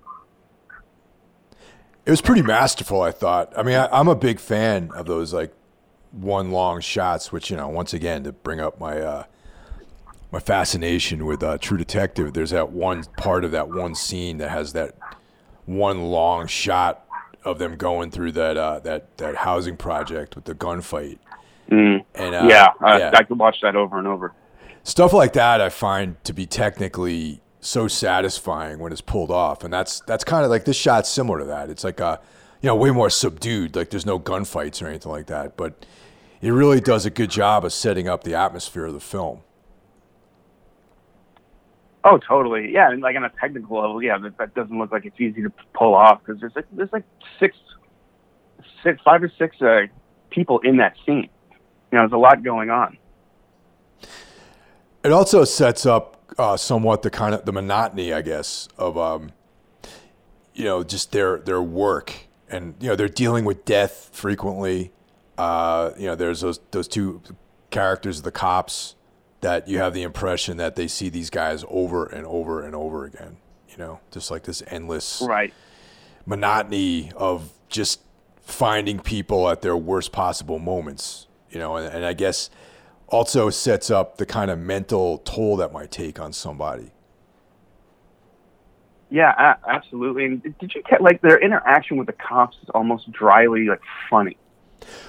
It 2.06 2.10
was 2.10 2.22
pretty 2.22 2.42
masterful, 2.42 3.02
I 3.02 3.10
thought. 3.10 3.52
I 3.56 3.62
mean, 3.62 3.76
I, 3.76 3.86
I'm 3.92 4.08
a 4.08 4.14
big 4.14 4.40
fan 4.40 4.90
of 4.94 5.06
those 5.06 5.34
like 5.34 5.52
one 6.12 6.50
long 6.50 6.80
shots, 6.80 7.30
which 7.30 7.50
you 7.50 7.56
know, 7.56 7.68
once 7.68 7.92
again, 7.92 8.24
to 8.24 8.32
bring 8.32 8.60
up 8.60 8.80
my 8.80 8.98
uh, 8.98 9.24
my 10.30 10.40
fascination 10.40 11.26
with 11.26 11.42
uh, 11.42 11.58
True 11.58 11.78
Detective. 11.78 12.32
There's 12.32 12.50
that 12.50 12.70
one 12.70 13.04
part 13.16 13.44
of 13.44 13.50
that 13.50 13.68
one 13.68 13.94
scene 13.94 14.38
that 14.38 14.50
has 14.50 14.72
that 14.74 14.96
one 15.66 16.02
long 16.04 16.46
shot 16.46 17.06
of 17.44 17.58
them 17.58 17.76
going 17.76 18.10
through 18.10 18.32
that 18.32 18.56
uh, 18.56 18.80
that 18.80 19.16
that 19.18 19.36
housing 19.36 19.76
project 19.76 20.36
with 20.36 20.44
the 20.44 20.54
gunfight, 20.54 21.18
Mm. 21.70 22.04
And 22.14 22.34
uh, 22.34 22.46
yeah, 22.48 22.68
uh, 22.82 23.10
I 23.14 23.22
could 23.22 23.38
watch 23.38 23.60
that 23.62 23.76
over 23.76 23.98
and 23.98 24.06
over. 24.06 24.34
Stuff 24.82 25.12
like 25.12 25.34
that 25.34 25.60
I 25.60 25.68
find 25.68 26.22
to 26.24 26.32
be 26.32 26.46
technically 26.46 27.40
so 27.60 27.86
satisfying 27.86 28.78
when 28.78 28.92
it's 28.92 29.00
pulled 29.00 29.30
off, 29.30 29.62
and 29.62 29.72
that's 29.72 30.00
that's 30.00 30.24
kind 30.24 30.44
of 30.44 30.50
like 30.50 30.64
this 30.64 30.76
shot's 30.76 31.08
similar 31.08 31.38
to 31.38 31.44
that. 31.46 31.70
It's 31.70 31.84
like 31.84 32.00
a 32.00 32.20
you 32.60 32.66
know 32.66 32.74
way 32.74 32.90
more 32.90 33.10
subdued. 33.10 33.76
Like 33.76 33.90
there's 33.90 34.06
no 34.06 34.18
gunfights 34.18 34.82
or 34.82 34.88
anything 34.88 35.12
like 35.12 35.26
that, 35.26 35.56
but 35.56 35.86
it 36.40 36.50
really 36.50 36.80
does 36.80 37.06
a 37.06 37.10
good 37.10 37.30
job 37.30 37.64
of 37.64 37.72
setting 37.72 38.08
up 38.08 38.24
the 38.24 38.34
atmosphere 38.34 38.86
of 38.86 38.94
the 38.94 39.00
film. 39.00 39.42
Oh, 42.02 42.18
totally. 42.18 42.72
Yeah, 42.72 42.90
and 42.90 43.02
like 43.02 43.16
on 43.16 43.24
a 43.24 43.32
technical 43.40 43.80
level, 43.80 44.02
yeah, 44.02 44.16
that, 44.18 44.38
that 44.38 44.54
doesn't 44.54 44.76
look 44.78 44.90
like 44.90 45.04
it's 45.04 45.20
easy 45.20 45.42
to 45.42 45.52
pull 45.74 45.94
off 45.94 46.20
because 46.24 46.40
there's 46.40 46.52
like 46.56 46.66
there's 46.72 46.92
like 46.92 47.04
six, 47.38 47.56
six, 48.82 49.00
five 49.04 49.22
or 49.22 49.30
six 49.38 49.60
uh, 49.60 49.82
people 50.30 50.60
in 50.60 50.78
that 50.78 50.96
scene. 51.04 51.28
You 51.50 51.98
know, 51.98 52.02
there's 52.02 52.12
a 52.12 52.16
lot 52.16 52.42
going 52.42 52.70
on. 52.70 52.96
It 55.04 55.12
also 55.12 55.44
sets 55.44 55.84
up 55.84 56.22
uh, 56.38 56.56
somewhat 56.56 57.02
the 57.02 57.10
kind 57.10 57.34
of 57.34 57.44
the 57.44 57.52
monotony, 57.52 58.12
I 58.12 58.22
guess, 58.22 58.68
of 58.78 58.96
um, 58.96 59.32
you 60.54 60.64
know, 60.64 60.82
just 60.82 61.12
their 61.12 61.38
their 61.38 61.60
work, 61.60 62.14
and 62.48 62.74
you 62.80 62.88
know, 62.88 62.96
they're 62.96 63.08
dealing 63.08 63.44
with 63.44 63.66
death 63.66 64.08
frequently. 64.12 64.92
Uh, 65.36 65.90
you 65.98 66.06
know, 66.06 66.14
there's 66.14 66.40
those 66.40 66.60
those 66.70 66.88
two 66.88 67.20
characters, 67.70 68.22
the 68.22 68.32
cops 68.32 68.94
that 69.40 69.68
you 69.68 69.78
have 69.78 69.94
the 69.94 70.02
impression 70.02 70.56
that 70.58 70.76
they 70.76 70.88
see 70.88 71.08
these 71.08 71.30
guys 71.30 71.64
over 71.68 72.06
and 72.06 72.26
over 72.26 72.62
and 72.62 72.74
over 72.74 73.04
again. 73.04 73.36
You 73.68 73.76
know, 73.78 74.00
just 74.10 74.30
like 74.30 74.42
this 74.42 74.62
endless 74.66 75.22
right 75.26 75.52
monotony 76.26 77.12
of 77.16 77.52
just 77.68 78.00
finding 78.42 78.98
people 78.98 79.48
at 79.48 79.62
their 79.62 79.76
worst 79.76 80.12
possible 80.12 80.58
moments. 80.58 81.26
You 81.50 81.58
know, 81.58 81.76
and, 81.76 81.92
and 81.92 82.04
I 82.04 82.12
guess 82.12 82.50
also 83.08 83.50
sets 83.50 83.90
up 83.90 84.18
the 84.18 84.26
kind 84.26 84.50
of 84.50 84.58
mental 84.58 85.18
toll 85.18 85.56
that 85.56 85.72
might 85.72 85.90
take 85.90 86.20
on 86.20 86.32
somebody. 86.32 86.92
Yeah, 89.10 89.56
absolutely. 89.68 90.24
And 90.24 90.42
did 90.42 90.72
you 90.74 90.82
get 90.88 91.02
like 91.02 91.20
their 91.20 91.38
interaction 91.38 91.96
with 91.96 92.06
the 92.06 92.12
cops 92.12 92.56
is 92.62 92.68
almost 92.74 93.10
dryly 93.10 93.66
like 93.66 93.80
funny. 94.08 94.36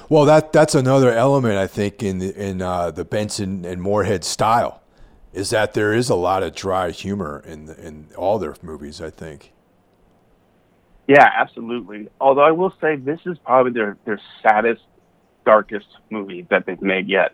Well, 0.10 0.26
that 0.26 0.52
that's 0.52 0.76
another 0.76 1.12
element 1.12 1.58
I 1.58 1.68
think 1.68 2.04
in 2.04 2.20
the, 2.20 2.36
in 2.36 2.62
uh, 2.62 2.92
the 2.92 3.06
Benson 3.06 3.66
and 3.66 3.82
Moorhead 3.82 4.24
style, 4.24 4.82
is 5.34 5.50
that 5.52 5.74
there 5.74 5.94
is 5.94 6.10
a 6.10 6.16
lot 6.16 6.44
of 6.44 6.56
dry 6.56 6.92
humor 6.92 7.44
in 7.46 7.66
the, 7.66 7.88
in 7.88 8.08
all 8.18 8.40
their 8.40 8.56
movies. 8.62 9.02
I 9.02 9.10
think. 9.10 9.54
Yeah, 11.08 11.30
absolutely. 11.36 12.10
Although 12.20 12.44
I 12.44 12.52
will 12.52 12.74
say 12.80 12.96
this 12.96 13.20
is 13.26 13.38
probably 13.40 13.72
their 13.72 13.98
their 14.06 14.20
saddest, 14.42 14.84
darkest 15.46 15.88
movie 16.10 16.46
that 16.50 16.66
they've 16.66 16.82
made 16.82 17.10
yet. 17.10 17.34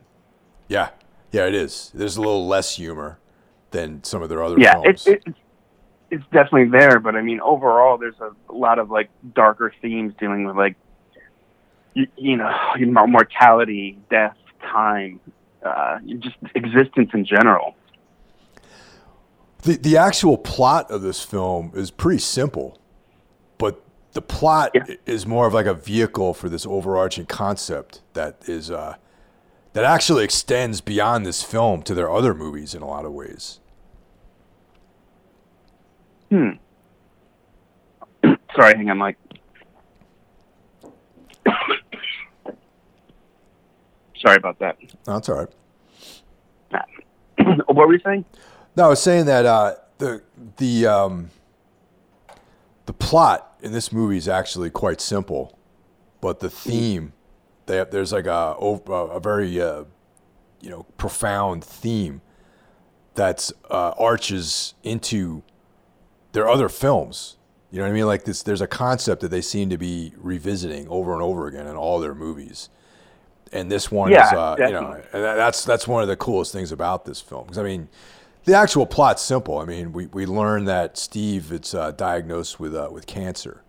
Yeah, 0.67 0.89
yeah, 1.31 1.45
it 1.45 1.55
is. 1.55 1.91
There's 1.93 2.17
a 2.17 2.21
little 2.21 2.47
less 2.47 2.75
humor 2.75 3.19
than 3.71 4.03
some 4.03 4.21
of 4.21 4.29
their 4.29 4.43
other 4.43 4.57
yeah, 4.57 4.81
films. 4.81 5.05
Yeah, 5.05 5.13
it, 5.13 5.23
it, 5.27 5.35
it's 6.09 6.23
definitely 6.31 6.69
there, 6.69 6.99
but 6.99 7.15
I 7.15 7.21
mean, 7.21 7.39
overall, 7.41 7.97
there's 7.97 8.19
a 8.19 8.33
lot 8.53 8.79
of 8.79 8.89
like 8.89 9.09
darker 9.35 9.73
themes 9.81 10.13
dealing 10.19 10.45
with 10.45 10.55
like 10.55 10.75
you, 11.97 12.37
you 12.77 12.85
know, 12.85 13.07
mortality, 13.07 13.97
death, 14.09 14.37
time, 14.61 15.19
uh, 15.65 15.99
just 16.19 16.35
existence 16.53 17.09
in 17.13 17.25
general. 17.25 17.75
The 19.63 19.77
the 19.77 19.97
actual 19.97 20.37
plot 20.37 20.91
of 20.91 21.01
this 21.01 21.23
film 21.23 21.71
is 21.73 21.89
pretty 21.89 22.19
simple, 22.19 22.79
but 23.57 23.83
the 24.13 24.21
plot 24.21 24.71
yeah. 24.75 24.83
is 25.05 25.25
more 25.25 25.47
of 25.47 25.53
like 25.53 25.65
a 25.65 25.73
vehicle 25.73 26.33
for 26.35 26.49
this 26.49 26.65
overarching 26.65 27.25
concept 27.25 28.01
that 28.13 28.37
is 28.45 28.69
uh, 28.69 28.97
that 29.73 29.83
actually 29.83 30.23
extends 30.23 30.79
beyond 30.81 31.25
this 31.25 31.41
film 31.41 31.81
to 31.83 31.95
their 31.95 32.11
other 32.11 32.35
movies 32.35 32.75
in 32.75 32.83
a 32.83 32.87
lot 32.87 33.05
of 33.05 33.13
ways. 33.13 33.59
Hmm. 36.29 36.51
Sorry, 38.55 38.75
hang 38.75 38.91
on, 38.91 38.97
Mike. 38.99 39.17
Sorry 44.19 44.37
about 44.37 44.59
that. 44.59 44.77
That's 45.05 45.29
all 45.29 45.35
right. 45.35 45.49
what 47.67 47.87
were 47.87 47.93
you 47.93 48.01
saying? 48.03 48.25
No, 48.75 48.85
I 48.85 48.87
was 48.89 49.01
saying 49.01 49.25
that 49.25 49.45
uh, 49.45 49.75
the 49.97 50.21
the 50.57 50.87
um, 50.87 51.29
the 52.85 52.93
plot 52.93 53.57
in 53.61 53.71
this 53.71 53.91
movie 53.91 54.17
is 54.17 54.27
actually 54.27 54.69
quite 54.69 55.01
simple, 55.01 55.57
but 56.21 56.39
the 56.39 56.49
theme 56.49 57.13
they 57.65 57.77
have, 57.77 57.91
there's 57.91 58.13
like 58.13 58.25
a 58.25 58.55
a 58.59 59.19
very 59.19 59.61
uh, 59.61 59.83
you 60.61 60.69
know 60.69 60.83
profound 60.97 61.63
theme 61.63 62.21
that's 63.15 63.51
uh, 63.69 63.93
arches 63.97 64.75
into 64.83 65.43
their 66.33 66.47
other 66.47 66.69
films. 66.69 67.37
You 67.71 67.79
know 67.79 67.83
what 67.85 67.89
I 67.89 67.93
mean? 67.93 68.05
Like 68.05 68.23
this, 68.23 68.43
there's 68.43 68.61
a 68.61 68.67
concept 68.67 69.21
that 69.21 69.29
they 69.29 69.41
seem 69.41 69.69
to 69.69 69.77
be 69.77 70.13
revisiting 70.15 70.87
over 70.87 71.13
and 71.13 71.21
over 71.21 71.47
again 71.47 71.67
in 71.67 71.75
all 71.75 71.99
their 71.99 72.15
movies 72.15 72.69
and 73.53 73.71
this 73.71 73.91
one 73.91 74.11
yeah, 74.11 74.27
is 74.27 74.33
uh, 74.33 74.55
you 74.59 74.71
know 74.71 75.01
and 75.13 75.23
that's 75.23 75.63
that's 75.65 75.87
one 75.87 76.01
of 76.01 76.07
the 76.07 76.15
coolest 76.15 76.51
things 76.51 76.71
about 76.71 77.05
this 77.05 77.21
film 77.21 77.43
because 77.43 77.57
I 77.57 77.63
mean 77.63 77.89
the 78.45 78.55
actual 78.55 78.85
plot's 78.85 79.21
simple. 79.21 79.57
I 79.59 79.65
mean 79.65 79.93
we, 79.93 80.07
we 80.07 80.25
learn 80.25 80.65
that 80.65 80.97
Steve 80.97 81.51
is 81.51 81.73
uh, 81.73 81.91
diagnosed 81.91 82.59
with 82.59 82.75
uh, 82.75 82.89
with 82.91 83.07
cancer, 83.07 83.63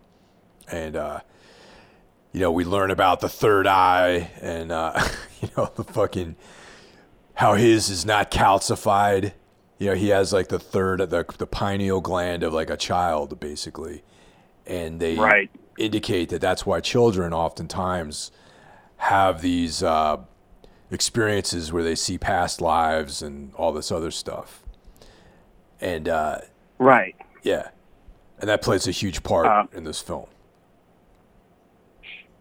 and 0.71 0.95
uh, 0.95 1.19
you 2.31 2.39
know 2.39 2.51
we 2.51 2.63
learn 2.63 2.91
about 2.91 3.19
the 3.19 3.29
third 3.29 3.67
eye 3.67 4.31
and 4.41 4.71
uh, 4.71 5.01
you 5.41 5.49
know 5.57 5.71
the 5.75 5.83
fucking 5.83 6.35
how 7.35 7.53
his 7.55 7.89
is 7.89 8.05
not 8.05 8.31
calcified. 8.31 9.33
You 9.77 9.87
know 9.87 9.95
he 9.95 10.09
has 10.09 10.33
like 10.33 10.49
the 10.49 10.59
third 10.59 10.99
the 10.99 11.25
the 11.37 11.47
pineal 11.47 12.01
gland 12.01 12.43
of 12.43 12.53
like 12.53 12.69
a 12.69 12.77
child 12.77 13.39
basically, 13.39 14.03
and 14.65 14.99
they 14.99 15.15
right. 15.15 15.49
indicate 15.77 16.29
that 16.29 16.41
that's 16.41 16.65
why 16.65 16.81
children 16.81 17.33
oftentimes 17.33 18.31
have 18.99 19.41
these 19.41 19.81
uh, 19.81 20.17
experiences 20.91 21.71
where 21.71 21.83
they 21.83 21.95
see 21.95 22.17
past 22.17 22.61
lives 22.61 23.21
and 23.21 23.53
all 23.55 23.71
this 23.71 23.91
other 23.91 24.11
stuff. 24.11 24.63
And 25.81 26.09
uh, 26.09 26.39
right, 26.77 27.15
yeah, 27.41 27.69
and 28.39 28.49
that 28.49 28.61
plays 28.61 28.87
a 28.87 28.91
huge 28.91 29.23
part 29.23 29.47
uh, 29.47 29.65
in 29.75 29.85
this 29.85 30.01
film. 30.01 30.27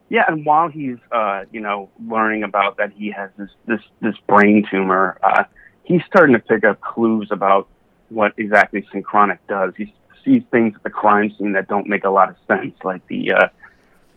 Yeah, 0.08 0.24
and 0.26 0.44
while 0.44 0.68
he's 0.68 0.96
uh, 1.12 1.44
you 1.52 1.60
know 1.60 1.90
learning 2.04 2.42
about 2.42 2.76
that 2.78 2.92
he 2.92 3.10
has 3.12 3.30
this 3.38 3.50
this 3.66 3.80
this 4.00 4.16
brain 4.26 4.66
tumor, 4.68 5.18
uh, 5.22 5.44
he's 5.84 6.02
starting 6.06 6.34
to 6.34 6.40
pick 6.40 6.64
up 6.64 6.80
clues 6.80 7.28
about 7.30 7.68
what 8.08 8.32
exactly 8.36 8.86
synchronic 8.90 9.46
does. 9.46 9.74
He 9.76 9.94
sees 10.24 10.42
things 10.50 10.74
at 10.74 10.82
the 10.82 10.90
crime 10.90 11.32
scene 11.38 11.52
that 11.52 11.68
don't 11.68 11.86
make 11.86 12.02
a 12.02 12.10
lot 12.10 12.28
of 12.28 12.36
sense, 12.48 12.74
like 12.82 13.06
the 13.06 13.32
uh, 13.32 13.48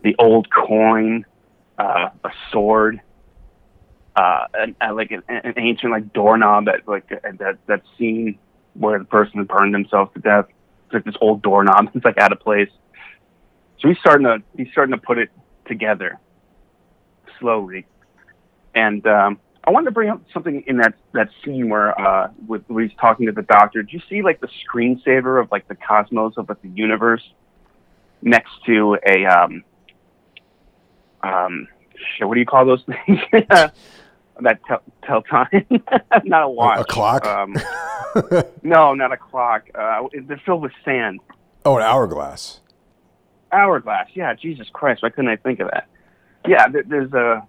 the 0.02 0.16
old 0.18 0.48
coin 0.50 1.24
uh, 1.78 2.10
a 2.24 2.30
sword, 2.50 3.00
uh, 4.16 4.46
an, 4.54 4.76
uh, 4.80 4.94
like 4.94 5.10
an, 5.10 5.22
an 5.28 5.54
ancient 5.56 5.92
like 5.92 6.12
doorknob 6.12 6.66
that 6.66 6.86
like 6.86 7.08
that 7.08 7.58
that 7.66 7.82
scene 7.98 8.38
where 8.74 8.98
the 8.98 9.04
person 9.04 9.44
burned 9.44 9.74
himself 9.74 10.12
to 10.14 10.20
death. 10.20 10.46
It's 10.86 10.94
like 10.94 11.04
this 11.04 11.16
old 11.20 11.42
doorknob. 11.42 11.90
It's 11.94 12.04
like 12.04 12.18
out 12.18 12.32
of 12.32 12.40
place. 12.40 12.70
So 13.80 13.88
he's 13.88 13.98
starting 13.98 14.26
to 14.26 14.42
he's 14.56 14.70
starting 14.72 14.94
to 14.94 15.00
put 15.00 15.18
it 15.18 15.30
together 15.66 16.18
slowly, 17.40 17.86
and 18.74 19.04
um, 19.06 19.40
I 19.64 19.70
wanted 19.70 19.86
to 19.86 19.90
bring 19.92 20.10
up 20.10 20.22
something 20.32 20.64
in 20.66 20.78
that 20.78 20.94
that 21.12 21.30
scene 21.44 21.68
where 21.68 21.98
uh, 21.98 22.30
with 22.46 22.62
where 22.68 22.84
he's 22.84 22.96
talking 23.00 23.26
to 23.26 23.32
the 23.32 23.42
doctor. 23.42 23.82
Do 23.82 23.92
you 23.92 24.02
see 24.08 24.22
like 24.22 24.40
the 24.40 24.48
screensaver 24.48 25.40
of 25.40 25.50
like 25.50 25.68
the 25.68 25.76
cosmos 25.76 26.34
of 26.36 26.48
like 26.48 26.62
the 26.62 26.68
universe 26.68 27.22
next 28.22 28.52
to 28.66 28.98
a 29.06 29.24
um, 29.26 29.64
um, 31.22 31.68
shit, 32.16 32.26
what 32.26 32.34
do 32.34 32.40
you 32.40 32.46
call 32.46 32.66
those 32.66 32.84
things? 32.84 33.20
that 34.40 34.60
tell, 34.66 34.82
tell 35.04 35.22
time, 35.30 35.66
not 36.24 36.42
a 36.42 36.48
watch. 36.48 36.80
A, 36.80 36.84
clock? 36.84 37.26
Um, 37.26 37.56
no, 38.62 38.94
not 38.94 39.12
a 39.12 39.16
clock. 39.16 39.68
Uh, 39.74 40.08
they're 40.26 40.40
filled 40.44 40.62
with 40.62 40.72
sand. 40.84 41.20
Oh, 41.64 41.76
an 41.76 41.82
hourglass. 41.82 42.60
Hourglass. 43.52 44.08
Yeah, 44.14 44.34
Jesus 44.34 44.68
Christ, 44.72 45.02
why 45.02 45.10
couldn't 45.10 45.30
I 45.30 45.36
think 45.36 45.60
of 45.60 45.70
that? 45.70 45.88
Yeah, 46.46 46.66
there's 46.68 47.12
a 47.12 47.46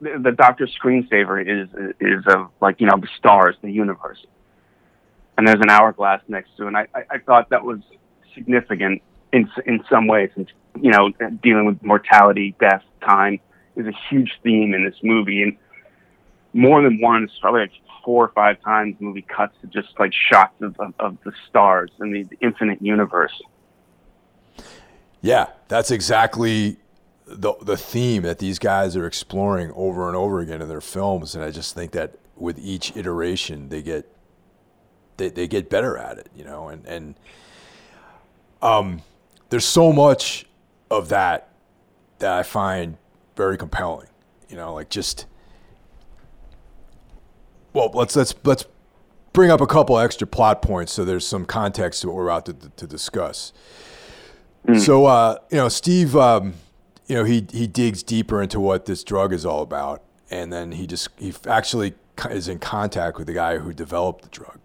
the 0.00 0.32
doctor's 0.36 0.76
screensaver 0.82 1.40
is 1.40 1.68
is 2.00 2.24
of 2.26 2.50
like 2.60 2.80
you 2.80 2.86
know 2.86 2.96
the 2.98 3.08
stars, 3.18 3.56
the 3.62 3.70
universe, 3.70 4.24
and 5.36 5.46
there's 5.46 5.60
an 5.60 5.70
hourglass 5.70 6.22
next 6.28 6.56
to 6.56 6.64
it. 6.64 6.68
And 6.68 6.76
I, 6.76 6.86
I, 6.94 7.02
I 7.10 7.18
thought 7.18 7.50
that 7.50 7.64
was 7.64 7.80
significant 8.34 9.02
in 9.32 9.48
in 9.66 9.82
some 9.90 10.06
ways, 10.06 10.30
since 10.34 10.50
you 10.80 10.90
know 10.90 11.10
dealing 11.42 11.66
with 11.66 11.82
mortality, 11.82 12.54
death, 12.60 12.82
time 13.04 13.40
is 13.76 13.86
a 13.86 13.92
huge 14.10 14.32
theme 14.42 14.74
in 14.74 14.84
this 14.84 14.96
movie, 15.02 15.42
and 15.42 15.56
more 16.52 16.82
than 16.82 17.00
once, 17.00 17.32
probably 17.40 17.62
like 17.62 17.72
four 18.04 18.24
or 18.24 18.32
five 18.34 18.60
times, 18.62 18.96
the 18.98 19.04
movie 19.04 19.22
cuts 19.22 19.54
to 19.60 19.66
just 19.68 19.88
like 19.98 20.12
shots 20.12 20.60
of, 20.60 20.78
of, 20.78 20.92
of 20.98 21.16
the 21.24 21.32
stars 21.48 21.90
and 21.98 22.14
the, 22.14 22.22
the 22.24 22.36
infinite 22.40 22.82
universe. 22.82 23.40
Yeah, 25.20 25.46
that's 25.68 25.90
exactly 25.90 26.78
the 27.26 27.54
the 27.62 27.76
theme 27.76 28.22
that 28.22 28.38
these 28.38 28.58
guys 28.58 28.96
are 28.96 29.06
exploring 29.06 29.72
over 29.74 30.08
and 30.08 30.16
over 30.16 30.40
again 30.40 30.60
in 30.60 30.68
their 30.68 30.80
films, 30.80 31.34
and 31.34 31.42
I 31.44 31.50
just 31.50 31.74
think 31.74 31.92
that 31.92 32.16
with 32.36 32.58
each 32.58 32.96
iteration 32.96 33.68
they 33.68 33.82
get 33.82 34.10
they, 35.16 35.28
they 35.28 35.46
get 35.46 35.70
better 35.70 35.96
at 35.96 36.18
it, 36.18 36.28
you 36.34 36.44
know, 36.44 36.68
and 36.68 36.84
and 36.86 37.14
um, 38.60 39.02
there's 39.52 39.66
so 39.66 39.92
much 39.92 40.46
of 40.90 41.10
that 41.10 41.50
that 42.20 42.32
I 42.32 42.42
find 42.42 42.96
very 43.36 43.58
compelling, 43.58 44.08
you 44.48 44.56
know, 44.56 44.72
like 44.72 44.88
just 44.88 45.26
well, 47.74 47.90
let's 47.92 48.16
let's 48.16 48.34
let's 48.44 48.64
bring 49.34 49.50
up 49.50 49.60
a 49.60 49.66
couple 49.66 49.98
extra 49.98 50.26
plot 50.26 50.62
points 50.62 50.94
so 50.94 51.04
there's 51.04 51.26
some 51.26 51.44
context 51.44 52.00
to 52.00 52.06
what 52.06 52.16
we're 52.16 52.28
about 52.28 52.46
to, 52.46 52.54
to 52.54 52.86
discuss. 52.86 53.52
Mm. 54.66 54.80
So, 54.80 55.04
uh, 55.04 55.36
you 55.50 55.58
know, 55.58 55.68
Steve, 55.68 56.16
um, 56.16 56.54
you 57.06 57.16
know, 57.16 57.24
he 57.24 57.46
he 57.52 57.66
digs 57.66 58.02
deeper 58.02 58.40
into 58.40 58.58
what 58.58 58.86
this 58.86 59.04
drug 59.04 59.34
is 59.34 59.44
all 59.44 59.60
about, 59.60 60.02
and 60.30 60.50
then 60.50 60.72
he 60.72 60.86
just 60.86 61.10
he 61.18 61.34
actually 61.46 61.92
is 62.30 62.48
in 62.48 62.58
contact 62.58 63.18
with 63.18 63.26
the 63.26 63.34
guy 63.34 63.58
who 63.58 63.74
developed 63.74 64.22
the 64.22 64.30
drug. 64.30 64.61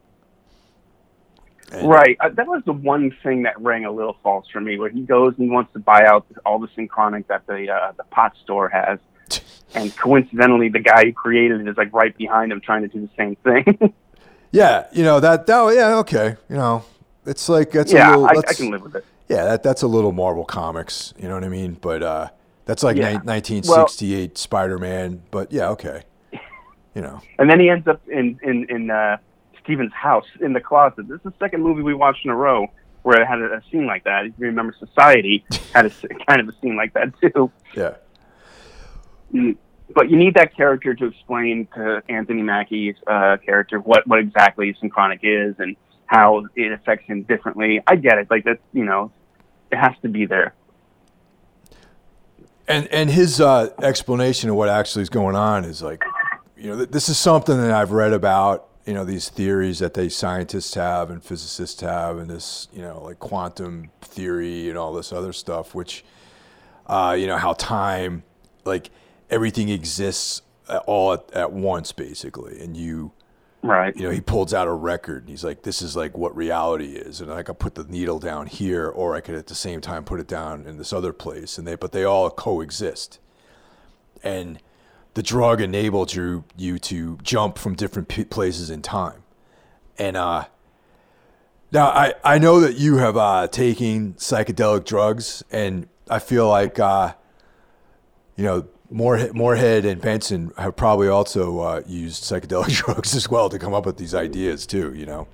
And 1.72 1.89
right. 1.89 2.18
Uh, 2.20 2.30
that 2.30 2.47
was 2.47 2.63
the 2.65 2.74
one 2.74 3.15
thing 3.24 3.43
that 3.43 3.59
rang 3.59 3.86
a 3.86 3.91
little 3.91 4.18
false 4.24 4.47
for 4.47 4.61
me, 4.61 4.78
where 4.80 4.89
he 4.89 5.01
goes 5.01 5.34
and 5.38 5.45
he 5.45 5.49
wants 5.49 5.74
to 5.74 5.80
buy 5.80 6.05
out 6.05 6.26
all 6.45 6.59
the 6.59 6.70
synchronic 6.76 7.28
that 7.28 7.45
the 7.45 7.70
uh, 7.70 7.91
the 7.97 8.03
pot 8.05 8.36
store 8.41 8.70
has, 8.70 8.99
and 9.76 9.95
coincidentally, 9.97 10.70
the 10.70 10.80
guy 10.80 11.05
who 11.05 11.13
created 11.13 11.61
it 11.61 11.68
is 11.68 11.78
like 11.78 11.91
right 11.93 12.18
behind 12.18 12.51
him, 12.51 12.61
trying 12.61 12.84
to 12.84 12.88
do 12.88 13.01
the 13.01 13.09
same 13.18 13.36
thing. 13.38 13.93
yeah, 14.51 14.88
you 14.93 15.03
know 15.03 15.20
that. 15.20 15.45
That 15.45 15.76
yeah, 15.76 15.97
okay. 15.97 16.38
You 16.49 16.55
know, 16.55 16.86
it's 17.26 17.49
like 17.49 17.72
that's 17.72 17.91
yeah, 17.91 18.15
a 18.15 18.18
little, 18.18 18.26
I, 18.28 18.41
I 18.47 18.53
can 18.53 18.72
live 18.72 18.84
with 18.84 18.95
it. 18.95 19.05
Yeah, 19.28 19.43
that 19.43 19.63
that's 19.63 19.82
a 19.82 19.88
little 19.88 20.13
Marvel 20.13 20.45
Comics. 20.45 21.13
You 21.18 21.28
know 21.28 21.34
what 21.34 21.43
I 21.43 21.49
mean? 21.49 21.74
But 21.74 22.01
uh, 22.01 22.30
that's 22.63 22.82
like 22.82 22.95
yeah. 22.95 23.09
ni- 23.09 23.26
1968 23.26 24.30
well, 24.30 24.36
Spider-Man. 24.36 25.24
But 25.32 25.51
yeah, 25.51 25.70
okay. 25.70 26.03
You 26.95 27.03
know. 27.03 27.22
And 27.38 27.47
then 27.47 27.59
he 27.59 27.70
ends 27.70 27.88
up 27.88 28.01
in 28.07 28.39
in 28.41 28.65
in 28.72 28.89
uh, 28.89 29.18
Steven's 29.68 29.91
house 29.91 30.26
in 30.39 30.53
the 30.53 30.61
closet. 30.61 31.09
This 31.09 31.18
is 31.18 31.24
the 31.24 31.34
second 31.39 31.61
movie 31.61 31.82
we 31.82 31.93
watched 31.93 32.24
in 32.24 32.32
a 32.32 32.36
row 32.36 32.68
where 33.03 33.22
it 33.22 33.28
had 33.28 33.39
a, 33.39 33.57
a 33.57 33.61
scene 33.70 33.86
like 33.86 34.05
that. 34.05 34.26
If 34.26 34.34
you 34.39 34.45
remember, 34.45 34.74
Society 34.80 35.43
had 35.74 35.88
a 35.88 35.89
kind 36.26 36.39
of 36.39 36.47
a 36.47 36.53
scene 36.61 36.78
like 36.78 36.93
that 36.93 37.13
too. 37.20 37.51
Yeah. 37.76 37.95
Mm, 39.34 39.57
but 39.93 40.09
you 40.09 40.15
need 40.15 40.36
that 40.36 40.55
character 40.55 40.93
to 40.93 41.05
explain 41.07 41.68
to 41.76 42.01
Anthony 42.07 42.43
Mackie's 42.43 42.95
uh, 43.07 43.38
character 43.45 43.80
what 43.80 44.07
what 44.07 44.20
exactly 44.20 44.74
synchronic 44.80 45.20
is 45.24 45.55
and 45.59 45.76
how 46.05 46.45
it 46.55 46.72
affects 46.72 47.05
him 47.07 47.24
differently. 47.24 47.82
I 47.86 47.97
get 47.97 48.18
it. 48.20 48.32
Like 48.32 48.45
that's 48.45 48.61
you 48.72 48.86
know, 48.86 49.11
it 49.70 49.76
has 49.78 49.93
to 50.01 50.07
be 50.07 50.26
there. 50.26 50.53
And 52.70 52.88
and 52.88 53.09
his 53.09 53.41
uh, 53.41 53.74
explanation 53.82 54.49
of 54.49 54.55
what 54.55 54.70
actually 54.70 55.01
is 55.01 55.09
going 55.09 55.36
on 55.36 55.65
is 55.65 55.82
like, 55.82 56.05
you 56.55 56.70
know, 56.70 56.86
this 56.86 57.09
is 57.09 57.18
something 57.18 57.57
that 57.57 57.72
I've 57.72 57.91
read 57.91 58.13
about. 58.13 58.66
You 58.88 58.93
know, 58.93 59.05
these 59.05 59.29
theories 59.29 59.79
that 59.79 59.93
they 59.93 60.09
scientists 60.09 60.73
have 60.73 61.11
and 61.11 61.23
physicists 61.23 61.81
have, 61.81 62.17
and 62.17 62.29
this 62.29 62.67
you 62.73 62.81
know 62.81 63.03
like 63.03 63.19
quantum 63.19 63.91
theory 64.01 64.69
and 64.69 64.77
all 64.77 64.93
this 64.93 65.13
other 65.13 65.33
stuff, 65.33 65.75
which, 65.75 66.03
uh, 66.88 67.15
you 67.19 67.27
know, 67.27 67.38
how 67.38 67.53
time, 67.53 68.23
like 68.65 68.89
everything 69.29 69.69
exists 69.69 70.41
all 70.85 71.13
at, 71.13 71.31
at 71.33 71.51
once 71.51 71.91
basically, 71.91 72.59
and 72.59 72.75
you 72.75 73.11
Right. 73.63 73.95
You 73.95 74.03
know, 74.03 74.11
he 74.11 74.21
pulls 74.21 74.53
out 74.53 74.67
a 74.67 74.71
record 74.71 75.23
and 75.23 75.29
he's 75.29 75.43
like, 75.43 75.63
"This 75.63 75.81
is 75.81 75.95
like 75.95 76.17
what 76.17 76.35
reality 76.35 76.93
is," 76.95 77.19
and 77.21 77.31
I 77.31 77.43
could 77.43 77.59
put 77.59 77.75
the 77.75 77.83
needle 77.83 78.19
down 78.19 78.47
here, 78.47 78.88
or 78.88 79.15
I 79.15 79.19
could 79.19 79.35
at 79.35 79.47
the 79.47 79.55
same 79.55 79.81
time 79.81 80.03
put 80.05 80.19
it 80.19 80.27
down 80.27 80.65
in 80.65 80.77
this 80.77 80.93
other 80.93 81.11
place, 81.11 81.57
and 81.57 81.67
they, 81.67 81.75
but 81.75 81.91
they 81.91 82.03
all 82.03 82.29
coexist. 82.29 83.19
And 84.23 84.59
the 85.18 85.24
drug 85.24 85.59
enabled 85.59 86.13
you 86.13 86.43
you 86.55 86.78
to 86.78 87.18
jump 87.24 87.57
from 87.57 87.74
different 87.74 88.07
p- 88.07 88.24
places 88.24 88.70
in 88.70 88.84
time, 88.84 89.24
and 89.97 90.15
uh, 90.15 90.45
now 91.72 91.88
I 91.88 92.13
I 92.24 92.38
know 92.38 92.59
that 92.59 92.76
you 92.76 92.97
have 92.97 93.18
uh, 93.18 93.47
taken 93.47 94.13
psychedelic 94.13 94.86
drugs, 94.86 95.43
and 95.51 95.88
I 96.07 96.20
feel 96.20 96.47
like 96.47 96.78
uh, 96.78 97.15
you 98.36 98.43
know 98.43 98.68
Moore, 98.91 99.32
Moorhead 99.34 99.86
and 99.86 99.99
Benson 99.99 100.51
have 100.55 100.76
probably 100.76 101.07
also 101.07 101.61
uh, 101.61 101.82
used 101.88 102.24
psychedelic 102.24 102.70
drugs 102.86 103.15
as 103.15 103.28
well 103.28 103.49
to 103.49 103.57
come 103.57 103.74
up 103.74 103.88
with 103.88 103.97
these 103.97 104.13
ideas 104.13 104.68
too. 104.68 104.93
You 104.93 105.07
know. 105.07 105.28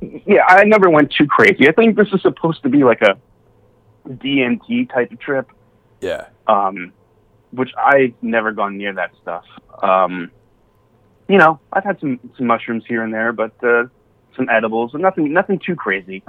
Yeah, 0.00 0.46
I 0.48 0.64
never 0.64 0.90
went 0.90 1.12
too 1.12 1.28
crazy. 1.28 1.68
I 1.68 1.72
think 1.72 1.96
this 1.96 2.08
is 2.12 2.22
supposed 2.22 2.64
to 2.64 2.68
be 2.68 2.82
like 2.82 3.02
a 3.02 3.16
DMT 4.08 4.92
type 4.92 5.12
of 5.12 5.20
trip. 5.20 5.48
Yeah. 6.00 6.26
Um, 6.48 6.92
which 7.50 7.70
I've 7.76 8.14
never 8.22 8.52
gone 8.52 8.76
near 8.76 8.92
that 8.94 9.12
stuff. 9.22 9.44
Um, 9.82 10.30
you 11.28 11.38
know, 11.38 11.60
I've 11.72 11.84
had 11.84 11.98
some 12.00 12.20
some 12.36 12.46
mushrooms 12.46 12.84
here 12.86 13.02
and 13.02 13.12
there, 13.12 13.32
but 13.32 13.52
uh, 13.62 13.84
some 14.36 14.48
edibles, 14.48 14.92
but 14.92 15.00
nothing 15.00 15.32
nothing 15.32 15.58
too 15.58 15.76
crazy. 15.76 16.22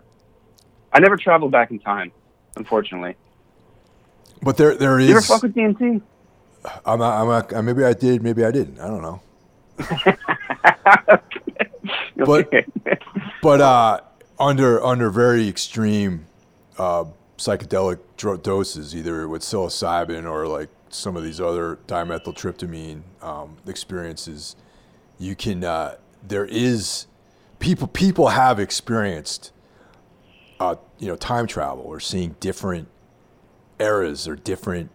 I 0.91 0.99
never 0.99 1.17
traveled 1.17 1.51
back 1.51 1.71
in 1.71 1.79
time, 1.79 2.11
unfortunately. 2.55 3.15
But 4.41 4.57
there 4.57 4.75
there 4.75 4.99
is. 4.99 5.09
You 5.09 5.15
ever 5.15 5.21
fuck 5.21 5.43
with 5.43 5.53
DMT? 5.53 6.01
I'm 6.85 6.99
not, 6.99 7.21
I'm 7.21 7.27
not, 7.27 7.63
maybe 7.63 7.83
I 7.83 7.93
did, 7.93 8.21
maybe 8.21 8.43
I 8.43 8.51
didn't. 8.51 8.79
I 8.79 8.87
don't 8.87 9.01
know. 9.01 9.21
but 12.17 12.49
but 13.41 13.61
uh, 13.61 14.01
under 14.39 14.83
under 14.83 15.09
very 15.09 15.47
extreme 15.47 16.25
uh, 16.77 17.05
psychedelic 17.37 17.99
dro- 18.17 18.37
doses, 18.37 18.95
either 18.95 19.27
with 19.27 19.43
psilocybin 19.43 20.29
or 20.29 20.47
like 20.47 20.69
some 20.89 21.15
of 21.15 21.23
these 21.23 21.39
other 21.41 21.79
dimethyltryptamine 21.87 23.01
um, 23.21 23.57
experiences, 23.65 24.55
you 25.19 25.35
can 25.35 25.63
uh, 25.63 25.95
there 26.25 26.45
is 26.45 27.07
people 27.59 27.87
people 27.87 28.29
have 28.29 28.59
experienced 28.59 29.51
uh, 30.59 30.75
you 30.99 31.07
know 31.07 31.15
time 31.15 31.47
travel 31.47 31.83
or 31.83 31.99
seeing 31.99 32.35
different 32.39 32.87
eras 33.79 34.27
or 34.27 34.35
different 34.35 34.89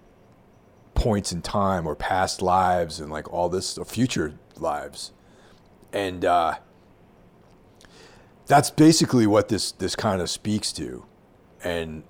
points 0.95 1.33
in 1.33 1.43
time 1.43 1.87
or 1.87 1.95
past 1.95 2.43
lives 2.43 3.01
and 3.01 3.11
like 3.11 3.33
all 3.33 3.49
this 3.49 3.79
or 3.79 3.85
future 3.85 4.35
lives. 4.57 5.13
And 5.93 6.25
uh, 6.25 6.57
that's 8.47 8.71
basically 8.71 9.27
what 9.27 9.49
this 9.49 9.73
this 9.73 9.97
kind 9.97 10.21
of 10.21 10.31
speaks 10.31 10.73
to. 10.73 11.05
And 11.65 12.03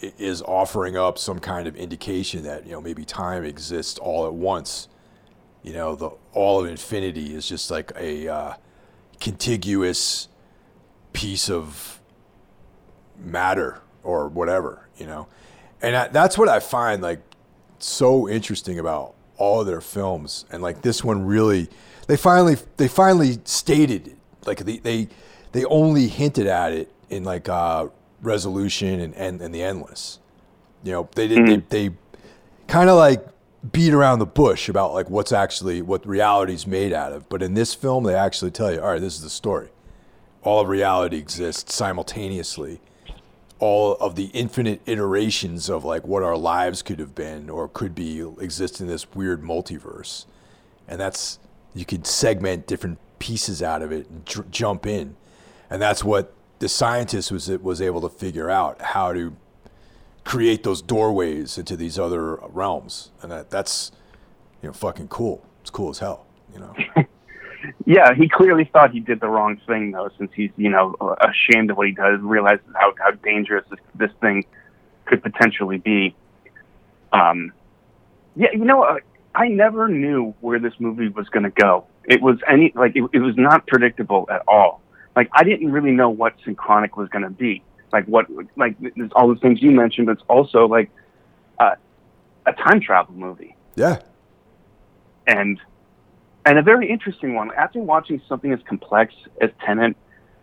is 0.00 0.42
offering 0.42 0.96
up 0.96 1.18
some 1.18 1.38
kind 1.38 1.66
of 1.66 1.76
indication 1.76 2.42
that 2.44 2.66
you 2.66 2.72
know 2.72 2.80
maybe 2.80 3.04
time 3.04 3.44
exists 3.44 3.98
all 3.98 4.26
at 4.26 4.34
once. 4.34 4.88
You 5.62 5.72
know 5.72 5.94
the 5.94 6.10
all 6.32 6.64
of 6.64 6.70
infinity 6.70 7.34
is 7.34 7.48
just 7.48 7.70
like 7.70 7.92
a 7.96 8.28
uh, 8.28 8.54
contiguous 9.20 10.28
piece 11.12 11.50
of 11.50 12.00
matter 13.18 13.82
or 14.02 14.28
whatever 14.28 14.88
you 15.00 15.06
know? 15.06 15.26
And 15.82 15.96
I, 15.96 16.08
that's 16.08 16.38
what 16.38 16.48
i 16.48 16.60
find 16.60 17.02
like 17.02 17.22
so 17.78 18.28
interesting 18.28 18.78
about 18.78 19.14
all 19.38 19.64
their 19.64 19.80
films, 19.80 20.44
and 20.52 20.62
like 20.62 20.82
this 20.82 21.02
one 21.02 21.24
really, 21.24 21.68
they 22.06 22.18
finally 22.18 22.58
they 22.76 22.88
finally 22.88 23.38
stated 23.44 24.08
it. 24.08 24.16
Like 24.44 24.58
they 24.58 24.76
they 24.76 25.08
they 25.52 25.64
only 25.64 26.08
hinted 26.08 26.46
at 26.46 26.72
it 26.72 26.92
in 27.08 27.24
like 27.24 27.48
uh, 27.48 27.88
resolution 28.22 29.00
and, 29.00 29.14
and 29.14 29.40
and 29.40 29.54
the 29.54 29.62
endless. 29.62 30.18
You 30.82 30.92
know, 30.92 31.08
they 31.14 31.28
did 31.28 31.38
mm-hmm. 31.38 31.66
they 31.68 31.88
they 31.88 31.96
kind 32.66 32.88
of 32.88 32.96
like 32.96 33.26
beat 33.72 33.92
around 33.92 34.20
the 34.20 34.26
bush 34.26 34.68
about 34.68 34.94
like 34.94 35.10
what's 35.10 35.32
actually 35.32 35.82
what 35.82 36.06
reality's 36.06 36.66
made 36.66 36.92
out 36.92 37.12
of. 37.12 37.28
But 37.28 37.42
in 37.42 37.54
this 37.54 37.74
film, 37.74 38.04
they 38.04 38.14
actually 38.14 38.50
tell 38.50 38.72
you, 38.72 38.80
all 38.80 38.92
right, 38.92 39.00
this 39.00 39.14
is 39.16 39.22
the 39.22 39.30
story. 39.30 39.68
All 40.42 40.60
of 40.60 40.68
reality 40.68 41.18
exists 41.18 41.74
simultaneously 41.74 42.80
all 43.60 43.92
of 43.96 44.16
the 44.16 44.24
infinite 44.26 44.80
iterations 44.86 45.68
of 45.68 45.84
like 45.84 46.06
what 46.06 46.22
our 46.22 46.36
lives 46.36 46.82
could 46.82 46.98
have 46.98 47.14
been 47.14 47.50
or 47.50 47.68
could 47.68 47.94
be 47.94 48.20
exist 48.40 48.80
in 48.80 48.86
this 48.86 49.12
weird 49.12 49.42
multiverse 49.42 50.24
and 50.88 50.98
that's 50.98 51.38
you 51.74 51.84
could 51.84 52.06
segment 52.06 52.66
different 52.66 52.98
pieces 53.18 53.62
out 53.62 53.82
of 53.82 53.92
it 53.92 54.08
and 54.08 54.24
j- 54.26 54.40
jump 54.50 54.86
in 54.86 55.14
and 55.68 55.80
that's 55.80 56.02
what 56.02 56.32
the 56.60 56.68
scientist 56.68 57.30
was 57.30 57.48
was 57.58 57.82
able 57.82 58.00
to 58.00 58.08
figure 58.08 58.48
out 58.48 58.80
how 58.80 59.12
to 59.12 59.36
create 60.24 60.62
those 60.62 60.80
doorways 60.80 61.58
into 61.58 61.76
these 61.76 61.98
other 61.98 62.36
realms 62.36 63.10
and 63.22 63.32
that 63.32 63.50
that's 63.50 63.90
you 64.62 64.68
know 64.68 64.72
fucking 64.72 65.08
cool 65.08 65.44
it's 65.60 65.70
cool 65.70 65.90
as 65.90 65.98
hell 65.98 66.26
you 66.54 66.60
know 66.60 66.74
yeah, 67.84 68.14
he 68.14 68.28
clearly 68.28 68.68
thought 68.72 68.90
he 68.90 69.00
did 69.00 69.20
the 69.20 69.28
wrong 69.28 69.60
thing 69.66 69.92
though, 69.92 70.10
since 70.18 70.30
he's 70.34 70.50
you 70.56 70.70
know 70.70 70.94
ashamed 71.20 71.70
of 71.70 71.76
what 71.76 71.86
he 71.86 71.92
does, 71.92 72.20
realizes 72.20 72.64
how 72.74 72.92
how 72.98 73.10
dangerous 73.10 73.64
this, 73.70 73.80
this 73.94 74.10
thing 74.20 74.44
could 75.06 75.22
potentially 75.22 75.78
be. 75.78 76.14
Um, 77.12 77.52
yeah, 78.36 78.48
you 78.52 78.64
know, 78.64 78.82
uh, 78.82 78.98
I 79.34 79.48
never 79.48 79.88
knew 79.88 80.34
where 80.40 80.58
this 80.58 80.74
movie 80.78 81.08
was 81.08 81.28
going 81.28 81.42
to 81.44 81.50
go. 81.50 81.86
It 82.04 82.22
was 82.22 82.38
any 82.48 82.72
like 82.74 82.92
it, 82.94 83.08
it 83.12 83.20
was 83.20 83.36
not 83.36 83.66
predictable 83.66 84.28
at 84.30 84.42
all. 84.46 84.80
Like 85.16 85.28
I 85.32 85.44
didn't 85.44 85.72
really 85.72 85.92
know 85.92 86.10
what 86.10 86.34
synchronic 86.44 86.96
was 86.96 87.08
going 87.08 87.24
to 87.24 87.30
be. 87.30 87.62
Like 87.92 88.06
what 88.06 88.26
like 88.56 88.76
there's 88.78 89.10
all 89.14 89.28
the 89.28 89.40
things 89.40 89.60
you 89.60 89.70
mentioned, 89.72 90.06
but 90.06 90.12
it's 90.12 90.24
also 90.28 90.66
like 90.66 90.90
uh, 91.58 91.74
a 92.46 92.52
time 92.52 92.80
travel 92.80 93.14
movie 93.14 93.56
Yeah. 93.74 93.98
and 95.26 95.60
and 96.46 96.58
a 96.58 96.62
very 96.62 96.88
interesting 96.88 97.34
one. 97.34 97.50
After 97.56 97.80
watching 97.80 98.22
something 98.28 98.52
as 98.52 98.60
complex 98.66 99.12
as 99.40 99.50
Tenet, 99.64 99.96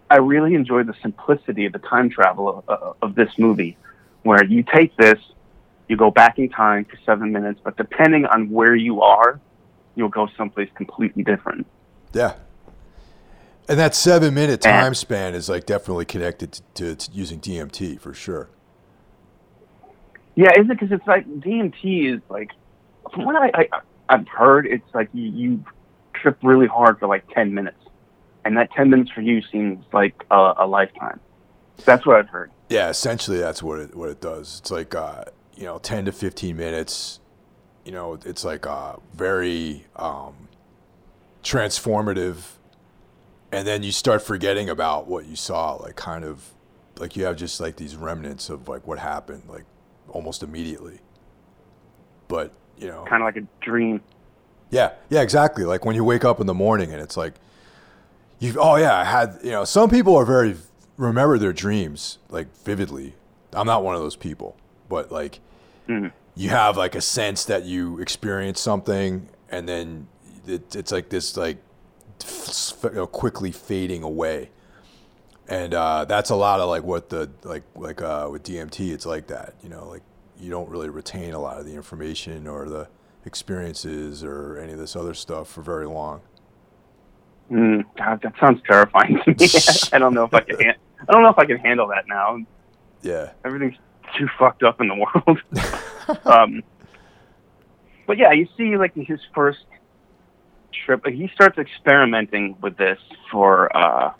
I 0.10 0.18
really 0.18 0.54
enjoyed 0.54 0.88
the 0.88 0.94
simplicity 1.02 1.66
of 1.66 1.74
the 1.74 1.80
time 1.80 2.10
travel 2.10 2.50
of, 2.50 2.70
of, 2.70 2.96
of 3.02 3.16
this 3.16 3.30
movie, 3.38 3.78
where 4.24 4.44
you 4.44 4.64
take 4.64 4.96
this, 4.98 5.20
you 5.88 5.98
go 5.98 6.12
back 6.12 6.38
in 6.38 6.50
time 6.50 6.86
for 6.86 6.98
seven 7.06 7.32
minutes, 7.32 7.60
but 7.64 7.78
depending 7.78 8.26
on 8.26 8.50
where 8.52 8.76
you 8.76 9.02
are, 9.02 9.40
you'll 9.96 10.10
go 10.10 10.28
someplace 10.38 10.70
completely 10.76 11.24
different. 11.24 11.66
Yeah. 12.14 12.36
And 13.68 13.78
that 13.80 13.96
seven 13.96 14.34
minute 14.34 14.66
And- 14.66 14.82
time 14.84 14.94
span 14.94 15.36
is 15.36 15.50
like 15.50 15.66
definitely 15.66 16.06
connected 16.06 16.54
to, 16.54 16.62
to, 16.76 16.96
to 16.96 17.12
using 17.12 17.40
DMT 17.40 18.00
for 18.00 18.14
sure. 18.14 18.50
Yeah, 20.36 20.52
is 20.52 20.66
it 20.70 20.80
because 20.80 20.92
it's 20.92 21.08
like 21.08 21.26
DMT 21.28 22.14
is 22.16 22.22
like, 22.30 22.52
from 23.14 23.26
what 23.26 23.36
I, 23.36 23.52
I 23.56 23.80
I've 24.10 24.28
heard, 24.28 24.68
it's 24.68 24.86
like 24.94 25.10
you, 25.12 25.24
you 25.32 25.66
trip 26.14 26.38
really 26.44 26.68
hard 26.68 27.00
for 27.00 27.08
like 27.08 27.28
ten 27.34 27.54
minutes, 27.54 27.84
and 28.46 28.56
that 28.58 28.72
ten 28.72 28.90
minutes 28.90 29.10
for 29.12 29.22
you 29.22 29.42
seems 29.52 29.84
like 29.92 30.14
a, 30.30 30.54
a 30.60 30.68
lifetime. 30.68 31.20
That's 31.86 32.06
what 32.06 32.18
I've 32.18 32.30
heard. 32.30 32.52
Yeah, 32.70 32.90
essentially 32.90 33.38
that's 33.40 33.64
what 33.64 33.80
it 33.80 33.96
what 33.96 34.10
it 34.10 34.22
does. 34.22 34.60
It's 34.60 34.70
like 34.72 34.94
uh, 34.94 35.24
you 35.56 35.64
know, 35.64 35.80
ten 35.80 36.06
to 36.06 36.12
fifteen 36.12 36.56
minutes. 36.56 37.20
You 37.84 37.92
know, 37.92 38.20
it's 38.24 38.44
like 38.46 38.66
a 38.68 39.00
very 39.16 39.86
um, 39.96 40.50
transformative, 41.44 42.57
and 43.52 43.68
then 43.68 43.84
you 43.84 43.92
start 43.92 44.22
forgetting 44.22 44.70
about 44.70 45.08
what 45.08 45.26
you 45.26 45.36
saw. 45.36 45.74
Like 45.76 45.96
kind 45.96 46.24
of 46.26 46.52
like 46.98 47.16
you 47.16 47.26
have 47.26 47.36
just 47.36 47.60
like 47.60 47.76
these 47.78 47.96
remnants 47.96 48.50
of 48.50 48.68
like 48.68 48.86
what 48.88 49.00
happened, 49.00 49.44
like 49.48 49.66
almost 50.10 50.44
immediately. 50.44 51.00
But 52.28 52.52
you 52.78 52.88
know, 52.88 53.06
Kind 53.10 53.24
of 53.24 53.26
like 53.28 53.38
a 53.38 53.48
dream. 53.64 54.02
Yeah, 54.70 54.92
yeah, 55.10 55.22
exactly. 55.22 55.64
Like 55.64 55.86
when 55.86 55.96
you 55.96 56.04
wake 56.04 56.26
up 56.26 56.40
in 56.40 56.48
the 56.48 56.54
morning 56.54 56.92
and 56.92 57.02
it's 57.02 57.16
like, 57.18 57.34
you. 58.40 58.56
Oh 58.60 58.76
yeah, 58.76 58.96
I 58.96 59.04
had. 59.04 59.40
You 59.44 59.52
know, 59.52 59.64
some 59.66 59.90
people 59.90 60.16
are 60.16 60.26
very 60.26 60.56
remember 60.98 61.38
their 61.38 61.54
dreams 61.54 62.18
like 62.30 62.48
vividly. 62.64 63.14
I'm 63.54 63.66
not 63.66 63.84
one 63.84 63.96
of 63.96 64.02
those 64.02 64.16
people, 64.18 64.58
but 64.90 65.12
like, 65.12 65.40
Mhm. 65.88 66.12
you 66.36 66.50
have 66.50 66.76
like 66.76 66.96
a 66.96 67.02
sense 67.02 67.46
that 67.46 67.64
you 67.64 68.00
experience 68.00 68.60
something, 68.60 69.30
and 69.50 69.68
then 69.70 70.08
it, 70.46 70.76
it's 70.76 70.92
like 70.92 71.10
this 71.10 71.38
like, 71.38 71.58
f- 71.58 71.58
you 71.58 71.58
know, 71.58 71.67
quickly 73.12 73.52
fading 73.52 74.04
away. 74.04 74.50
And 75.48 75.74
uh, 75.74 76.06
that's 76.06 76.30
a 76.30 76.36
lot 76.36 76.60
of 76.60 76.70
like 76.70 76.84
what 76.84 77.10
the 77.10 77.30
like 77.44 77.64
like 77.76 78.02
uh, 78.02 78.28
with 78.30 78.44
DMT, 78.44 78.92
it's 78.92 79.06
like 79.06 79.28
that. 79.28 79.56
You 79.64 79.70
know, 79.70 79.88
like 79.88 80.04
you 80.40 80.50
don't 80.52 80.70
really 80.70 80.90
retain 80.90 81.34
a 81.34 81.40
lot 81.40 81.60
of 81.60 81.66
the 81.66 81.74
information 81.74 82.48
or 82.48 82.68
the 82.68 82.88
experiences 83.26 84.24
or 84.24 84.58
any 84.58 84.74
of 84.74 84.80
this 84.80 84.96
other 84.96 85.14
stuff 85.14 85.50
for 85.50 85.62
very 85.62 85.88
long. 85.88 86.22
Mm, 87.52 87.86
God, 87.98 88.22
that 88.24 88.34
sounds 88.40 88.62
terrifying 88.68 89.20
to 89.24 89.30
me. 89.32 89.36
I 89.94 90.00
don't 90.00 90.14
know 90.14 90.26
if 90.26 90.34
I 90.34 90.42
can. 90.42 90.60
Han- 90.60 90.76
I 91.08 91.12
don't 91.12 91.24
know 91.24 91.30
if 91.30 91.38
I 91.38 91.46
can 91.46 91.58
handle 91.58 91.88
that 91.88 92.08
now. 92.08 92.40
Yeah. 93.02 93.32
Everything's 93.46 93.78
too 94.18 94.28
fucked 94.38 94.64
up 94.64 94.82
in 94.82 94.88
the 94.88 94.96
world. 96.16 96.26
um, 96.26 96.64
but 98.06 98.18
yeah, 98.18 98.32
you 98.32 98.48
see, 98.58 98.78
like 98.78 98.94
his 98.96 99.20
first 99.34 99.60
trip, 100.86 101.06
he 101.06 101.30
starts 101.34 101.58
experimenting 101.58 102.56
with 102.62 102.78
this 102.78 103.00
for. 103.32 103.76
uh 103.76 104.14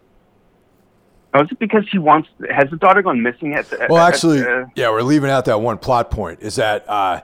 Oh, 1.34 1.44
is 1.44 1.52
it 1.52 1.60
because 1.60 1.84
he 1.92 1.98
wants? 1.98 2.30
Has 2.50 2.70
the 2.70 2.78
daughter 2.78 3.02
gone 3.02 3.22
missing 3.22 3.52
yet? 3.52 3.72
Well, 3.90 4.02
actually, 4.02 4.42
uh, 4.42 4.66
yeah, 4.76 4.90
we're 4.90 5.02
leaving 5.02 5.30
out 5.30 5.46
that 5.46 5.60
one 5.60 5.78
plot 5.78 6.10
point. 6.10 6.42
Is 6.42 6.56
that 6.56 6.90
uh, 6.90 7.22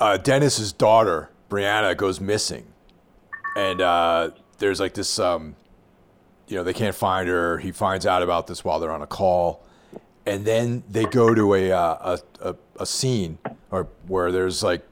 uh, 0.00 0.16
Dennis's 0.16 0.72
daughter 0.72 1.30
Brianna 1.50 1.94
goes 1.94 2.20
missing, 2.20 2.66
and 3.54 3.82
uh, 3.82 4.30
there's 4.58 4.80
like 4.80 4.94
this, 4.94 5.18
um, 5.18 5.56
you 6.48 6.56
know, 6.56 6.64
they 6.64 6.72
can't 6.72 6.94
find 6.94 7.28
her. 7.28 7.58
He 7.58 7.70
finds 7.70 8.06
out 8.06 8.22
about 8.22 8.46
this 8.46 8.64
while 8.64 8.80
they're 8.80 8.90
on 8.90 9.02
a 9.02 9.06
call, 9.06 9.62
and 10.24 10.46
then 10.46 10.82
they 10.88 11.04
go 11.04 11.34
to 11.34 11.54
a 11.54 11.70
uh, 11.70 12.18
a, 12.40 12.50
a 12.50 12.56
a 12.76 12.86
scene 12.86 13.38
or 13.70 13.88
where 14.06 14.32
there's 14.32 14.62
like, 14.62 14.82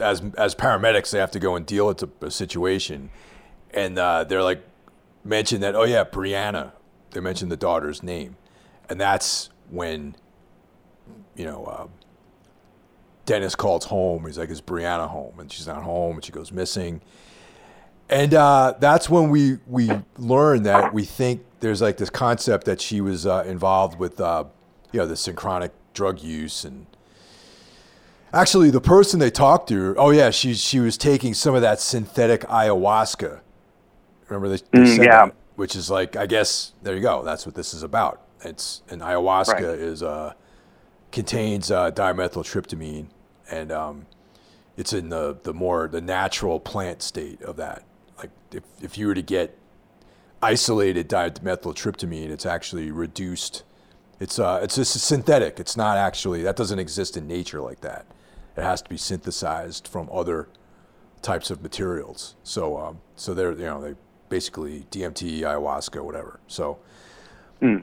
as 0.00 0.22
as 0.36 0.54
paramedics, 0.54 1.10
they 1.10 1.18
have 1.18 1.30
to 1.32 1.38
go 1.38 1.56
and 1.56 1.66
deal 1.66 1.86
with 1.86 2.02
a, 2.02 2.26
a 2.26 2.30
situation, 2.30 3.10
and 3.72 3.98
uh, 3.98 4.24
they're 4.24 4.42
like 4.42 4.62
mention 5.24 5.60
that 5.60 5.74
oh 5.74 5.84
yeah 5.84 6.04
Brianna 6.04 6.72
they 7.16 7.20
mentioned 7.20 7.50
the 7.50 7.56
daughter's 7.56 8.02
name. 8.02 8.36
And 8.88 9.00
that's 9.00 9.48
when 9.70 10.16
you 11.34 11.44
know 11.44 11.64
uh, 11.64 11.86
Dennis 13.24 13.54
calls 13.54 13.86
home. 13.86 14.26
He's 14.26 14.38
like 14.38 14.50
is 14.50 14.60
Brianna 14.60 15.08
home? 15.08 15.40
And 15.40 15.50
she's 15.50 15.66
not 15.66 15.82
home 15.82 16.16
and 16.16 16.24
she 16.24 16.30
goes 16.30 16.52
missing. 16.52 17.00
And 18.08 18.34
uh, 18.34 18.74
that's 18.78 19.08
when 19.08 19.30
we 19.30 19.58
we 19.66 19.90
learn 20.18 20.62
that 20.64 20.92
we 20.92 21.04
think 21.04 21.44
there's 21.60 21.80
like 21.80 21.96
this 21.96 22.10
concept 22.10 22.66
that 22.66 22.80
she 22.80 23.00
was 23.00 23.26
uh, 23.26 23.44
involved 23.46 23.98
with 23.98 24.20
uh, 24.20 24.44
you 24.92 25.00
know 25.00 25.06
the 25.06 25.16
synchronic 25.16 25.72
drug 25.94 26.22
use 26.22 26.64
and 26.64 26.86
actually 28.32 28.70
the 28.70 28.80
person 28.80 29.20
they 29.20 29.30
talked 29.30 29.68
to 29.70 29.94
oh 29.98 30.10
yeah 30.10 30.30
she 30.30 30.54
she 30.54 30.80
was 30.80 30.98
taking 30.98 31.34
some 31.34 31.54
of 31.54 31.62
that 31.62 31.80
synthetic 31.80 32.42
ayahuasca 32.42 33.40
Remember 34.28 34.48
they, 34.56 34.62
they 34.74 34.84
Mm, 34.84 34.86
said 34.86 35.10
yeah. 35.10 35.26
that, 35.26 35.34
which 35.56 35.76
is 35.76 35.90
like 35.90 36.16
I 36.16 36.26
guess 36.26 36.74
there 36.82 36.94
you 36.96 37.02
go. 37.02 37.24
That's 37.24 37.46
what 37.46 37.54
this 37.54 37.74
is 37.74 37.82
about. 37.82 38.22
It's 38.42 38.82
and 38.90 39.02
ayahuasca 39.02 39.60
Right. 39.64 39.68
is 39.78 40.02
uh, 40.02 40.34
contains 41.12 41.70
uh, 41.70 41.90
dimethyltryptamine, 41.92 43.08
and 43.50 43.72
um, 43.72 44.06
it's 44.76 44.92
in 44.92 45.10
the 45.10 45.38
the 45.42 45.54
more 45.54 45.88
the 45.88 46.00
natural 46.02 46.60
plant 46.60 47.02
state 47.02 47.42
of 47.42 47.56
that. 47.56 47.84
Like 48.18 48.30
if 48.52 48.64
if 48.82 48.98
you 48.98 49.08
were 49.08 49.14
to 49.14 49.22
get 49.22 49.58
isolated 50.42 51.08
dimethyltryptamine, 51.10 52.30
it's 52.30 52.46
actually 52.46 52.90
reduced. 52.92 53.64
It's 54.20 54.38
uh 54.38 54.60
it's 54.62 54.76
just 54.76 54.94
synthetic. 55.00 55.60
It's 55.60 55.76
not 55.76 55.98
actually 55.98 56.42
that 56.44 56.56
doesn't 56.56 56.78
exist 56.80 57.16
in 57.16 57.28
nature 57.28 57.60
like 57.62 57.82
that. 57.82 58.06
It 58.56 58.62
has 58.62 58.82
to 58.82 58.88
be 58.88 58.96
synthesized 58.96 59.86
from 59.88 60.08
other 60.12 60.48
types 61.22 61.50
of 61.50 61.62
materials. 61.62 62.36
So 62.42 62.78
um, 62.78 63.00
so 63.14 63.34
they're 63.34 63.52
you 63.52 63.64
know 63.66 63.80
they 63.80 63.94
basically 64.28 64.86
DMT, 64.90 65.40
ayahuasca, 65.40 66.02
whatever. 66.02 66.40
So 66.46 66.78
Mm. 67.62 67.82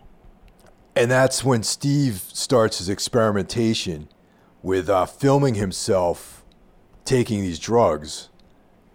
and 0.96 1.10
that's 1.10 1.44
when 1.44 1.64
Steve 1.64 2.18
starts 2.18 2.78
his 2.78 2.88
experimentation 2.88 4.08
with 4.62 4.88
uh, 4.88 5.08
filming 5.08 5.56
himself 5.56 6.46
taking 7.06 7.42
these 7.42 7.58
drugs, 7.58 8.30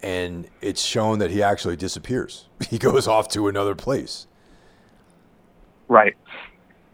and 0.02 0.48
it's 0.60 0.80
shown 0.80 1.18
that 1.18 1.30
he 1.32 1.42
actually 1.42 1.76
disappears. 1.76 2.46
He 2.70 2.78
goes 2.78 3.08
off 3.08 3.28
to 3.30 3.48
another 3.48 3.74
place. 3.74 4.28
Right. 5.88 6.14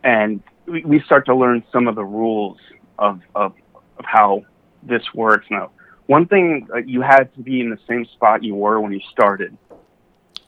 And 0.03 0.43
we, 0.66 0.82
we 0.85 1.01
start 1.01 1.26
to 1.26 1.35
learn 1.35 1.62
some 1.72 1.89
of 1.89 1.95
the 1.95 2.05
rules 2.05 2.59
of, 2.99 3.20
of, 3.35 3.53
of 3.99 4.05
how 4.05 4.43
this 4.87 5.03
works. 5.14 5.47
Now, 5.51 5.70
one 6.07 6.26
thing, 6.26 6.68
uh, 6.74 6.78
you 6.78 7.01
had 7.01 7.32
to 7.35 7.41
be 7.41 7.61
in 7.61 7.70
the 7.70 7.78
same 7.89 8.05
spot 8.07 8.43
you 8.43 8.55
were 8.55 8.80
when 8.80 8.93
you 8.93 9.01
started 9.11 9.57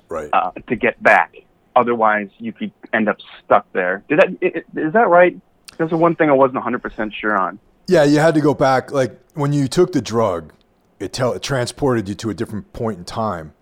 Right. 0.09 0.29
uh, 0.33 0.53
to 0.69 0.77
get 0.77 1.03
back. 1.03 1.35
Otherwise, 1.75 2.29
you 2.39 2.53
could 2.53 2.73
end 2.93 3.09
up 3.09 3.17
stuck 3.45 3.71
there. 3.73 4.03
Did 4.09 4.21
that, 4.21 4.93
that 4.93 5.09
right? 5.09 5.39
That's 5.77 5.91
the 5.91 5.97
one 5.97 6.15
thing 6.17 6.31
I 6.31 6.33
wasn't 6.33 6.63
100% 6.65 7.13
sure 7.13 7.37
on. 7.37 7.59
Yeah, 7.87 8.05
you 8.05 8.19
had 8.19 8.35
to 8.35 8.41
go 8.41 8.55
back. 8.55 8.91
Like 8.93 9.19
when 9.35 9.53
you 9.53 9.69
took 9.69 9.93
the 9.93 10.01
drug, 10.01 10.53
it 10.99 11.13
tell 11.13 11.33
it 11.35 11.43
transported 11.43 12.09
you 12.09 12.15
to 12.17 12.31
a 12.31 12.35
different 12.35 12.73
point 12.73 12.99
in 12.99 13.05
time, 13.05 13.53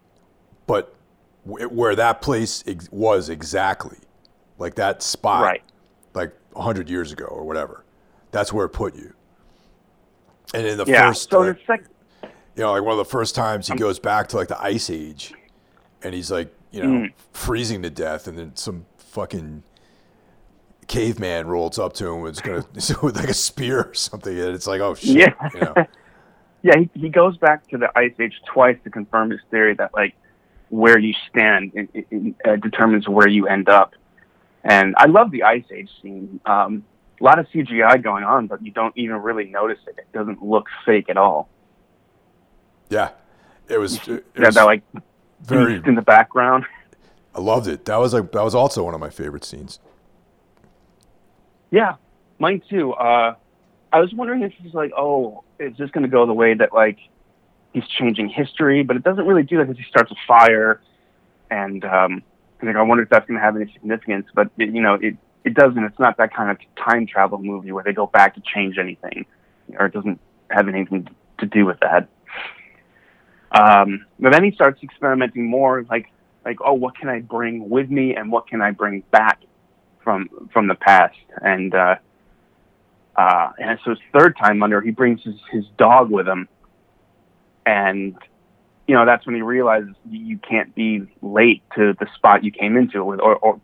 but 0.69 0.95
w- 1.45 1.67
where 1.69 1.97
that 1.97 2.23
place 2.23 2.63
ex- 2.67 2.89
was 2.93 3.29
exactly, 3.29 3.99
like 4.59 4.77
that 4.77 5.03
spot, 5.03 5.43
Right. 5.43 5.63
like 6.15 6.33
hundred 6.57 6.89
years 6.89 7.11
ago 7.11 7.25
or 7.25 7.43
whatever. 7.45 7.85
That's 8.31 8.53
where 8.53 8.65
it 8.67 8.71
put 8.71 8.95
you. 8.95 9.13
And 10.55 10.67
in 10.67 10.79
the 10.79 10.85
Yeah. 10.87 11.09
first, 11.09 11.31
so 11.31 11.43
uh, 11.43 11.47
the 11.53 11.59
sec- 11.67 11.85
you 12.23 12.63
know, 12.63 12.73
like 12.73 12.83
one 12.83 12.93
of 12.93 12.99
the 12.99 13.05
first 13.05 13.35
times 13.35 13.67
he 13.69 13.75
goes 13.75 13.99
back 13.99 14.29
to 14.29 14.37
like 14.37 14.49
the 14.49 14.61
ice 14.63 14.89
age, 14.89 15.35
and 16.03 16.15
he's 16.15 16.31
like, 16.31 16.55
you 16.71 16.83
know, 16.83 16.89
Mm. 17.07 17.13
freezing 17.33 17.83
to 17.83 17.91
death, 17.91 18.27
and 18.29 18.39
then 18.39 18.55
some 18.57 18.87
fucking 18.99 19.63
caveman 20.87 21.47
rolls 21.47 21.79
up 21.79 21.95
to 21.95 22.07
him 22.07 22.19
and 22.21 22.29
it's 22.29 22.41
gonna 22.41 22.65
with 23.03 23.17
like 23.17 23.29
a 23.29 23.35
spear 23.35 23.81
or 23.85 23.95
something, 23.95 24.39
and 24.39 24.55
it's 24.55 24.67
like, 24.67 24.81
oh 24.81 24.95
shit, 24.95 25.17
Yeah. 25.17 25.35
you 25.55 25.61
know. 25.61 25.75
yeah, 26.63 26.79
he, 26.79 26.91
he 26.95 27.09
goes 27.09 27.37
back 27.39 27.67
to 27.69 27.79
the 27.79 27.91
Ice 27.99 28.13
Age 28.21 28.41
twice 28.47 28.77
to 28.85 28.91
confirm 28.91 29.31
his 29.31 29.41
theory 29.51 29.75
that 29.75 29.93
like 29.95 30.15
where 30.71 30.99
you 30.99 31.15
stand 31.31 31.73
in, 31.75 31.89
in, 32.11 32.35
uh, 32.45 32.57
determines 32.57 33.09
where 33.09 33.29
you 33.29 33.47
end 33.47 33.69
up. 33.69 33.95
And 34.65 34.95
I 34.97 35.07
love 35.07 35.31
the 35.31 35.43
Ice 35.43 35.65
Age 35.73 35.91
scene. 36.03 36.41
Um, 36.47 36.85
a 37.21 37.25
lot 37.25 37.39
of 37.39 37.47
CGI 37.49 38.03
going 38.03 38.25
on, 38.25 38.47
but 38.47 38.65
you 38.65 38.71
don't 38.71 38.97
even 38.97 39.17
really 39.17 39.45
notice 39.45 39.79
it. 39.87 39.97
It 39.99 40.13
doesn't 40.13 40.43
look 40.43 40.67
fake 40.85 41.09
at 41.09 41.17
all. 41.17 41.49
Yeah, 42.91 43.11
it 43.69 43.79
was. 43.79 43.97
It, 44.09 44.27
That, 44.35 44.47
was 44.47 44.55
that 44.57 44.65
like 44.65 44.83
very. 45.43 45.83
in 45.85 45.95
the 45.95 46.03
background. 46.03 46.65
I 47.35 47.41
loved 47.41 47.67
it. 47.67 47.85
That 47.85 47.97
was 47.97 48.15
like 48.15 48.31
that 48.33 48.45
was 48.45 48.55
also 48.55 48.85
one 48.85 48.95
of 48.95 49.01
my 49.01 49.11
favorite 49.11 49.45
scenes. 49.45 49.81
Yeah, 51.71 51.97
mine 52.39 52.63
too. 52.69 52.93
Uh, 52.93 53.35
I 53.93 54.01
was 54.01 54.13
wondering 54.15 54.43
if 54.43 54.53
he's 54.53 54.75
like, 54.75 54.93
oh, 54.97 55.43
is 55.59 55.77
this 55.77 55.91
going 55.91 56.03
to 56.03 56.09
go 56.09 56.27
the 56.27 56.33
way 56.33 56.55
that 56.55 56.73
like 56.73 56.99
he's 57.73 57.87
changing 57.87 58.29
history? 58.29 58.83
But 58.85 58.97
it 58.97 59.03
doesn't 59.03 59.27
really 59.27 59.43
do 59.43 59.59
that 59.59 59.67
because 59.67 59.79
he 59.79 59.89
starts 59.89 60.13
a 60.13 60.17
fire, 60.27 60.81
and 61.51 61.85
um, 61.85 62.23
I 62.61 62.65
think 62.65 62.77
I 62.77 62.83
wonder 62.83 63.03
if 63.03 63.09
that's 63.09 63.27
going 63.27 63.39
to 63.39 63.45
have 63.45 63.57
any 63.57 63.73
significance. 63.73 64.27
But 64.35 64.51
it, 64.59 64.71
you 64.71 64.81
know, 64.81 64.95
it 64.95 65.17
it 65.45 65.55
doesn't. 65.55 65.83
It's 65.85 65.99
not 65.99 66.17
that 66.17 66.35
kind 66.35 66.51
of 66.51 66.59
time 66.77 67.07
travel 67.07 67.39
movie 67.39 67.73
where 67.73 67.85
they 67.85 67.93
go 67.93 68.07
back 68.07 68.35
to 68.35 68.43
change 68.43 68.79
anything, 68.79 69.27
or 69.79 69.87
it 69.87 69.93
doesn't 69.93 70.19
have 70.51 70.69
anything 70.69 71.09
to 71.39 71.47
do 71.47 71.67
with 71.67 71.79
that. 71.81 72.09
Um, 73.53 74.07
but 74.19 74.33
then 74.33 74.43
he 74.43 74.53
starts 74.53 74.83
experimenting 74.83 75.49
more, 75.49 75.85
like 75.89 76.11
like 76.45 76.59
oh, 76.65 76.73
what 76.73 76.97
can 76.97 77.09
I 77.09 77.21
bring 77.21 77.69
with 77.69 77.91
me, 77.91 78.15
and 78.17 78.33
what 78.33 78.49
can 78.49 78.61
I 78.61 78.71
bring 78.71 79.03
back 79.11 79.43
from 80.03 80.49
from 80.53 80.67
the 80.67 80.75
past, 80.75 81.17
and 81.43 81.75
uh, 81.75 81.97
uh, 83.17 83.53
and 83.59 83.79
so 83.85 83.91
his 83.91 84.01
third 84.13 84.37
time 84.37 84.63
under, 84.63 84.81
he 84.81 84.91
brings 84.91 85.23
his, 85.23 85.37
his 85.51 85.65
dog 85.77 86.11
with 86.11 86.27
him, 86.27 86.49
and 87.67 88.17
you 88.89 88.95
know 88.95 89.07
that's 89.07 89.25
when 89.27 89.35
he 89.35 89.43
realizes 89.43 89.95
you 90.11 90.39
can't 90.39 90.75
be 90.75 91.03
late 91.23 91.63
to 91.77 91.95
the 92.01 92.07
spot 92.17 92.45
you 92.45 92.51
came 92.51 92.77
into, 92.77 92.99
or 92.99 93.17
or, 93.21 93.61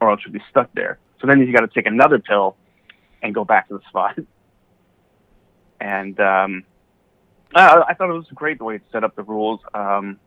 or 0.00 0.10
else 0.10 0.20
you'll 0.24 0.32
be 0.32 0.42
stuck 0.50 0.72
there. 0.74 0.98
So 1.20 1.26
then 1.26 1.40
he's 1.40 1.54
got 1.54 1.60
to 1.60 1.68
take 1.68 1.86
another 1.86 2.18
pill 2.18 2.56
and 3.22 3.34
go 3.34 3.44
back 3.44 3.68
to 3.68 3.78
the 3.78 3.82
spot. 3.88 4.18
And 5.82 6.20
um, 6.20 6.64
I, 7.54 7.82
I 7.88 7.94
thought 7.94 8.10
it 8.10 8.12
was 8.12 8.26
great 8.34 8.58
the 8.58 8.64
way 8.64 8.74
it 8.74 8.82
set 8.92 9.02
up 9.02 9.16
the 9.16 9.22
rules. 9.22 9.60
Um, 9.72 10.20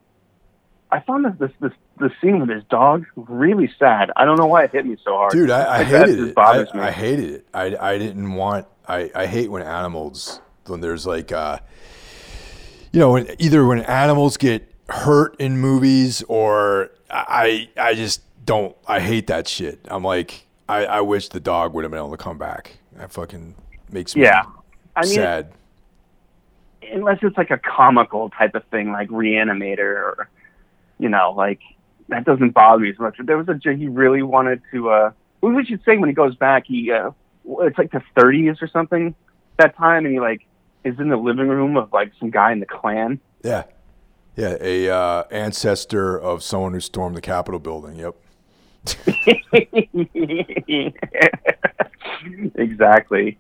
I 0.92 1.00
found 1.02 1.26
this, 1.26 1.34
this 1.40 1.52
this 1.60 1.72
the 2.00 2.12
scene 2.20 2.40
with 2.40 2.50
his 2.50 2.64
dog 2.72 3.06
really 3.16 3.72
sad. 3.80 4.12
I 4.16 4.26
don't 4.26 4.38
know 4.40 4.48
why 4.48 4.64
it 4.64 4.72
hit 4.72 4.86
me 4.86 4.98
so 5.04 5.16
hard. 5.16 5.32
Dude, 5.32 5.50
I, 5.52 5.62
I 5.62 5.78
Like, 5.80 5.88
hated 5.88 6.20
it. 6.20 6.38
I, 6.38 6.64
me. 6.64 6.80
I 6.80 6.92
hated 6.92 7.30
it. 7.32 7.48
I, 7.54 7.76
I 7.80 7.98
didn't 7.98 8.34
want. 8.34 8.68
I, 8.88 9.12
I 9.16 9.26
hate 9.28 9.50
when 9.52 9.62
animals 9.62 10.42
when 10.66 10.82
there's 10.82 11.06
like 11.06 11.32
uh, 11.32 11.60
you 12.92 13.00
know 13.00 13.12
when 13.12 13.28
either 13.40 13.66
when 13.66 13.80
animals 13.82 14.38
get 14.38 14.72
hurt 14.90 15.36
in 15.40 15.58
movies 15.58 16.24
or 16.28 16.92
I 17.10 17.70
I 17.78 17.94
just 17.94 18.22
don't. 18.46 18.76
I 18.88 19.00
hate 19.00 19.28
that 19.28 19.48
shit. 19.48 19.80
I'm 19.90 20.04
like 20.04 20.48
I, 20.68 20.86
I 20.86 21.02
wish 21.02 21.30
the 21.30 21.40
dog 21.40 21.74
would 21.74 21.84
have 21.84 21.92
been 21.92 22.00
able 22.00 22.12
to 22.12 22.18
come 22.18 22.38
back. 22.38 22.78
That 22.94 23.12
fucking 23.12 23.56
makes 23.92 24.16
me 24.16 24.24
Yeah. 24.24 24.44
I 24.96 25.02
mean, 25.06 25.14
sad. 25.14 25.52
unless 26.92 27.20
it's 27.22 27.38
like 27.38 27.52
a 27.52 27.58
comical 27.58 28.30
type 28.30 28.56
of 28.56 28.64
thing, 28.66 28.92
like 28.92 29.10
Reanimator, 29.10 29.80
or 29.80 30.30
you 31.00 31.10
know, 31.10 31.34
like 31.36 31.60
that 32.10 32.26
doesn't 32.26 32.52
bother 32.52 32.84
me 32.84 32.90
as 32.90 33.00
much. 33.00 33.18
But 33.18 33.26
there 33.26 33.38
was 33.38 33.48
a 33.48 33.74
he 33.74 33.88
really 33.88 34.22
wanted 34.24 34.62
to. 34.72 34.90
uh 34.90 35.12
What 35.40 35.56
we 35.56 35.66
should 35.66 35.84
say 35.84 35.98
when 35.98 36.10
he 36.10 36.16
goes 36.16 36.36
back, 36.36 36.66
he 36.68 36.92
uh 36.92 37.12
it's 37.46 37.78
like 37.78 37.92
the 37.92 38.02
30s 38.16 38.62
or 38.62 38.68
something 38.68 39.16
that 39.58 39.76
time, 39.76 40.06
and 40.06 40.14
he 40.14 40.20
like 40.20 40.46
is 40.84 41.00
in 41.00 41.10
the 41.10 41.18
living 41.18 41.48
room 41.48 41.78
of 41.78 41.92
like 41.92 42.12
some 42.20 42.30
guy 42.30 42.52
in 42.52 42.60
the 42.60 42.66
Klan. 42.66 43.20
Yeah, 43.44 43.64
yeah. 44.36 44.58
A 44.62 44.90
uh, 44.90 45.24
ancestor 45.32 46.20
of 46.20 46.44
someone 46.44 46.74
who 46.74 46.80
stormed 46.80 47.16
the 47.16 47.22
Capitol 47.22 47.60
building. 47.60 47.98
Yep. 47.98 48.16
exactly. 52.56 53.38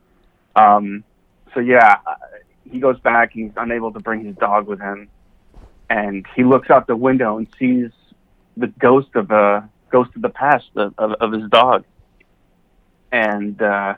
Um, 0.55 1.03
so 1.53 1.59
yeah, 1.59 1.97
uh, 2.05 2.15
he 2.69 2.79
goes 2.79 2.99
back. 2.99 3.35
and 3.35 3.45
He's 3.45 3.53
unable 3.57 3.91
to 3.91 3.99
bring 3.99 4.25
his 4.25 4.35
dog 4.35 4.67
with 4.67 4.79
him, 4.79 5.09
and 5.89 6.25
he 6.35 6.43
looks 6.43 6.69
out 6.69 6.87
the 6.87 6.95
window 6.95 7.37
and 7.37 7.47
sees 7.59 7.91
the 8.57 8.67
ghost 8.67 9.09
of 9.15 9.31
a 9.31 9.69
ghost 9.89 10.11
of 10.15 10.21
the 10.21 10.29
past 10.29 10.69
of, 10.75 10.93
of, 10.97 11.11
of 11.13 11.31
his 11.31 11.49
dog. 11.49 11.85
And 13.11 13.61
uh, 13.61 13.95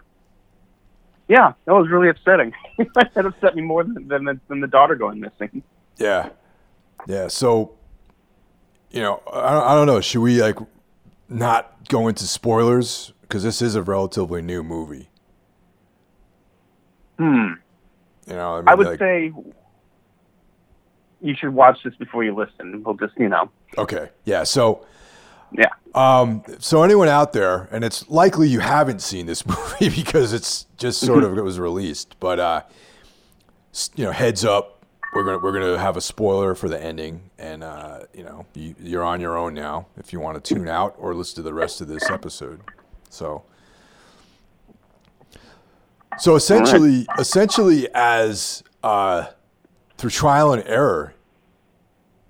yeah, 1.28 1.54
that 1.66 1.74
was 1.74 1.90
really 1.90 2.10
upsetting. 2.10 2.54
that 2.96 3.26
upset 3.26 3.56
me 3.56 3.62
more 3.62 3.84
than 3.84 4.08
than 4.08 4.26
the, 4.26 4.40
than 4.48 4.60
the 4.60 4.68
daughter 4.68 4.96
going 4.96 5.20
missing. 5.20 5.64
Yeah, 5.98 6.30
yeah. 7.08 7.30
So, 7.30 7.76
you 8.92 9.02
know, 9.02 9.22
I 9.32 9.74
I 9.74 9.76
don't 9.76 9.88
know. 9.88 10.02
Should 10.02 10.22
we 10.22 10.42
like 10.42 10.58
not 11.30 11.88
go 11.90 12.08
into 12.08 12.26
spoilers 12.26 13.14
because 13.22 13.44
this 13.44 13.62
is 13.62 13.76
a 13.76 13.82
relatively 13.82 14.42
new 14.42 14.64
movie? 14.64 15.10
Hmm. 17.18 17.54
You 18.28 18.34
know, 18.34 18.56
I, 18.56 18.58
mean, 18.60 18.68
I 18.68 18.76
would 18.76 18.88
like, 18.88 19.00
say 19.00 19.32
you 21.22 21.36
should 21.36 21.54
watch 21.54 21.80
this 21.84 21.96
before 21.96 22.24
you 22.24 22.36
listen. 22.36 22.84
We'll 22.84 22.96
just 22.96 23.14
you 23.18 23.30
know, 23.30 23.50
okay, 23.78 24.10
yeah. 24.26 24.44
So, 24.44 24.86
yeah. 25.52 25.70
um, 25.94 26.44
so 26.60 26.84
anyone 26.84 27.08
out 27.08 27.34
there, 27.34 27.68
and 27.72 27.84
it's 27.84 28.08
likely 28.10 28.48
you 28.48 28.60
haven't 28.60 29.02
seen 29.02 29.26
this 29.26 29.46
movie 29.82 29.90
because 29.90 30.34
it's 30.34 30.66
just 30.78 31.00
sort 31.00 31.24
of 31.24 31.38
it 31.38 31.42
was 31.42 31.60
released, 31.60 32.20
but 32.20 32.40
uh, 32.40 32.62
you 33.96 34.06
know, 34.06 34.12
heads 34.12 34.44
up, 34.44 34.75
we're 35.16 35.24
gonna 35.24 35.40
we're 35.40 35.54
gonna 35.54 35.80
have 35.80 35.96
a 35.96 36.02
spoiler 36.02 36.54
for 36.56 36.68
the 36.68 36.82
ending, 36.82 37.30
and 37.40 37.64
uh, 37.64 38.02
you 38.14 38.24
know, 38.24 38.46
you, 38.54 38.76
you're 38.80 39.04
on 39.04 39.22
your 39.22 39.38
own 39.38 39.54
now 39.54 39.88
if 39.98 40.12
you 40.12 40.20
want 40.20 40.44
to 40.44 40.56
tune 40.56 40.68
out 40.68 40.94
or 41.00 41.16
listen 41.16 41.38
to 41.38 41.42
the 41.42 41.54
rest 41.54 41.80
of 41.80 41.88
this 41.88 42.10
episode. 42.10 42.62
So, 43.10 43.44
so 46.20 46.36
essentially, 46.36 47.08
essentially, 47.18 47.88
as 47.94 48.62
uh, 48.84 49.28
through 49.98 50.10
trial 50.10 50.52
and 50.52 50.64
error, 50.68 51.14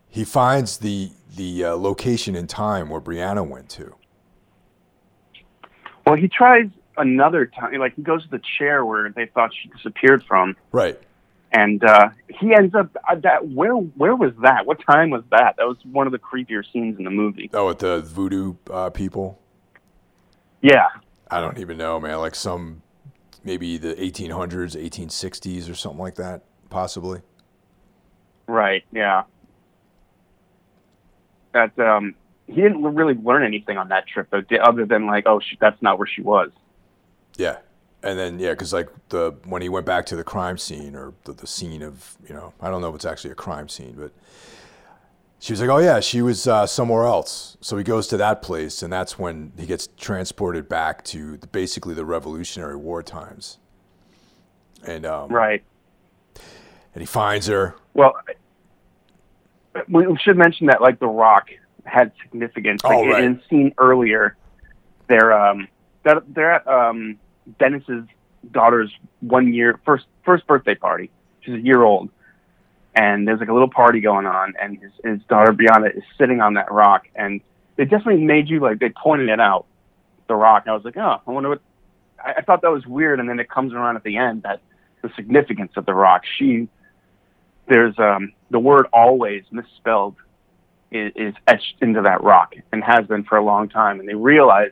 he 0.08 0.24
finds 0.24 0.78
the 0.78 1.12
the 1.36 1.66
uh, 1.66 1.76
location 1.76 2.36
and 2.36 2.48
time 2.48 2.90
where 2.90 3.02
Brianna 3.02 3.46
went 3.46 3.68
to. 3.70 3.96
Well, 6.06 6.16
he 6.16 6.28
tries 6.28 6.68
another 6.98 7.48
time. 7.48 7.74
Like 7.80 7.96
he 7.96 8.04
goes 8.04 8.24
to 8.26 8.30
the 8.30 8.42
chair 8.60 8.86
where 8.86 9.10
they 9.10 9.26
thought 9.26 9.52
she 9.60 9.70
disappeared 9.70 10.24
from, 10.28 10.56
Right. 10.72 11.00
And 11.56 11.84
uh, 11.84 12.10
he 12.40 12.54
ends 12.54 12.76
up 12.76 12.96
uh, 13.10 13.16
that. 13.24 13.48
Where 13.48 13.74
where 13.74 14.16
was 14.16 14.34
that? 14.42 14.66
What 14.66 14.80
time 14.86 15.10
was 15.10 15.24
that? 15.32 15.56
That 15.58 15.66
was 15.66 15.78
one 15.84 16.06
of 16.06 16.12
the 16.12 16.20
creepier 16.20 16.64
scenes 16.72 16.98
in 16.98 17.06
the 17.06 17.10
movie. 17.10 17.50
Oh, 17.54 17.68
with 17.68 17.80
the 17.80 18.02
voodoo 18.02 18.56
uh, 18.70 18.90
people. 18.90 19.40
Yeah, 20.62 20.88
I 21.32 21.40
don't 21.40 21.58
even 21.60 21.78
know, 21.78 22.00
man. 22.00 22.18
Like 22.20 22.36
some 22.36 22.82
maybe 23.46 23.78
the 23.78 23.94
1800s, 23.96 24.76
1860s, 24.76 25.72
or 25.72 25.76
something 25.76 26.00
like 26.00 26.16
that, 26.16 26.44
possibly. 26.70 27.22
right. 28.48 28.84
Yeah. 28.92 29.24
That 31.54 31.78
um, 31.80 32.16
he 32.48 32.56
didn't 32.56 32.84
really 32.84 33.14
learn 33.14 33.46
anything 33.46 33.78
on 33.78 33.90
that 33.90 34.08
trip 34.08 34.28
though, 34.30 34.44
other 34.62 34.86
than 34.86 35.06
like, 35.06 35.26
oh, 35.26 35.40
she, 35.40 35.58
that's 35.62 35.82
not 35.82 35.98
where 35.98 36.08
she 36.08 36.22
was. 36.22 36.52
Yeah. 37.38 37.58
And 38.06 38.20
then 38.20 38.38
yeah, 38.40 38.52
because 38.52 38.72
like 38.72 38.88
the 39.10 39.36
when 39.46 39.64
he 39.64 39.68
went 39.68 39.88
back 39.88 40.06
to 40.08 40.16
the 40.16 40.24
crime 40.24 40.60
scene 40.60 40.96
or 40.96 41.14
the, 41.24 41.34
the 41.34 41.48
scene 41.48 41.82
of 41.82 42.16
you 42.28 42.36
know 42.36 42.54
I 42.62 42.70
don't 42.70 42.80
know 42.82 42.90
if 42.90 42.96
it's 42.96 43.06
actually 43.06 43.32
a 43.32 43.36
crime 43.36 43.68
scene, 43.68 43.96
but 43.98 44.12
she 45.40 45.52
was 45.52 45.60
like, 45.60 45.72
oh 45.72 45.80
yeah, 45.80 46.00
she 46.00 46.22
was 46.22 46.48
uh, 46.48 46.68
somewhere 46.68 47.06
else. 47.06 47.58
So 47.62 47.78
he 47.78 47.84
goes 47.84 48.08
to 48.10 48.18
that 48.18 48.44
place, 48.44 48.84
and 48.84 48.94
that's 48.94 49.18
when 49.18 49.54
he 49.58 49.66
gets 49.66 49.90
transported 49.98 50.70
back 50.70 51.04
to 51.06 51.38
the, 51.38 51.48
basically 51.48 51.96
the 51.96 52.06
Revolutionary 52.06 52.76
War 52.76 53.02
times. 53.02 53.58
And 54.86 55.04
um, 55.06 55.30
Right. 55.32 55.64
and 56.94 57.02
he 57.02 57.08
finds 57.08 57.48
her. 57.48 57.76
Well, 57.96 58.14
we 59.90 60.06
should 60.24 60.38
mention 60.38 60.68
that 60.68 60.80
like 60.80 61.00
The 61.00 61.08
Rock 61.08 61.50
had 61.86 62.12
significance. 62.22 62.84
Like, 62.84 62.98
Oh, 62.98 63.08
right. 63.08 63.24
In 63.24 63.38
a 63.38 63.48
scene 63.50 63.74
earlier, 63.80 64.38
they're 65.08 65.34
um 65.34 65.68
they're, 66.04 66.22
they're 66.28 66.52
at 66.54 66.68
um 66.68 67.18
Dennis's 67.60 68.08
daughter's 68.52 68.92
one 69.22 69.54
year 69.54 69.80
first 69.86 70.06
first 70.24 70.46
birthday 70.48 70.76
party. 70.76 71.12
She's 71.42 71.56
a 71.56 71.60
year 71.60 71.84
old, 71.84 72.10
and 72.96 73.28
there's 73.28 73.40
like 73.40 73.50
a 73.50 73.54
little 73.54 73.70
party 73.70 74.00
going 74.02 74.26
on, 74.26 74.54
and 74.60 74.80
his, 74.80 74.92
his 75.04 75.20
daughter 75.28 75.54
Brianna 75.54 75.96
is 75.96 76.04
sitting 76.18 76.42
on 76.42 76.56
that 76.56 76.72
rock, 76.72 77.08
and 77.16 77.42
they 77.76 77.86
definitely 77.86 78.24
made 78.24 78.50
you 78.50 78.60
like 78.60 78.80
they 78.80 78.90
pointed 78.90 79.30
it 79.30 79.40
out, 79.40 79.66
the 80.28 80.36
rock. 80.36 80.64
And 80.66 80.72
I 80.72 80.76
was 80.76 80.86
like, 80.86 80.98
oh, 80.98 81.22
I 81.26 81.32
wonder 81.32 81.50
what. 81.50 81.62
I, 82.24 82.36
I 82.38 82.42
thought 82.42 82.62
that 82.62 82.72
was 82.72 82.86
weird, 82.86 83.20
and 83.20 83.30
then 83.30 83.40
it 83.40 83.50
comes 83.50 83.74
around 83.74 83.96
at 83.96 84.04
the 84.04 84.18
end 84.18 84.44
that 84.44 84.62
the 85.02 85.10
significance 85.16 85.74
of 85.76 85.86
the 85.86 85.94
rock. 85.94 86.24
She 86.38 86.68
there's 87.68 87.98
um, 87.98 88.34
the 88.52 88.60
word 88.60 88.88
always 88.94 89.44
misspelled 89.52 90.16
is, 90.92 91.12
is 91.16 91.34
etched 91.48 91.76
into 91.82 92.02
that 92.02 92.24
rock 92.24 92.56
and 92.72 92.84
has 92.84 93.06
been 93.08 93.24
for 93.24 93.38
a 93.38 93.44
long 93.44 93.70
time. 93.70 94.00
And 94.00 94.08
they 94.08 94.16
realize 94.16 94.72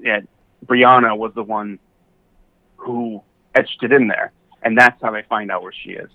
that 0.00 0.26
Brianna 0.66 1.16
was 1.16 1.32
the 1.34 1.42
one 1.42 1.78
who 2.76 3.22
etched 3.54 3.82
it 3.82 3.92
in 3.92 4.08
there. 4.08 4.32
And 4.62 4.78
that's 4.78 5.00
how 5.02 5.10
they 5.10 5.22
find 5.22 5.50
out 5.50 5.62
where 5.62 5.72
she 5.72 5.90
is. 5.90 6.10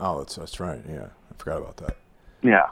Oh, 0.00 0.18
that's 0.18 0.36
that's 0.36 0.58
right. 0.58 0.80
Yeah, 0.88 1.08
I 1.30 1.34
forgot 1.36 1.58
about 1.58 1.76
that. 1.78 1.96
Yeah. 2.42 2.68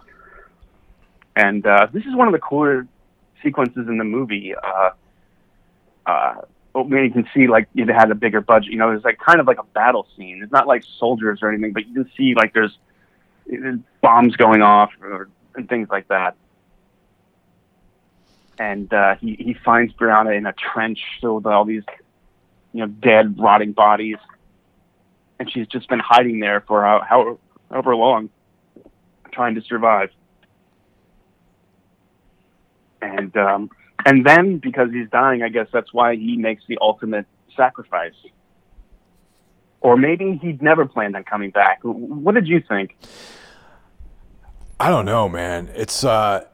And 1.37 1.67
uh, 1.67 1.89
this 1.93 2.05
is 2.07 2.15
one 2.15 2.27
of 2.27 2.33
the 2.33 2.39
cooler 2.39 2.87
sequences 3.43 3.87
in 3.89 3.99
the 3.99 4.05
movie. 4.05 4.55
Uh, 4.55 4.91
uh, 6.07 6.35
I 6.75 6.83
mean, 6.83 7.05
you 7.05 7.11
can 7.11 7.29
see 7.35 7.47
like 7.49 7.69
it 7.75 7.89
had 7.89 8.11
a 8.11 8.15
bigger 8.15 8.41
budget. 8.41 8.73
You 8.73 8.79
know, 8.79 8.89
there's 8.89 9.05
like 9.05 9.19
kind 9.19 9.41
of 9.41 9.47
like 9.47 9.59
a 9.59 9.65
battle 9.65 10.07
scene. 10.17 10.41
It's 10.43 10.53
not 10.53 10.67
like 10.67 10.85
soldiers 10.99 11.41
or 11.43 11.51
anything, 11.51 11.73
but 11.73 11.87
you 11.87 11.95
can 11.95 12.11
see 12.17 12.35
like 12.35 12.55
there's 12.55 12.77
uh, 13.53 13.77
bombs 14.01 14.37
going 14.37 14.63
off 14.63 14.91
or, 15.03 15.29
and 15.55 15.69
things 15.69 15.89
like 15.91 16.09
that. 16.09 16.37
And 18.61 18.93
uh, 18.93 19.17
he 19.17 19.37
he 19.39 19.55
finds 19.55 19.95
Brianna 19.95 20.37
in 20.37 20.45
a 20.45 20.53
trench 20.53 20.99
filled 21.19 21.45
with 21.47 21.55
all 21.55 21.65
these, 21.65 21.83
you 22.75 22.81
know, 22.81 22.89
dead, 22.89 23.41
rotting 23.41 23.73
bodies. 23.73 24.19
and 25.39 25.51
she's 25.51 25.67
just 25.67 25.89
been 25.89 25.99
hiding 25.99 26.41
there 26.41 26.61
for 26.69 26.83
how, 26.83 27.01
how 27.09 27.39
however 27.71 27.97
long, 27.97 28.29
trying 29.33 29.55
to 29.55 29.63
survive. 29.63 30.11
And 33.01 33.35
um, 33.35 33.71
and 34.05 34.27
then 34.27 34.59
because 34.59 34.91
he's 34.93 35.09
dying, 35.09 35.43
I 35.43 35.49
guess 35.49 35.69
that's 35.73 35.95
why 35.95 36.17
he 36.17 36.37
makes 36.37 36.63
the 36.69 36.77
ultimate 36.83 37.25
sacrifice. 37.57 38.13
Or 39.81 39.97
maybe 39.97 40.39
he'd 40.43 40.61
never 40.61 40.85
planned 40.85 41.17
on 41.17 41.25
coming 41.25 41.51
back. 41.51 41.79
What 41.83 42.35
did 42.35 42.47
you 42.47 42.61
think? 42.61 42.95
I 44.79 44.91
don't 44.91 45.07
know, 45.07 45.31
man. 45.31 45.71
It's 45.75 46.05
uh, 46.05 46.45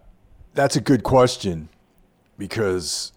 that's 0.54 0.76
a 0.76 0.80
good 0.80 1.02
question 1.02 1.68
because 2.38 3.12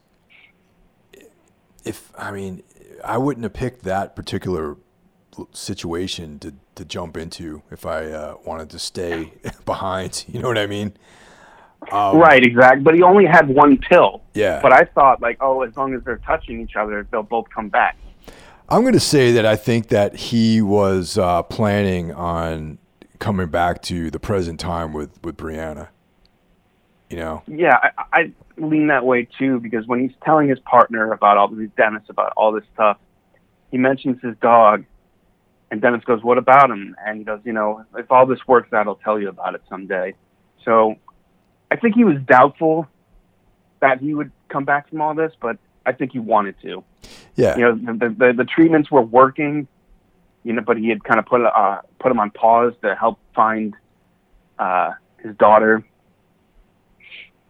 if 1.84 2.12
I 2.18 2.32
mean, 2.32 2.64
I 3.04 3.18
wouldn't 3.18 3.44
have 3.44 3.54
picked 3.54 3.84
that 3.84 4.16
particular 4.16 4.78
situation 5.52 6.40
to 6.40 6.54
to 6.76 6.86
jump 6.86 7.18
into 7.18 7.62
if 7.72 7.86
I 7.86 8.06
uh, 8.06 8.36
wanted 8.46 8.70
to 8.72 8.80
stay 8.80 9.34
behind. 9.66 10.26
You 10.32 10.40
know 10.40 10.48
what 10.48 10.58
I 10.58 10.68
mean? 10.68 10.94
Um, 11.92 12.18
right, 12.18 12.44
exactly. 12.44 12.84
But 12.84 12.96
he 12.96 13.02
only 13.02 13.26
had 13.26 13.48
one 13.48 13.78
pill. 13.78 14.22
Yeah. 14.34 14.62
But 14.62 14.74
I 14.74 14.84
thought, 14.84 15.22
like, 15.22 15.38
oh, 15.42 15.62
as 15.64 15.76
long 15.76 15.94
as 15.94 16.04
they're 16.04 16.18
touching 16.18 16.62
each 16.62 16.76
other, 16.76 17.08
they'll 17.10 17.24
both 17.24 17.50
come 17.50 17.70
back. 17.70 17.98
I'm 18.68 18.82
going 18.82 18.94
to 18.94 19.00
say 19.00 19.32
that 19.32 19.46
I 19.46 19.56
think 19.56 19.88
that 19.88 20.16
he 20.16 20.62
was 20.62 21.18
uh, 21.18 21.44
planning 21.44 22.14
on 22.14 22.78
coming 23.18 23.48
back 23.48 23.82
to 23.84 24.12
the 24.12 24.20
present 24.20 24.60
time 24.60 24.94
with 24.94 25.22
with 25.24 25.38
Brianna. 25.38 25.88
You 27.10 27.18
know. 27.18 27.43
Yeah, 27.47 27.78
I, 27.97 28.03
I 28.14 28.32
lean 28.57 28.88
that 28.88 29.05
way 29.05 29.28
too 29.38 29.60
because 29.60 29.88
when 29.88 29.99
he's 29.99 30.16
telling 30.24 30.47
his 30.47 30.60
partner 30.60 31.12
about 31.12 31.38
all 31.38 31.47
these 31.47 31.70
Dennis 31.76 32.03
about 32.10 32.34
all 32.38 32.51
this 32.51 32.64
stuff, 32.74 32.97
he 33.72 33.78
mentions 33.78 34.22
his 34.22 34.36
dog, 34.41 34.86
and 35.72 35.82
Dennis 35.82 36.03
goes, 36.03 36.24
"What 36.24 36.38
about 36.38 36.70
him?" 36.70 36.95
And 37.03 37.20
he 37.20 37.24
goes, 37.24 37.39
"You 37.43 37.53
know, 37.53 37.86
if 37.97 38.12
all 38.12 38.26
this 38.26 38.39
works 38.47 38.72
out, 38.74 38.88
I'll 38.88 38.95
tell 38.95 39.20
you 39.20 39.30
about 39.30 39.55
it 39.55 39.62
someday." 39.70 40.14
So, 40.66 40.95
I 41.72 41.78
think 41.78 41.95
he 41.95 42.03
was 42.03 42.18
doubtful 42.26 42.88
that 43.80 43.99
he 43.99 44.14
would 44.14 44.32
come 44.49 44.66
back 44.66 44.89
from 44.89 45.01
all 45.01 45.16
this, 45.16 45.32
but 45.41 45.57
I 45.86 45.93
think 45.93 46.12
he 46.12 46.20
wanted 46.20 46.55
to. 46.62 46.84
Yeah. 47.36 47.57
You 47.57 47.62
know, 47.64 47.93
the 47.93 48.10
the, 48.10 48.34
the 48.34 48.45
treatments 48.45 48.91
were 48.91 49.01
working, 49.01 49.68
you 50.43 50.53
know, 50.53 50.62
but 50.62 50.78
he 50.78 50.89
had 50.89 51.03
kind 51.03 51.20
of 51.20 51.26
put 51.26 51.41
uh 51.41 51.82
put 51.99 52.12
him 52.12 52.20
on 52.20 52.32
pause 52.32 52.74
to 52.84 52.95
help 52.95 53.20
find 53.34 53.76
uh 54.57 54.91
his 55.18 55.36
daughter. 55.38 55.84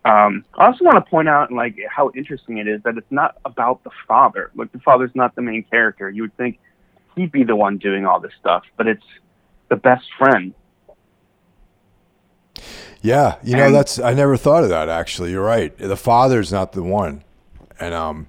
Um, 0.05 0.45
I 0.57 0.67
also 0.67 0.85
want 0.85 1.03
to 1.03 1.09
point 1.09 1.27
out 1.27 1.51
like 1.51 1.77
how 1.89 2.11
interesting 2.15 2.57
it 2.57 2.67
is 2.67 2.81
that 2.83 2.97
it's 2.97 3.11
not 3.11 3.37
about 3.43 3.83
the 3.83 3.91
father. 4.07 4.51
Like 4.55 4.71
the 4.71 4.79
father's 4.79 5.11
not 5.13 5.35
the 5.35 5.41
main 5.41 5.63
character. 5.63 6.09
You 6.09 6.23
would 6.23 6.37
think 6.37 6.59
he'd 7.15 7.31
be 7.31 7.43
the 7.43 7.55
one 7.55 7.77
doing 7.77 8.05
all 8.05 8.19
this 8.19 8.31
stuff, 8.39 8.63
but 8.77 8.87
it's 8.87 9.03
the 9.67 9.75
best 9.75 10.05
friend. 10.17 10.53
Yeah, 13.01 13.37
you 13.43 13.55
know 13.55 13.67
and, 13.67 13.75
that's 13.75 13.99
I 13.99 14.13
never 14.13 14.37
thought 14.37 14.63
of 14.63 14.69
that 14.69 14.89
actually. 14.89 15.31
You're 15.31 15.43
right. 15.43 15.77
The 15.77 15.97
father's 15.97 16.51
not 16.51 16.71
the 16.71 16.83
one. 16.83 17.23
And 17.79 17.93
um 17.93 18.27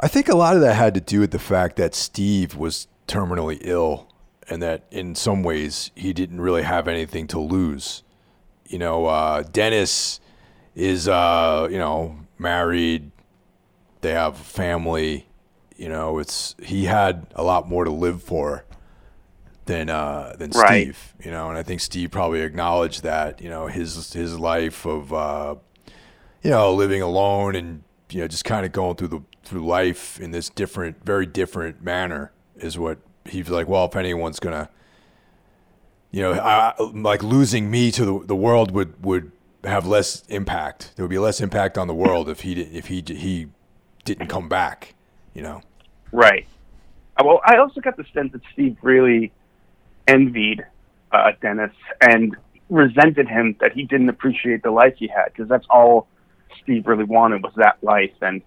I 0.00 0.08
think 0.08 0.28
a 0.28 0.36
lot 0.36 0.54
of 0.54 0.62
that 0.62 0.74
had 0.74 0.94
to 0.94 1.00
do 1.00 1.20
with 1.20 1.30
the 1.30 1.38
fact 1.38 1.76
that 1.76 1.94
Steve 1.94 2.56
was 2.56 2.88
terminally 3.06 3.58
ill 3.62 4.08
and 4.48 4.62
that 4.62 4.84
in 4.90 5.14
some 5.14 5.42
ways 5.42 5.90
he 5.94 6.12
didn't 6.12 6.40
really 6.40 6.62
have 6.62 6.88
anything 6.88 7.26
to 7.28 7.40
lose. 7.40 8.03
You 8.74 8.80
know, 8.80 9.06
uh, 9.06 9.44
Dennis 9.44 10.18
is, 10.74 11.06
uh, 11.06 11.68
you 11.70 11.78
know, 11.78 12.18
married. 12.40 13.12
They 14.00 14.10
have 14.10 14.34
a 14.34 14.42
family. 14.42 15.28
You 15.76 15.88
know, 15.88 16.18
it's 16.18 16.56
he 16.60 16.86
had 16.86 17.28
a 17.36 17.44
lot 17.44 17.68
more 17.68 17.84
to 17.84 17.92
live 17.92 18.20
for 18.20 18.64
than 19.66 19.90
uh, 19.90 20.34
than 20.36 20.50
right. 20.50 20.82
Steve. 20.86 21.14
You 21.24 21.30
know, 21.30 21.50
and 21.50 21.56
I 21.56 21.62
think 21.62 21.82
Steve 21.82 22.10
probably 22.10 22.40
acknowledged 22.40 23.04
that. 23.04 23.40
You 23.40 23.48
know, 23.48 23.68
his 23.68 24.12
his 24.12 24.40
life 24.40 24.84
of 24.86 25.12
uh, 25.12 25.54
you 26.42 26.50
know 26.50 26.74
living 26.74 27.00
alone 27.00 27.54
and 27.54 27.84
you 28.10 28.22
know 28.22 28.26
just 28.26 28.44
kind 28.44 28.66
of 28.66 28.72
going 28.72 28.96
through 28.96 29.06
the 29.06 29.22
through 29.44 29.64
life 29.64 30.18
in 30.18 30.32
this 30.32 30.48
different, 30.48 31.04
very 31.04 31.26
different 31.26 31.80
manner 31.80 32.32
is 32.56 32.76
what 32.76 32.98
he's 33.24 33.48
like. 33.48 33.68
Well, 33.68 33.84
if 33.84 33.94
anyone's 33.94 34.40
gonna, 34.40 34.68
you 36.14 36.22
know, 36.22 36.34
I, 36.34 36.74
like 36.80 37.24
losing 37.24 37.72
me 37.72 37.90
to 37.90 38.04
the, 38.04 38.26
the 38.26 38.36
world 38.36 38.70
would 38.70 39.04
would 39.04 39.32
have 39.64 39.84
less 39.84 40.22
impact. 40.28 40.92
There 40.94 41.04
would 41.04 41.10
be 41.10 41.18
less 41.18 41.40
impact 41.40 41.76
on 41.76 41.88
the 41.88 41.94
world 41.94 42.28
if 42.28 42.42
he 42.42 42.52
if 42.60 42.86
he 42.86 43.02
he 43.04 43.48
didn't 44.04 44.28
come 44.28 44.48
back. 44.48 44.94
You 45.34 45.42
know. 45.42 45.62
Right. 46.12 46.46
Uh, 47.16 47.24
well, 47.26 47.40
I 47.44 47.56
also 47.56 47.80
got 47.80 47.96
the 47.96 48.04
sense 48.14 48.30
that 48.30 48.42
Steve 48.52 48.76
really 48.80 49.32
envied 50.06 50.64
uh, 51.10 51.32
Dennis 51.42 51.72
and 52.00 52.36
resented 52.70 53.26
him 53.26 53.56
that 53.58 53.72
he 53.72 53.82
didn't 53.82 54.08
appreciate 54.08 54.62
the 54.62 54.70
life 54.70 54.94
he 54.96 55.08
had 55.08 55.32
because 55.32 55.48
that's 55.48 55.66
all 55.68 56.06
Steve 56.62 56.86
really 56.86 57.04
wanted 57.04 57.42
was 57.42 57.54
that 57.56 57.82
life 57.82 58.14
and 58.22 58.40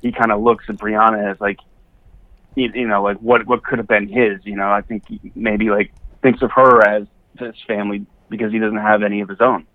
he 0.00 0.12
kind 0.12 0.30
of 0.30 0.40
looks 0.40 0.66
at 0.68 0.76
Brianna 0.76 1.32
as 1.32 1.40
like, 1.40 1.58
you, 2.54 2.70
you 2.72 2.86
know, 2.86 3.02
like 3.02 3.18
what 3.18 3.48
what 3.48 3.64
could 3.64 3.78
have 3.78 3.88
been 3.88 4.06
his. 4.06 4.38
You 4.44 4.54
know, 4.54 4.70
I 4.70 4.82
think 4.82 5.02
maybe 5.34 5.70
like 5.70 5.92
thinks 6.22 6.42
of 6.42 6.50
her 6.52 6.86
as 6.86 7.06
his 7.38 7.54
family 7.66 8.06
because 8.28 8.52
he 8.52 8.58
doesn't 8.58 8.78
have 8.78 9.02
any 9.02 9.20
of 9.20 9.28
his 9.28 9.40
own. 9.40 9.66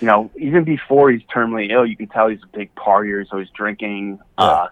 You 0.00 0.06
know, 0.06 0.30
even 0.36 0.64
before 0.64 1.10
he's 1.10 1.22
terminally 1.22 1.70
ill, 1.70 1.86
you 1.86 1.96
can 1.96 2.08
tell 2.08 2.28
he's 2.28 2.42
a 2.42 2.56
big 2.56 2.74
partier. 2.74 3.28
So 3.28 3.38
he's 3.38 3.50
drinking, 3.50 4.18
uh, 4.36 4.68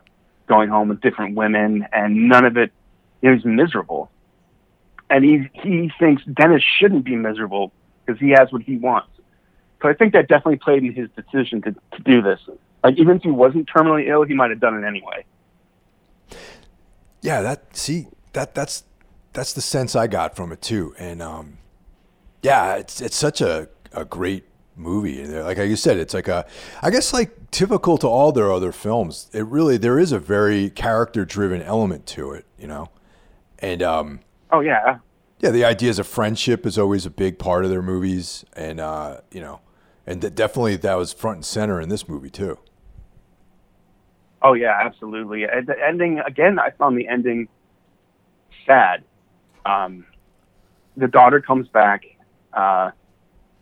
going 0.46 0.68
home 0.68 0.88
with 0.88 1.00
different 1.00 1.34
women, 1.34 1.86
and 1.92 2.28
none 2.28 2.44
of 2.44 2.56
it. 2.56 2.72
You 3.22 3.30
know, 3.30 3.36
he's 3.36 3.44
miserable, 3.44 4.10
and 5.08 5.24
he 5.24 5.48
he 5.54 5.90
thinks 5.98 6.22
Dennis 6.24 6.62
shouldn't 6.78 7.04
be 7.04 7.16
miserable 7.16 7.72
because 8.04 8.20
he 8.20 8.30
has 8.30 8.52
what 8.52 8.62
he 8.62 8.76
wants. 8.76 9.08
So 9.80 9.88
I 9.88 9.94
think 9.94 10.12
that 10.12 10.28
definitely 10.28 10.56
played 10.56 10.82
in 10.82 10.92
his 10.92 11.08
decision 11.10 11.62
to, 11.62 11.72
to 11.72 12.02
do 12.04 12.22
this. 12.22 12.40
Like 12.82 12.98
even 12.98 13.16
if 13.16 13.22
he 13.22 13.30
wasn't 13.30 13.68
terminally 13.68 14.08
ill, 14.08 14.22
he 14.24 14.34
might 14.34 14.50
have 14.50 14.60
done 14.60 14.82
it 14.82 14.86
anyway. 14.86 15.24
Yeah, 17.22 17.40
that 17.40 17.74
see 17.76 18.08
that 18.34 18.54
that's 18.54 18.84
that's 19.34 19.52
the 19.52 19.60
sense 19.60 19.94
I 19.94 20.06
got 20.06 20.34
from 20.34 20.52
it 20.52 20.62
too, 20.62 20.94
and 20.98 21.20
um, 21.20 21.58
yeah, 22.42 22.76
it's 22.76 23.00
it's 23.00 23.16
such 23.16 23.40
a 23.40 23.68
a 23.92 24.04
great 24.04 24.44
movie. 24.76 25.26
Like 25.26 25.58
you 25.58 25.76
said, 25.76 25.98
it's 25.98 26.14
like 26.14 26.28
a, 26.28 26.46
I 26.82 26.90
guess 26.90 27.12
like 27.12 27.50
typical 27.50 27.98
to 27.98 28.08
all 28.08 28.32
their 28.32 28.50
other 28.50 28.72
films. 28.72 29.28
It 29.32 29.44
really 29.46 29.76
there 29.76 29.98
is 29.98 30.12
a 30.12 30.18
very 30.18 30.70
character 30.70 31.24
driven 31.24 31.60
element 31.62 32.06
to 32.06 32.32
it, 32.32 32.46
you 32.58 32.66
know, 32.66 32.88
and 33.58 33.82
um. 33.82 34.20
Oh 34.50 34.60
yeah. 34.60 34.98
Yeah, 35.40 35.50
the 35.50 35.64
ideas 35.64 35.98
of 35.98 36.06
friendship 36.06 36.64
is 36.64 36.78
always 36.78 37.04
a 37.04 37.10
big 37.10 37.38
part 37.38 37.64
of 37.64 37.70
their 37.70 37.82
movies, 37.82 38.44
and 38.54 38.80
uh, 38.80 39.20
you 39.30 39.40
know, 39.40 39.60
and 40.06 40.20
definitely 40.34 40.76
that 40.76 40.94
was 40.94 41.12
front 41.12 41.36
and 41.38 41.44
center 41.44 41.80
in 41.80 41.88
this 41.88 42.08
movie 42.08 42.30
too. 42.30 42.58
Oh 44.42 44.52
yeah, 44.52 44.78
absolutely. 44.80 45.44
And 45.44 45.66
the 45.66 45.74
ending 45.82 46.20
again, 46.20 46.58
I 46.58 46.70
found 46.70 46.96
the 46.96 47.08
ending 47.08 47.48
sad. 48.66 49.02
Um, 49.64 50.06
the 50.96 51.08
daughter 51.08 51.40
comes 51.40 51.68
back, 51.68 52.04
uh, 52.52 52.90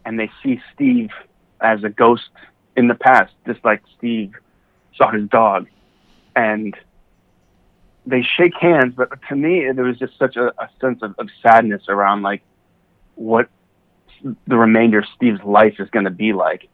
and 0.05 0.19
they 0.19 0.31
see 0.43 0.61
Steve 0.75 1.11
as 1.61 1.85
a 1.85 1.89
ghost 1.89 2.31
in 2.77 2.89
the 2.89 2.95
past, 2.95 3.33
just 3.47 3.65
like 3.65 3.83
Steve 3.97 4.35
saw 4.97 5.11
his 5.11 5.29
dog, 5.29 5.69
and 6.35 6.77
they 8.07 8.23
shake 8.23 8.55
hands. 8.61 8.95
But 8.97 9.11
to 9.29 9.37
me, 9.37 9.71
there 9.73 9.85
was 9.85 9.99
just 9.99 10.19
such 10.19 10.37
a, 10.37 10.49
a 10.61 10.69
sense 10.81 11.03
of, 11.03 11.15
of 11.19 11.29
sadness 11.43 11.85
around 11.89 12.23
like 12.23 12.43
what 13.15 13.49
the 14.47 14.57
remainder 14.57 14.99
of 14.99 15.05
Steve's 15.17 15.43
life 15.43 15.77
is 15.79 15.89
going 15.91 16.05
to 16.05 16.11
be 16.11 16.33
like. 16.33 16.69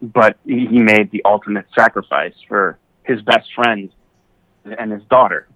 But 0.00 0.38
he 0.44 0.78
made 0.78 1.10
the 1.10 1.22
ultimate 1.24 1.66
sacrifice 1.74 2.34
for 2.46 2.78
his 3.02 3.20
best 3.22 3.52
friend 3.54 3.90
and 4.64 4.92
his 4.92 5.02
daughter. 5.10 5.48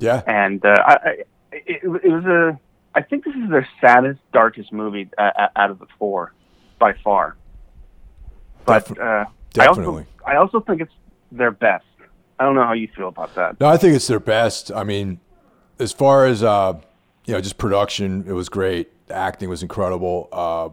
Yeah. 0.00 0.22
And 0.26 0.64
uh, 0.64 0.76
I, 0.84 0.94
it, 1.52 1.82
it 1.82 1.84
was 1.84 2.24
a. 2.24 2.58
I 2.92 3.02
think 3.02 3.24
this 3.24 3.36
is 3.36 3.48
their 3.48 3.68
saddest, 3.80 4.18
darkest 4.32 4.72
movie 4.72 5.08
uh, 5.16 5.48
out 5.54 5.70
of 5.70 5.78
the 5.78 5.86
four, 5.98 6.34
by 6.80 6.94
far. 7.04 7.36
But 8.64 8.98
uh, 8.98 9.26
definitely, 9.52 10.06
I 10.26 10.34
also, 10.34 10.56
I 10.56 10.58
also 10.58 10.60
think 10.60 10.80
it's 10.80 10.92
their 11.30 11.52
best. 11.52 11.84
I 12.38 12.44
don't 12.44 12.56
know 12.56 12.64
how 12.64 12.72
you 12.72 12.88
feel 12.96 13.08
about 13.08 13.34
that. 13.36 13.60
No, 13.60 13.68
I 13.68 13.76
think 13.76 13.94
it's 13.94 14.08
their 14.08 14.18
best. 14.18 14.72
I 14.72 14.82
mean, 14.82 15.20
as 15.78 15.92
far 15.92 16.26
as 16.26 16.42
uh, 16.42 16.80
you 17.26 17.34
know, 17.34 17.40
just 17.40 17.58
production, 17.58 18.24
it 18.26 18.32
was 18.32 18.48
great. 18.48 19.06
The 19.06 19.14
acting 19.14 19.48
was 19.48 19.62
incredible. 19.62 20.28
Uh, 20.32 20.70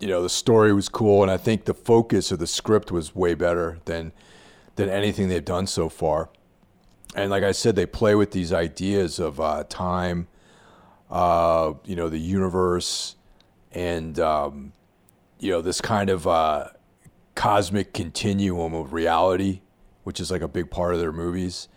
you 0.00 0.06
know 0.06 0.22
the 0.22 0.28
story 0.28 0.72
was 0.72 0.88
cool, 0.88 1.22
and 1.22 1.30
I 1.30 1.36
think 1.36 1.64
the 1.64 1.74
focus 1.74 2.30
of 2.30 2.38
the 2.38 2.46
script 2.46 2.92
was 2.92 3.14
way 3.14 3.34
better 3.34 3.78
than 3.84 4.12
than 4.76 4.88
anything 4.88 5.28
they've 5.28 5.44
done 5.44 5.66
so 5.66 5.88
far. 5.88 6.30
And 7.14 7.30
like 7.30 7.42
I 7.42 7.52
said, 7.52 7.74
they 7.74 7.86
play 7.86 8.14
with 8.14 8.32
these 8.32 8.52
ideas 8.52 9.18
of 9.18 9.40
uh, 9.40 9.64
time, 9.68 10.28
uh, 11.10 11.72
you 11.84 11.96
know, 11.96 12.08
the 12.08 12.18
universe, 12.18 13.16
and 13.72 14.18
um, 14.20 14.72
you 15.38 15.50
know 15.50 15.62
this 15.62 15.80
kind 15.80 16.10
of 16.10 16.26
uh, 16.26 16.68
cosmic 17.34 17.92
continuum 17.92 18.74
of 18.74 18.92
reality, 18.92 19.60
which 20.04 20.20
is 20.20 20.30
like 20.30 20.42
a 20.42 20.48
big 20.48 20.70
part 20.70 20.94
of 20.94 21.00
their 21.00 21.12
movies. 21.12 21.68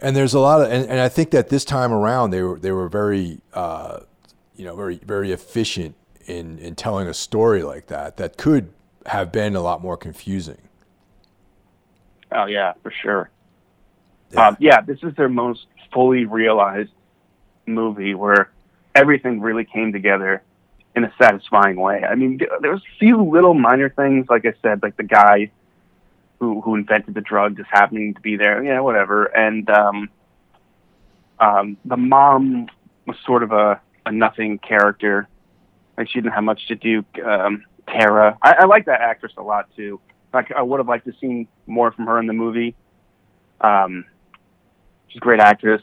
and 0.00 0.14
there's 0.14 0.34
a 0.34 0.40
lot 0.40 0.60
of, 0.60 0.70
and, 0.70 0.88
and 0.88 1.00
I 1.00 1.08
think 1.08 1.30
that 1.30 1.48
this 1.48 1.64
time 1.64 1.92
around 1.92 2.30
they 2.30 2.42
were 2.42 2.58
they 2.58 2.72
were 2.72 2.88
very, 2.88 3.40
uh, 3.54 4.00
you 4.54 4.64
know, 4.64 4.76
very 4.76 5.00
very 5.04 5.32
efficient 5.32 5.96
in 6.26 6.58
in 6.58 6.74
telling 6.74 7.08
a 7.08 7.14
story 7.14 7.62
like 7.62 7.88
that 7.88 8.16
that 8.18 8.36
could 8.36 8.72
have 9.06 9.32
been 9.32 9.56
a 9.56 9.60
lot 9.60 9.82
more 9.82 9.96
confusing. 9.96 10.58
Oh 12.32 12.46
yeah, 12.46 12.72
for 12.82 12.90
sure. 12.90 13.30
Yeah. 14.34 14.48
Um, 14.48 14.56
yeah, 14.60 14.80
this 14.80 14.98
is 15.02 15.14
their 15.16 15.28
most 15.28 15.66
fully 15.92 16.24
realized 16.24 16.90
movie 17.66 18.14
where 18.14 18.50
everything 18.94 19.40
really 19.40 19.64
came 19.64 19.92
together 19.92 20.42
in 20.94 21.04
a 21.04 21.12
satisfying 21.20 21.76
way. 21.76 22.04
I 22.04 22.14
mean, 22.14 22.38
there 22.60 22.70
was 22.70 22.82
a 22.82 22.98
few 22.98 23.22
little 23.22 23.54
minor 23.54 23.90
things, 23.90 24.26
like 24.28 24.44
I 24.46 24.54
said, 24.62 24.82
like 24.82 24.96
the 24.96 25.04
guy 25.04 25.50
who 26.38 26.60
who 26.60 26.74
invented 26.74 27.14
the 27.14 27.20
drug 27.20 27.56
just 27.56 27.70
happening 27.70 28.14
to 28.14 28.20
be 28.20 28.36
there, 28.36 28.62
yeah, 28.62 28.80
whatever. 28.80 29.24
And 29.24 29.68
um, 29.70 30.08
um, 31.38 31.76
the 31.84 31.96
mom 31.96 32.68
was 33.06 33.16
sort 33.24 33.42
of 33.42 33.52
a, 33.52 33.80
a 34.06 34.12
nothing 34.12 34.58
character. 34.58 35.28
Like 35.96 36.08
she 36.08 36.20
didn't 36.20 36.32
have 36.32 36.44
much 36.44 36.66
to 36.68 36.74
do. 36.74 37.04
Um, 37.24 37.64
Tara, 37.88 38.38
I, 38.42 38.54
I 38.60 38.64
like 38.66 38.86
that 38.86 39.00
actress 39.00 39.32
a 39.36 39.42
lot 39.42 39.68
too. 39.76 40.00
Like 40.32 40.52
I 40.52 40.62
would 40.62 40.78
have 40.80 40.88
liked 40.88 41.06
to 41.06 41.12
seen 41.20 41.46
more 41.66 41.92
from 41.92 42.06
her 42.06 42.18
in 42.18 42.26
the 42.26 42.32
movie. 42.32 42.74
Um, 43.60 44.04
she's 45.14 45.18
a 45.18 45.20
great 45.20 45.40
actress, 45.40 45.82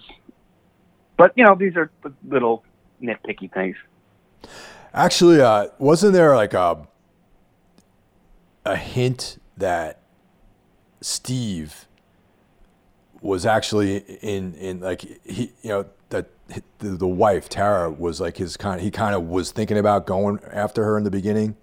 but 1.17 1.32
you 1.36 1.45
know 1.45 1.55
these 1.55 1.75
are 1.77 1.89
little 2.27 2.63
nitpicky 3.01 3.51
things. 3.51 3.77
Actually, 4.93 5.41
uh, 5.41 5.67
wasn't 5.79 6.13
there 6.13 6.36
like 6.36 6.53
a 6.53 6.86
a 8.65 8.75
hint 8.75 9.39
that 9.57 10.01
Steve 10.99 11.88
was 13.21 13.45
actually 13.45 13.97
in 14.21 14.53
in 14.55 14.79
like 14.82 15.01
he 15.25 15.51
you 15.61 15.69
know 15.69 15.86
that 16.09 16.27
the, 16.79 16.89
the 16.89 17.07
wife 17.07 17.47
Tara 17.47 17.89
was 17.89 18.19
like 18.19 18.38
his 18.38 18.57
kind 18.57 18.82
he 18.82 18.91
kind 18.91 19.15
of 19.15 19.23
was 19.23 19.51
thinking 19.51 19.77
about 19.77 20.05
going 20.05 20.39
after 20.51 20.84
her 20.84 20.97
in 20.97 21.05
the 21.05 21.11
beginning, 21.11 21.55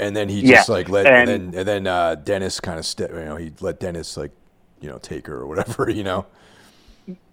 and 0.00 0.16
then 0.16 0.28
he 0.28 0.42
just 0.42 0.68
Yeah, 0.68 0.74
like 0.74 0.88
let 0.88 1.06
and- 1.06 1.28
and 1.30 1.52
then 1.52 1.58
and 1.60 1.68
then 1.68 1.86
uh, 1.86 2.16
Dennis 2.16 2.58
kind 2.58 2.78
of 2.80 2.84
ste- 2.86 3.00
you 3.10 3.24
know 3.24 3.36
he 3.36 3.52
let 3.60 3.78
Dennis 3.78 4.16
like 4.16 4.32
you 4.84 4.90
know 4.90 4.98
take 4.98 5.26
her 5.26 5.36
or 5.38 5.46
whatever 5.46 5.90
you 5.98 6.04
know. 6.04 6.26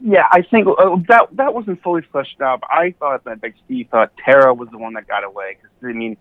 Yeah, 0.01 0.25
I 0.31 0.41
think 0.41 0.67
uh, 0.67 0.95
that 1.07 1.27
that 1.33 1.53
wasn't 1.53 1.81
fully 1.83 2.01
fleshed 2.01 2.41
out. 2.41 2.61
But 2.61 2.71
I 2.71 2.91
thought 2.91 3.23
that 3.25 3.43
like 3.43 3.55
Steve 3.65 3.87
thought 3.91 4.11
Tara 4.23 4.53
was 4.53 4.69
the 4.69 4.77
one 4.77 4.93
that 4.93 5.07
got 5.07 5.23
away. 5.23 5.57
Because 5.61 5.77
I 5.83 5.93
mean, 5.93 6.17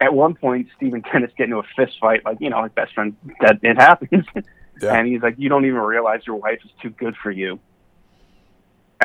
at 0.00 0.12
one 0.12 0.34
point, 0.34 0.68
Steve 0.76 0.92
and 0.94 1.04
Dennis 1.04 1.30
get 1.36 1.44
into 1.44 1.58
a 1.58 1.62
fist 1.76 1.98
fight, 2.00 2.24
like 2.24 2.38
you 2.40 2.50
know, 2.50 2.60
like 2.60 2.74
best 2.74 2.94
friend 2.94 3.16
That 3.40 3.58
it 3.62 3.76
happens, 3.76 4.26
Yeah. 4.82 4.94
and 4.94 5.06
he's 5.06 5.22
like, 5.22 5.36
"You 5.38 5.48
don't 5.48 5.64
even 5.66 5.80
realize 5.80 6.26
your 6.26 6.36
wife 6.36 6.60
is 6.64 6.70
too 6.82 6.90
good 6.90 7.14
for 7.16 7.30
you, 7.30 7.58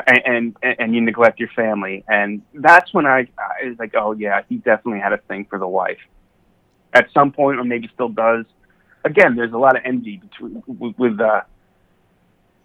and 0.08 0.56
and, 0.64 0.76
and 0.80 0.96
you 0.96 1.02
neglect 1.02 1.40
your 1.40 1.50
family." 1.50 2.04
And 2.08 2.42
that's 2.54 2.94
when 2.94 3.06
I, 3.06 3.28
I 3.38 3.68
was 3.70 3.80
like, 3.80 3.94
"Oh 3.96 4.12
yeah, 4.14 4.42
he 4.50 4.58
definitely 4.58 5.00
had 5.00 5.14
a 5.14 5.18
thing 5.20 5.46
for 5.46 5.60
the 5.60 5.68
wife." 5.68 6.00
At 6.94 7.12
some 7.14 7.32
point, 7.32 7.60
or 7.60 7.64
maybe 7.64 7.90
still 7.94 8.10
does. 8.10 8.46
Again, 9.06 9.36
there's 9.36 9.54
a 9.54 9.58
lot 9.58 9.76
of 9.78 9.84
envy 9.86 10.18
between 10.18 10.64
with 10.68 10.98
with, 10.98 11.20
uh, 11.20 11.42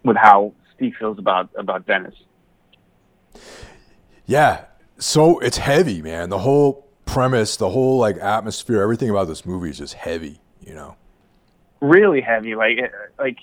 with 0.02 0.16
how 0.16 0.52
Steve 0.74 0.94
feels 0.98 1.18
about 1.18 1.50
about 1.56 1.86
Dennis. 1.86 2.14
Yeah. 4.26 4.64
So 4.98 5.38
it's 5.40 5.58
heavy, 5.58 6.02
man. 6.02 6.30
The 6.30 6.38
whole 6.38 6.86
premise, 7.04 7.56
the 7.56 7.70
whole 7.70 7.98
like 7.98 8.16
atmosphere, 8.18 8.80
everything 8.82 9.10
about 9.10 9.28
this 9.28 9.44
movie 9.44 9.70
is 9.70 9.78
just 9.78 9.94
heavy, 9.94 10.40
you 10.60 10.74
know. 10.74 10.96
really 11.80 12.20
heavy. 12.20 12.54
Like 12.54 12.92
like 13.18 13.38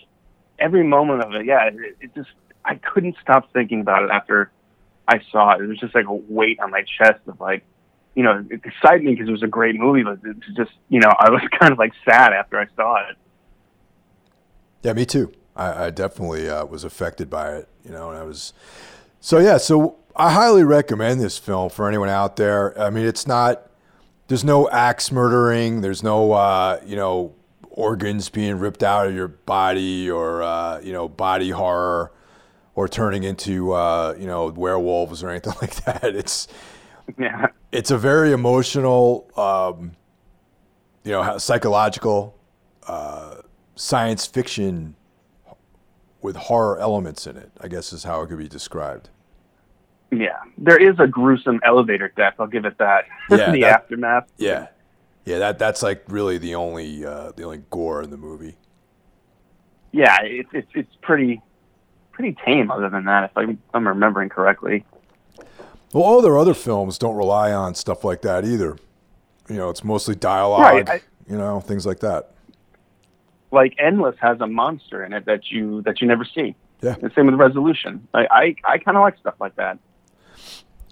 every 0.59 0.83
moment 0.83 1.23
of 1.23 1.33
it, 1.35 1.45
yeah. 1.45 1.67
It, 1.67 1.97
it 2.01 2.15
just 2.15 2.29
I 2.65 2.75
couldn't 2.75 3.15
stop 3.21 3.51
thinking 3.53 3.81
about 3.81 4.03
it 4.03 4.09
after 4.11 4.51
I 5.07 5.21
saw 5.31 5.53
it. 5.53 5.61
It 5.61 5.67
was 5.67 5.79
just 5.79 5.95
like 5.95 6.07
a 6.07 6.13
weight 6.13 6.59
on 6.59 6.71
my 6.71 6.83
chest 6.83 7.19
of 7.27 7.39
like, 7.39 7.63
you 8.15 8.23
know, 8.23 8.45
it 8.49 8.61
excited 8.63 9.03
me 9.03 9.13
because 9.13 9.27
it 9.27 9.31
was 9.31 9.43
a 9.43 9.47
great 9.47 9.75
movie, 9.75 10.03
but 10.03 10.19
it's 10.23 10.47
just 10.55 10.71
you 10.89 10.99
know 10.99 11.11
I 11.19 11.29
was 11.29 11.41
kind 11.59 11.71
of 11.71 11.77
like 11.77 11.93
sad 12.05 12.33
after 12.33 12.59
I 12.59 12.67
saw 12.75 13.09
it. 13.09 13.17
Yeah, 14.83 14.93
me 14.93 15.05
too. 15.05 15.31
I, 15.55 15.85
I 15.85 15.89
definitely 15.89 16.49
uh, 16.49 16.65
was 16.65 16.83
affected 16.83 17.29
by 17.29 17.55
it, 17.55 17.69
you 17.83 17.91
know, 17.91 18.09
and 18.09 18.17
I 18.17 18.23
was 18.23 18.53
so 19.19 19.39
yeah. 19.39 19.57
So 19.57 19.97
I 20.15 20.31
highly 20.31 20.63
recommend 20.63 21.21
this 21.21 21.37
film 21.37 21.69
for 21.69 21.87
anyone 21.87 22.09
out 22.09 22.35
there. 22.35 22.79
I 22.79 22.89
mean, 22.89 23.05
it's 23.05 23.27
not. 23.27 23.67
There's 24.27 24.43
no 24.43 24.69
axe 24.69 25.11
murdering. 25.11 25.81
There's 25.81 26.03
no 26.03 26.31
uh, 26.33 26.81
you 26.85 26.95
know 26.95 27.35
organs 27.69 28.29
being 28.29 28.59
ripped 28.59 28.83
out 28.83 29.07
of 29.07 29.15
your 29.15 29.29
body 29.29 30.09
or 30.09 30.43
uh, 30.43 30.79
you 30.81 30.91
know 30.91 31.07
body 31.07 31.49
horror 31.49 32.11
or 32.75 32.87
turning 32.87 33.23
into 33.23 33.71
uh, 33.71 34.15
you 34.19 34.27
know 34.27 34.47
werewolves 34.47 35.23
or 35.23 35.29
anything 35.29 35.53
like 35.61 35.75
that. 35.85 36.03
It's 36.03 36.47
Yeah, 37.17 37.47
it's 37.71 37.91
a 37.91 37.97
very 37.97 38.31
emotional, 38.31 39.29
um, 39.37 39.91
you 41.03 41.11
know, 41.11 41.37
psychological, 41.37 42.37
uh, 42.87 43.35
science 43.75 44.25
fiction 44.25 44.95
with 46.21 46.35
horror 46.35 46.79
elements 46.79 47.25
in 47.27 47.37
it. 47.37 47.51
I 47.59 47.67
guess 47.67 47.91
is 47.93 48.03
how 48.03 48.21
it 48.21 48.27
could 48.27 48.37
be 48.37 48.47
described. 48.47 49.09
yeah. 50.11 50.37
There 50.57 50.77
is 50.77 50.99
a 50.99 51.07
gruesome 51.07 51.59
elevator 51.63 52.11
death. 52.15 52.35
I'll 52.39 52.47
give 52.47 52.65
it 52.65 52.77
that. 52.77 53.05
Yeah, 53.31 53.51
the 53.51 53.61
that- 53.61 53.81
aftermath. 53.81 54.27
Yeah, 54.37 54.67
yeah. 55.25 55.39
That 55.39 55.57
that's 55.59 55.81
like 55.81 56.03
really 56.07 56.37
the 56.37 56.55
only 56.55 57.05
uh, 57.05 57.31
the 57.35 57.43
only 57.43 57.63
gore 57.69 58.03
in 58.03 58.09
the 58.11 58.17
movie. 58.17 58.57
Yeah, 59.91 60.17
it's 60.21 60.49
it's 60.53 60.71
it's 60.75 60.95
pretty 61.01 61.41
pretty 62.11 62.37
tame. 62.45 62.69
Other 62.69 62.89
than 62.89 63.05
that, 63.05 63.25
if 63.25 63.31
I'm, 63.37 63.57
I'm 63.73 63.87
remembering 63.87 64.29
correctly. 64.29 64.85
Well, 65.93 66.03
all 66.03 66.21
their 66.21 66.37
other 66.37 66.53
films 66.53 66.97
don't 66.97 67.15
rely 67.15 67.51
on 67.51 67.75
stuff 67.75 68.03
like 68.03 68.21
that 68.21 68.45
either. 68.45 68.77
You 69.49 69.57
know, 69.57 69.69
it's 69.69 69.83
mostly 69.83 70.15
dialogue. 70.15 70.61
Right, 70.61 70.89
I- 70.89 71.01
you 71.27 71.37
know, 71.37 71.59
things 71.59 71.85
like 71.85 71.99
that. 71.99 72.31
Like 73.51 73.75
Endless 73.77 74.15
has 74.21 74.39
a 74.39 74.47
monster 74.47 75.03
in 75.03 75.11
it 75.11 75.25
that 75.25 75.51
you 75.51 75.81
that 75.81 75.99
you 76.01 76.07
never 76.07 76.23
see. 76.23 76.55
Yeah. 76.81 76.95
The 76.95 77.11
same 77.15 77.25
with 77.25 77.35
Resolution. 77.35 78.07
I 78.13 78.27
I, 78.31 78.55
I 78.63 78.77
kind 78.77 78.95
of 78.95 79.01
like 79.01 79.17
stuff 79.19 79.35
like 79.39 79.55
that. 79.57 79.77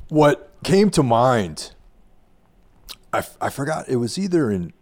What 0.10 0.52
came 0.64 0.90
to 0.92 1.04
mind, 1.04 1.72
I, 3.14 3.24
I 3.40 3.50
forgot, 3.50 3.88
it 3.88 3.96
was 3.98 4.18
either 4.18 4.52
in 4.52 4.74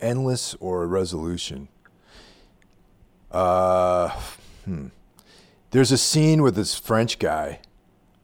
Endless 0.00 0.54
or 0.60 0.86
Resolution. 0.86 1.68
Uh, 3.30 4.08
hmm. 4.64 4.88
There's 5.70 5.92
a 5.92 5.98
scene 5.98 6.42
with 6.42 6.56
this 6.56 6.74
French 6.74 7.18
guy 7.18 7.60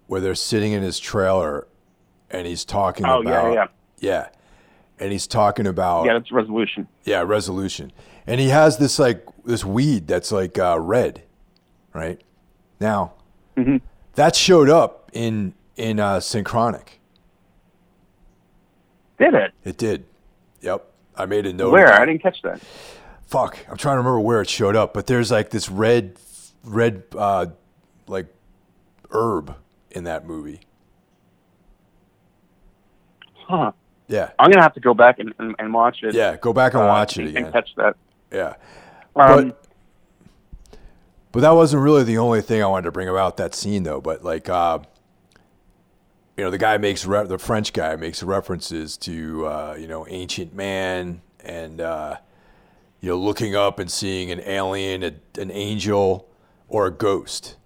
where 0.06 0.20
they're 0.20 0.34
sitting 0.34 0.72
in 0.72 0.82
his 0.82 0.98
trailer 0.98 1.66
and 2.30 2.46
he's 2.46 2.64
talking 2.64 3.06
Oh, 3.06 3.22
yeah, 3.22 3.40
about. 3.48 3.52
yeah. 3.54 3.66
Yeah. 3.98 4.28
And 4.98 5.12
he's 5.12 5.26
talking 5.26 5.66
about 5.66 6.06
Yeah, 6.06 6.16
it's 6.16 6.32
Resolution. 6.32 6.88
yeah, 7.04 7.22
resolution. 7.22 7.92
And 8.26 8.40
he 8.40 8.48
has 8.48 8.78
this 8.78 8.98
like 8.98 9.24
this 9.44 9.64
weed 9.64 10.06
that's 10.08 10.32
like 10.32 10.58
uh, 10.58 10.78
red, 10.80 11.22
right? 11.92 12.20
Now, 12.80 13.12
Mhm. 13.56 13.80
that 14.14 14.34
showed 14.36 14.68
up 14.68 15.10
in 15.12 15.54
in 15.76 16.00
uh, 16.00 16.20
Synchronic. 16.20 16.98
Did 19.18 19.34
it? 19.34 19.52
It 19.64 19.76
did. 19.78 20.04
Yep, 20.62 20.84
I 21.16 21.26
made 21.26 21.46
a 21.46 21.52
note. 21.52 21.70
Where? 21.72 21.92
I 21.92 22.04
didn't 22.04 22.22
catch 22.22 22.40
that. 22.42 22.60
Fuck, 23.26 23.58
I'm 23.70 23.76
trying 23.76 23.94
to 23.94 23.98
remember 23.98 24.20
where 24.20 24.40
it 24.40 24.48
showed 24.48 24.76
up, 24.76 24.94
but 24.94 25.06
there's 25.06 25.30
like 25.30 25.50
this 25.50 25.68
red, 25.70 26.16
red, 26.64 27.02
uh, 27.16 27.46
like 28.06 28.26
herb 29.10 29.54
in 29.96 30.04
that 30.04 30.26
movie. 30.26 30.60
Huh. 33.48 33.72
Yeah, 34.08 34.30
I'm 34.38 34.50
gonna 34.50 34.62
have 34.62 34.74
to 34.74 34.80
go 34.80 34.94
back 34.94 35.18
and, 35.18 35.32
and, 35.38 35.56
and 35.58 35.74
watch 35.74 36.02
it. 36.02 36.14
yeah. 36.14 36.36
Go 36.36 36.52
back 36.52 36.74
and 36.74 36.82
uh, 36.82 36.86
watch 36.86 37.16
it 37.16 37.22
and- 37.22 37.28
again. 37.30 37.44
And 37.44 37.52
catch 37.52 37.70
that. 37.76 37.96
Yeah. 38.30 38.54
Um, 39.16 39.48
but 39.48 39.58
but 41.32 41.40
that 41.40 41.50
wasn't 41.50 41.82
really 41.82 42.04
the 42.04 42.18
only 42.18 42.40
thing 42.40 42.62
I 42.62 42.66
wanted 42.66 42.84
to 42.84 42.92
bring 42.92 43.08
about 43.08 43.36
that 43.38 43.54
scene 43.54 43.82
though. 43.82 44.00
But 44.00 44.22
like, 44.22 44.48
uh, 44.48 44.80
you 46.36 46.44
know, 46.44 46.50
the 46.50 46.58
guy 46.58 46.76
makes 46.78 47.04
re- 47.04 47.26
the 47.26 47.38
French 47.38 47.72
guy 47.72 47.96
makes 47.96 48.22
references 48.22 48.96
to 48.98 49.46
uh, 49.46 49.76
you 49.78 49.88
know 49.88 50.06
ancient 50.08 50.54
man 50.54 51.22
and 51.40 51.80
uh, 51.80 52.16
you 53.00 53.08
know 53.08 53.16
looking 53.18 53.56
up 53.56 53.78
and 53.80 53.90
seeing 53.90 54.30
an 54.30 54.40
alien, 54.40 55.02
a, 55.02 55.14
an 55.40 55.50
angel, 55.50 56.28
or 56.68 56.86
a 56.86 56.90
ghost, 56.92 57.56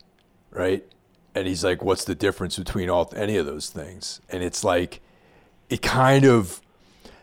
right? 0.50 0.84
And 1.34 1.46
he's 1.46 1.62
like, 1.64 1.82
"What's 1.84 2.04
the 2.04 2.14
difference 2.14 2.58
between 2.58 2.90
all 2.90 3.12
any 3.14 3.36
of 3.36 3.46
those 3.46 3.70
things?" 3.70 4.20
And 4.28 4.42
it's 4.42 4.64
like, 4.64 5.00
it 5.68 5.80
kind 5.82 6.24
of 6.24 6.60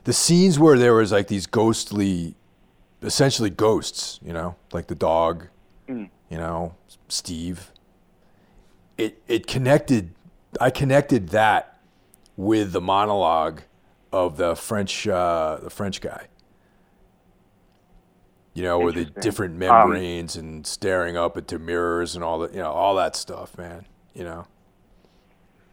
the 0.05 0.13
scenes 0.13 0.57
where 0.57 0.77
there 0.77 0.93
was 0.93 1.11
like 1.11 1.27
these 1.27 1.45
ghostly 1.47 2.35
essentially 3.01 3.49
ghosts, 3.49 4.19
you 4.23 4.33
know, 4.33 4.55
like 4.71 4.87
the 4.87 4.95
dog, 4.95 5.47
Mm. 5.87 6.09
you 6.29 6.37
know, 6.37 6.75
Steve. 7.09 7.71
It 8.97 9.21
it 9.27 9.45
connected. 9.47 10.13
I 10.59 10.69
connected 10.69 11.29
that 11.29 11.79
with 12.37 12.71
the 12.71 12.81
monologue 12.81 13.61
of 14.11 14.37
the 14.37 14.55
French 14.55 15.07
uh, 15.07 15.59
the 15.61 15.69
French 15.69 15.99
guy. 16.01 16.27
You 18.53 18.63
know, 18.63 18.79
with 18.79 18.95
the 18.95 19.05
different 19.05 19.53
Um, 19.53 19.59
membranes 19.59 20.35
and 20.35 20.65
staring 20.65 21.15
up 21.15 21.37
into 21.37 21.59
mirrors 21.59 22.15
and 22.15 22.23
all 22.23 22.39
that. 22.39 22.53
You 22.53 22.59
know, 22.61 22.71
all 22.71 22.95
that 22.95 23.15
stuff, 23.15 23.55
man. 23.57 23.85
You 24.17 24.23
know. 24.23 24.47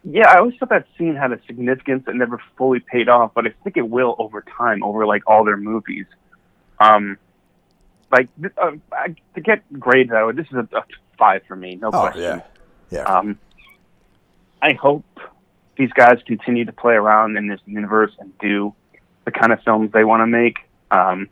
Yeah, 0.03 0.29
I 0.29 0.37
always 0.37 0.55
thought 0.59 0.69
that 0.69 0.85
scene 0.97 1.15
had 1.15 1.31
a 1.31 1.39
significance 1.47 2.03
that 2.05 2.15
never 2.15 2.39
fully 2.57 2.79
paid 2.79 3.09
off, 3.09 3.31
but 3.33 3.47
I 3.47 3.53
think 3.63 3.75
it 3.75 3.89
will 3.89 4.15
over 4.19 4.43
time, 4.55 4.83
over 4.83 5.07
like 5.07 5.23
all 5.25 5.43
their 5.43 5.57
movies. 5.57 6.05
Um, 6.79 7.17
like 8.11 8.29
uh, 8.61 8.73
I, 8.91 9.15
to 9.33 9.41
get 9.41 9.63
grades 9.79 10.11
out 10.11 10.35
this 10.35 10.45
is 10.47 10.53
a, 10.53 10.67
a 10.77 10.83
five 11.17 11.41
for 11.47 11.55
me, 11.55 11.75
no 11.75 11.87
Oh 11.87 12.01
question. 12.01 12.21
yeah, 12.21 12.41
yeah. 12.91 13.03
Um, 13.03 13.39
I 14.61 14.73
hope 14.73 15.05
these 15.75 15.91
guys 15.93 16.19
continue 16.27 16.65
to 16.65 16.71
play 16.71 16.93
around 16.93 17.35
in 17.35 17.47
this 17.47 17.59
universe 17.65 18.11
and 18.19 18.37
do 18.37 18.75
the 19.25 19.31
kind 19.31 19.51
of 19.51 19.63
films 19.63 19.91
they 19.91 20.03
want 20.03 20.21
to 20.21 20.27
make. 20.27 20.57
Um, 20.91 21.29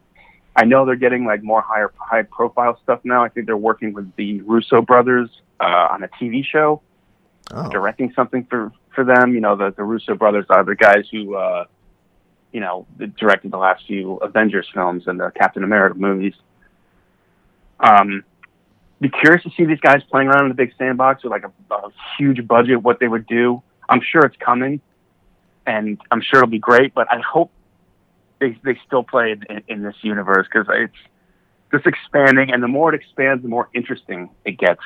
I 0.55 0.65
know 0.65 0.85
they're 0.85 0.95
getting 0.95 1.25
like 1.25 1.43
more 1.43 1.61
higher 1.61 1.93
high 1.97 2.23
profile 2.23 2.79
stuff 2.81 3.01
now. 3.03 3.23
I 3.23 3.29
think 3.29 3.45
they're 3.45 3.55
working 3.55 3.93
with 3.93 4.15
the 4.15 4.41
Russo 4.41 4.81
brothers 4.81 5.29
uh, 5.59 5.89
on 5.91 6.03
a 6.03 6.07
TV 6.07 6.43
show, 6.43 6.81
oh. 7.51 7.69
directing 7.69 8.13
something 8.13 8.45
for 8.45 8.71
for 8.93 9.03
them. 9.03 9.33
You 9.33 9.41
know, 9.41 9.55
the 9.55 9.71
the 9.71 9.83
Russo 9.83 10.15
brothers 10.15 10.45
are 10.49 10.63
the 10.63 10.75
guys 10.75 11.05
who 11.11 11.35
uh, 11.35 11.65
you 12.51 12.59
know 12.59 12.85
directed 13.17 13.51
the 13.51 13.57
last 13.57 13.85
few 13.85 14.17
Avengers 14.17 14.67
films 14.73 15.03
and 15.07 15.19
the 15.19 15.31
Captain 15.35 15.63
America 15.63 15.97
movies. 15.97 16.33
Um, 17.79 18.23
be 19.01 19.09
curious 19.09 19.43
to 19.43 19.49
see 19.57 19.65
these 19.65 19.81
guys 19.81 20.01
playing 20.09 20.29
around 20.29 20.45
in 20.45 20.49
the 20.49 20.55
big 20.55 20.73
sandbox 20.77 21.23
with 21.23 21.31
like 21.31 21.43
a, 21.43 21.73
a 21.73 21.91
huge 22.17 22.47
budget. 22.47 22.81
What 22.81 22.99
they 22.99 23.07
would 23.07 23.27
do, 23.27 23.61
I'm 23.89 24.01
sure 24.01 24.21
it's 24.21 24.37
coming, 24.37 24.81
and 25.65 25.99
I'm 26.09 26.21
sure 26.21 26.39
it'll 26.39 26.49
be 26.49 26.59
great. 26.59 26.93
But 26.93 27.11
I 27.11 27.19
hope 27.19 27.51
they 28.39 28.57
they 28.63 28.79
still 28.85 29.03
play 29.03 29.35
in, 29.49 29.63
in 29.67 29.83
this 29.83 29.95
universe 30.01 30.47
because 30.51 30.67
it's 30.69 30.93
just 31.71 31.85
expanding, 31.85 32.51
and 32.53 32.63
the 32.63 32.67
more 32.67 32.93
it 32.93 33.01
expands, 33.01 33.43
the 33.43 33.49
more 33.49 33.69
interesting 33.73 34.29
it 34.45 34.57
gets. 34.57 34.81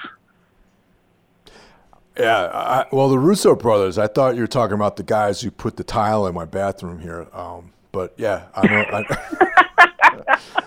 Yeah, 2.18 2.46
I, 2.48 2.86
well, 2.92 3.10
the 3.10 3.20
Russo 3.20 3.56
brothers. 3.56 3.98
I 3.98 4.08
thought 4.08 4.36
you 4.36 4.42
were 4.42 4.48
talking 4.48 4.74
about 4.76 4.96
the 4.96 5.04
guys 5.04 5.42
who 5.42 5.52
put 5.52 5.78
the 5.78 5.84
tile 5.84 6.26
in 6.26 6.34
my 6.34 6.46
bathroom 6.46 7.00
here. 7.00 7.28
Um, 7.32 7.72
but 7.92 8.14
yeah, 8.18 8.48
I 8.56 8.68
know. 8.68 8.86
I, 8.92 10.38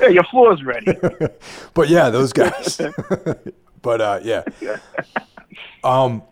Hey, 0.00 0.14
your 0.14 0.24
floor's 0.24 0.64
ready. 0.64 0.96
but 1.74 1.90
yeah, 1.90 2.08
those 2.08 2.32
guys. 2.32 2.80
but 3.82 4.00
uh, 4.00 4.20
yeah, 4.22 4.44
um, 5.84 6.22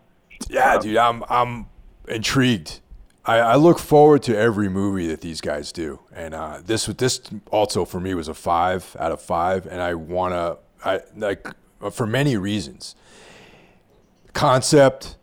yeah, 0.49 0.79
dude, 0.79 0.97
I'm 0.97 1.23
I'm 1.29 1.67
intrigued. 2.07 2.79
I, 3.25 3.37
I 3.37 3.55
look 3.57 3.77
forward 3.77 4.23
to 4.23 4.35
every 4.35 4.69
movie 4.69 5.05
that 5.07 5.21
these 5.21 5.39
guys 5.39 5.71
do, 5.71 5.99
and 6.11 6.33
uh, 6.33 6.61
this 6.65 6.87
this 6.87 7.21
also 7.51 7.85
for 7.85 7.99
me 7.99 8.15
was 8.15 8.27
a 8.27 8.33
five 8.33 8.95
out 8.99 9.11
of 9.11 9.21
five, 9.21 9.67
and 9.67 9.81
I 9.81 9.93
wanna 9.93 10.57
I 10.83 11.01
like 11.15 11.47
for 11.91 12.07
many 12.07 12.37
reasons. 12.37 12.95
Concept, 14.33 15.17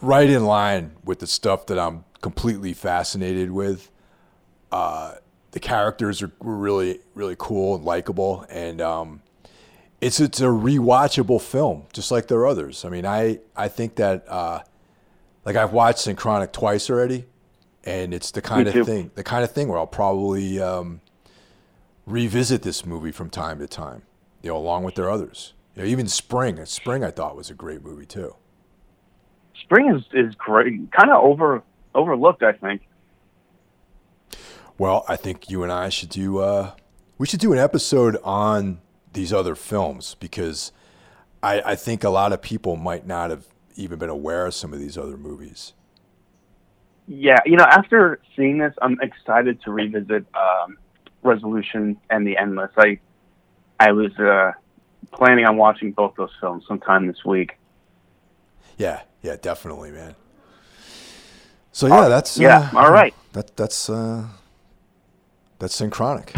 right 0.00 0.28
in 0.28 0.44
line 0.44 0.92
with 1.04 1.18
the 1.18 1.26
stuff 1.26 1.66
that 1.66 1.78
I'm 1.78 2.04
completely 2.20 2.72
fascinated 2.72 3.50
with. 3.50 3.90
Uh, 4.70 5.14
the 5.52 5.60
characters 5.60 6.22
are 6.22 6.30
were 6.40 6.56
really 6.56 7.00
really 7.14 7.34
cool 7.38 7.74
and 7.74 7.84
likable, 7.84 8.46
and 8.48 8.80
um, 8.80 9.22
it's 10.00 10.20
it's 10.20 10.40
a 10.40 10.44
rewatchable 10.44 11.40
film, 11.40 11.86
just 11.92 12.10
like 12.10 12.28
their 12.28 12.46
others. 12.46 12.84
I 12.84 12.88
mean, 12.88 13.04
I 13.04 13.40
I 13.56 13.68
think 13.68 13.96
that 13.96 14.24
uh, 14.28 14.60
like 15.44 15.56
I've 15.56 15.72
watched 15.72 16.00
Synchronic 16.00 16.52
twice 16.52 16.88
already, 16.88 17.24
and 17.84 18.14
it's 18.14 18.30
the 18.30 18.42
kind 18.42 18.64
Me 18.64 18.68
of 18.68 18.74
too. 18.74 18.84
thing 18.84 19.10
the 19.16 19.24
kind 19.24 19.42
of 19.42 19.50
thing 19.50 19.68
where 19.68 19.78
I'll 19.78 19.86
probably 19.88 20.60
um, 20.60 21.00
revisit 22.06 22.62
this 22.62 22.86
movie 22.86 23.12
from 23.12 23.28
time 23.30 23.58
to 23.58 23.66
time, 23.66 24.02
you 24.42 24.50
know, 24.50 24.56
along 24.56 24.84
with 24.84 24.94
their 24.94 25.10
others. 25.10 25.54
You 25.74 25.82
know, 25.82 25.88
even 25.88 26.08
Spring. 26.08 26.64
Spring, 26.66 27.04
I 27.04 27.10
thought 27.10 27.36
was 27.36 27.50
a 27.50 27.54
great 27.54 27.82
movie 27.82 28.06
too. 28.06 28.34
Spring 29.62 29.94
is 29.94 30.02
is 30.12 30.34
great, 30.34 30.90
kind 30.92 31.10
of 31.10 31.22
over 31.22 31.62
overlooked. 31.94 32.42
I 32.42 32.52
think. 32.52 32.82
Well, 34.78 35.04
I 35.08 35.16
think 35.16 35.50
you 35.50 35.62
and 35.62 35.70
I 35.70 35.90
should 35.90 36.08
do 36.08 36.38
uh, 36.38 36.72
we 37.18 37.26
should 37.26 37.40
do 37.40 37.52
an 37.52 37.58
episode 37.58 38.16
on 38.24 38.80
these 39.12 39.32
other 39.32 39.54
films 39.54 40.16
because 40.18 40.72
I, 41.42 41.60
I 41.60 41.74
think 41.74 42.04
a 42.04 42.10
lot 42.10 42.32
of 42.32 42.40
people 42.40 42.76
might 42.76 43.06
not 43.06 43.30
have 43.30 43.44
even 43.76 43.98
been 43.98 44.08
aware 44.08 44.46
of 44.46 44.54
some 44.54 44.72
of 44.72 44.78
these 44.78 44.96
other 44.96 45.16
movies. 45.16 45.74
Yeah, 47.06 47.38
you 47.44 47.56
know, 47.56 47.64
after 47.64 48.20
seeing 48.36 48.58
this, 48.58 48.72
I'm 48.80 48.98
excited 49.00 49.60
to 49.62 49.72
revisit 49.72 50.24
um, 50.34 50.78
Resolution 51.22 51.98
and 52.08 52.26
The 52.26 52.36
Endless. 52.38 52.70
I 52.76 53.00
I 53.78 53.92
was 53.92 54.16
uh, 54.18 54.52
planning 55.12 55.44
on 55.44 55.56
watching 55.56 55.92
both 55.92 56.14
those 56.16 56.30
films 56.40 56.64
sometime 56.66 57.06
this 57.06 57.24
week. 57.24 57.58
Yeah, 58.76 59.02
yeah, 59.22 59.36
definitely, 59.40 59.90
man. 59.90 60.14
So 61.72 61.86
yeah, 61.86 62.08
that's 62.08 62.38
yeah, 62.38 62.70
uh, 62.74 62.78
all 62.78 62.92
right. 62.92 63.14
That 63.32 63.56
that's 63.56 63.88
uh, 63.88 64.26
that's 65.58 65.74
synchronic. 65.74 66.32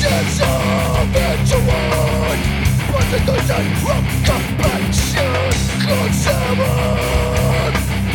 There's 0.00 0.40
a 0.40 0.68
Persecution 2.88 3.74
from 3.76 4.04
compassion 4.24 5.52
Consumer 5.80 7.07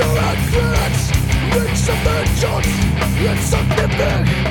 Your 0.00 0.06
threats, 0.06 1.10
reach 1.54 1.88
of 1.90 1.98
vengeance, 2.04 2.66
and 3.28 3.38
something 3.38 3.88
big. 3.98 4.49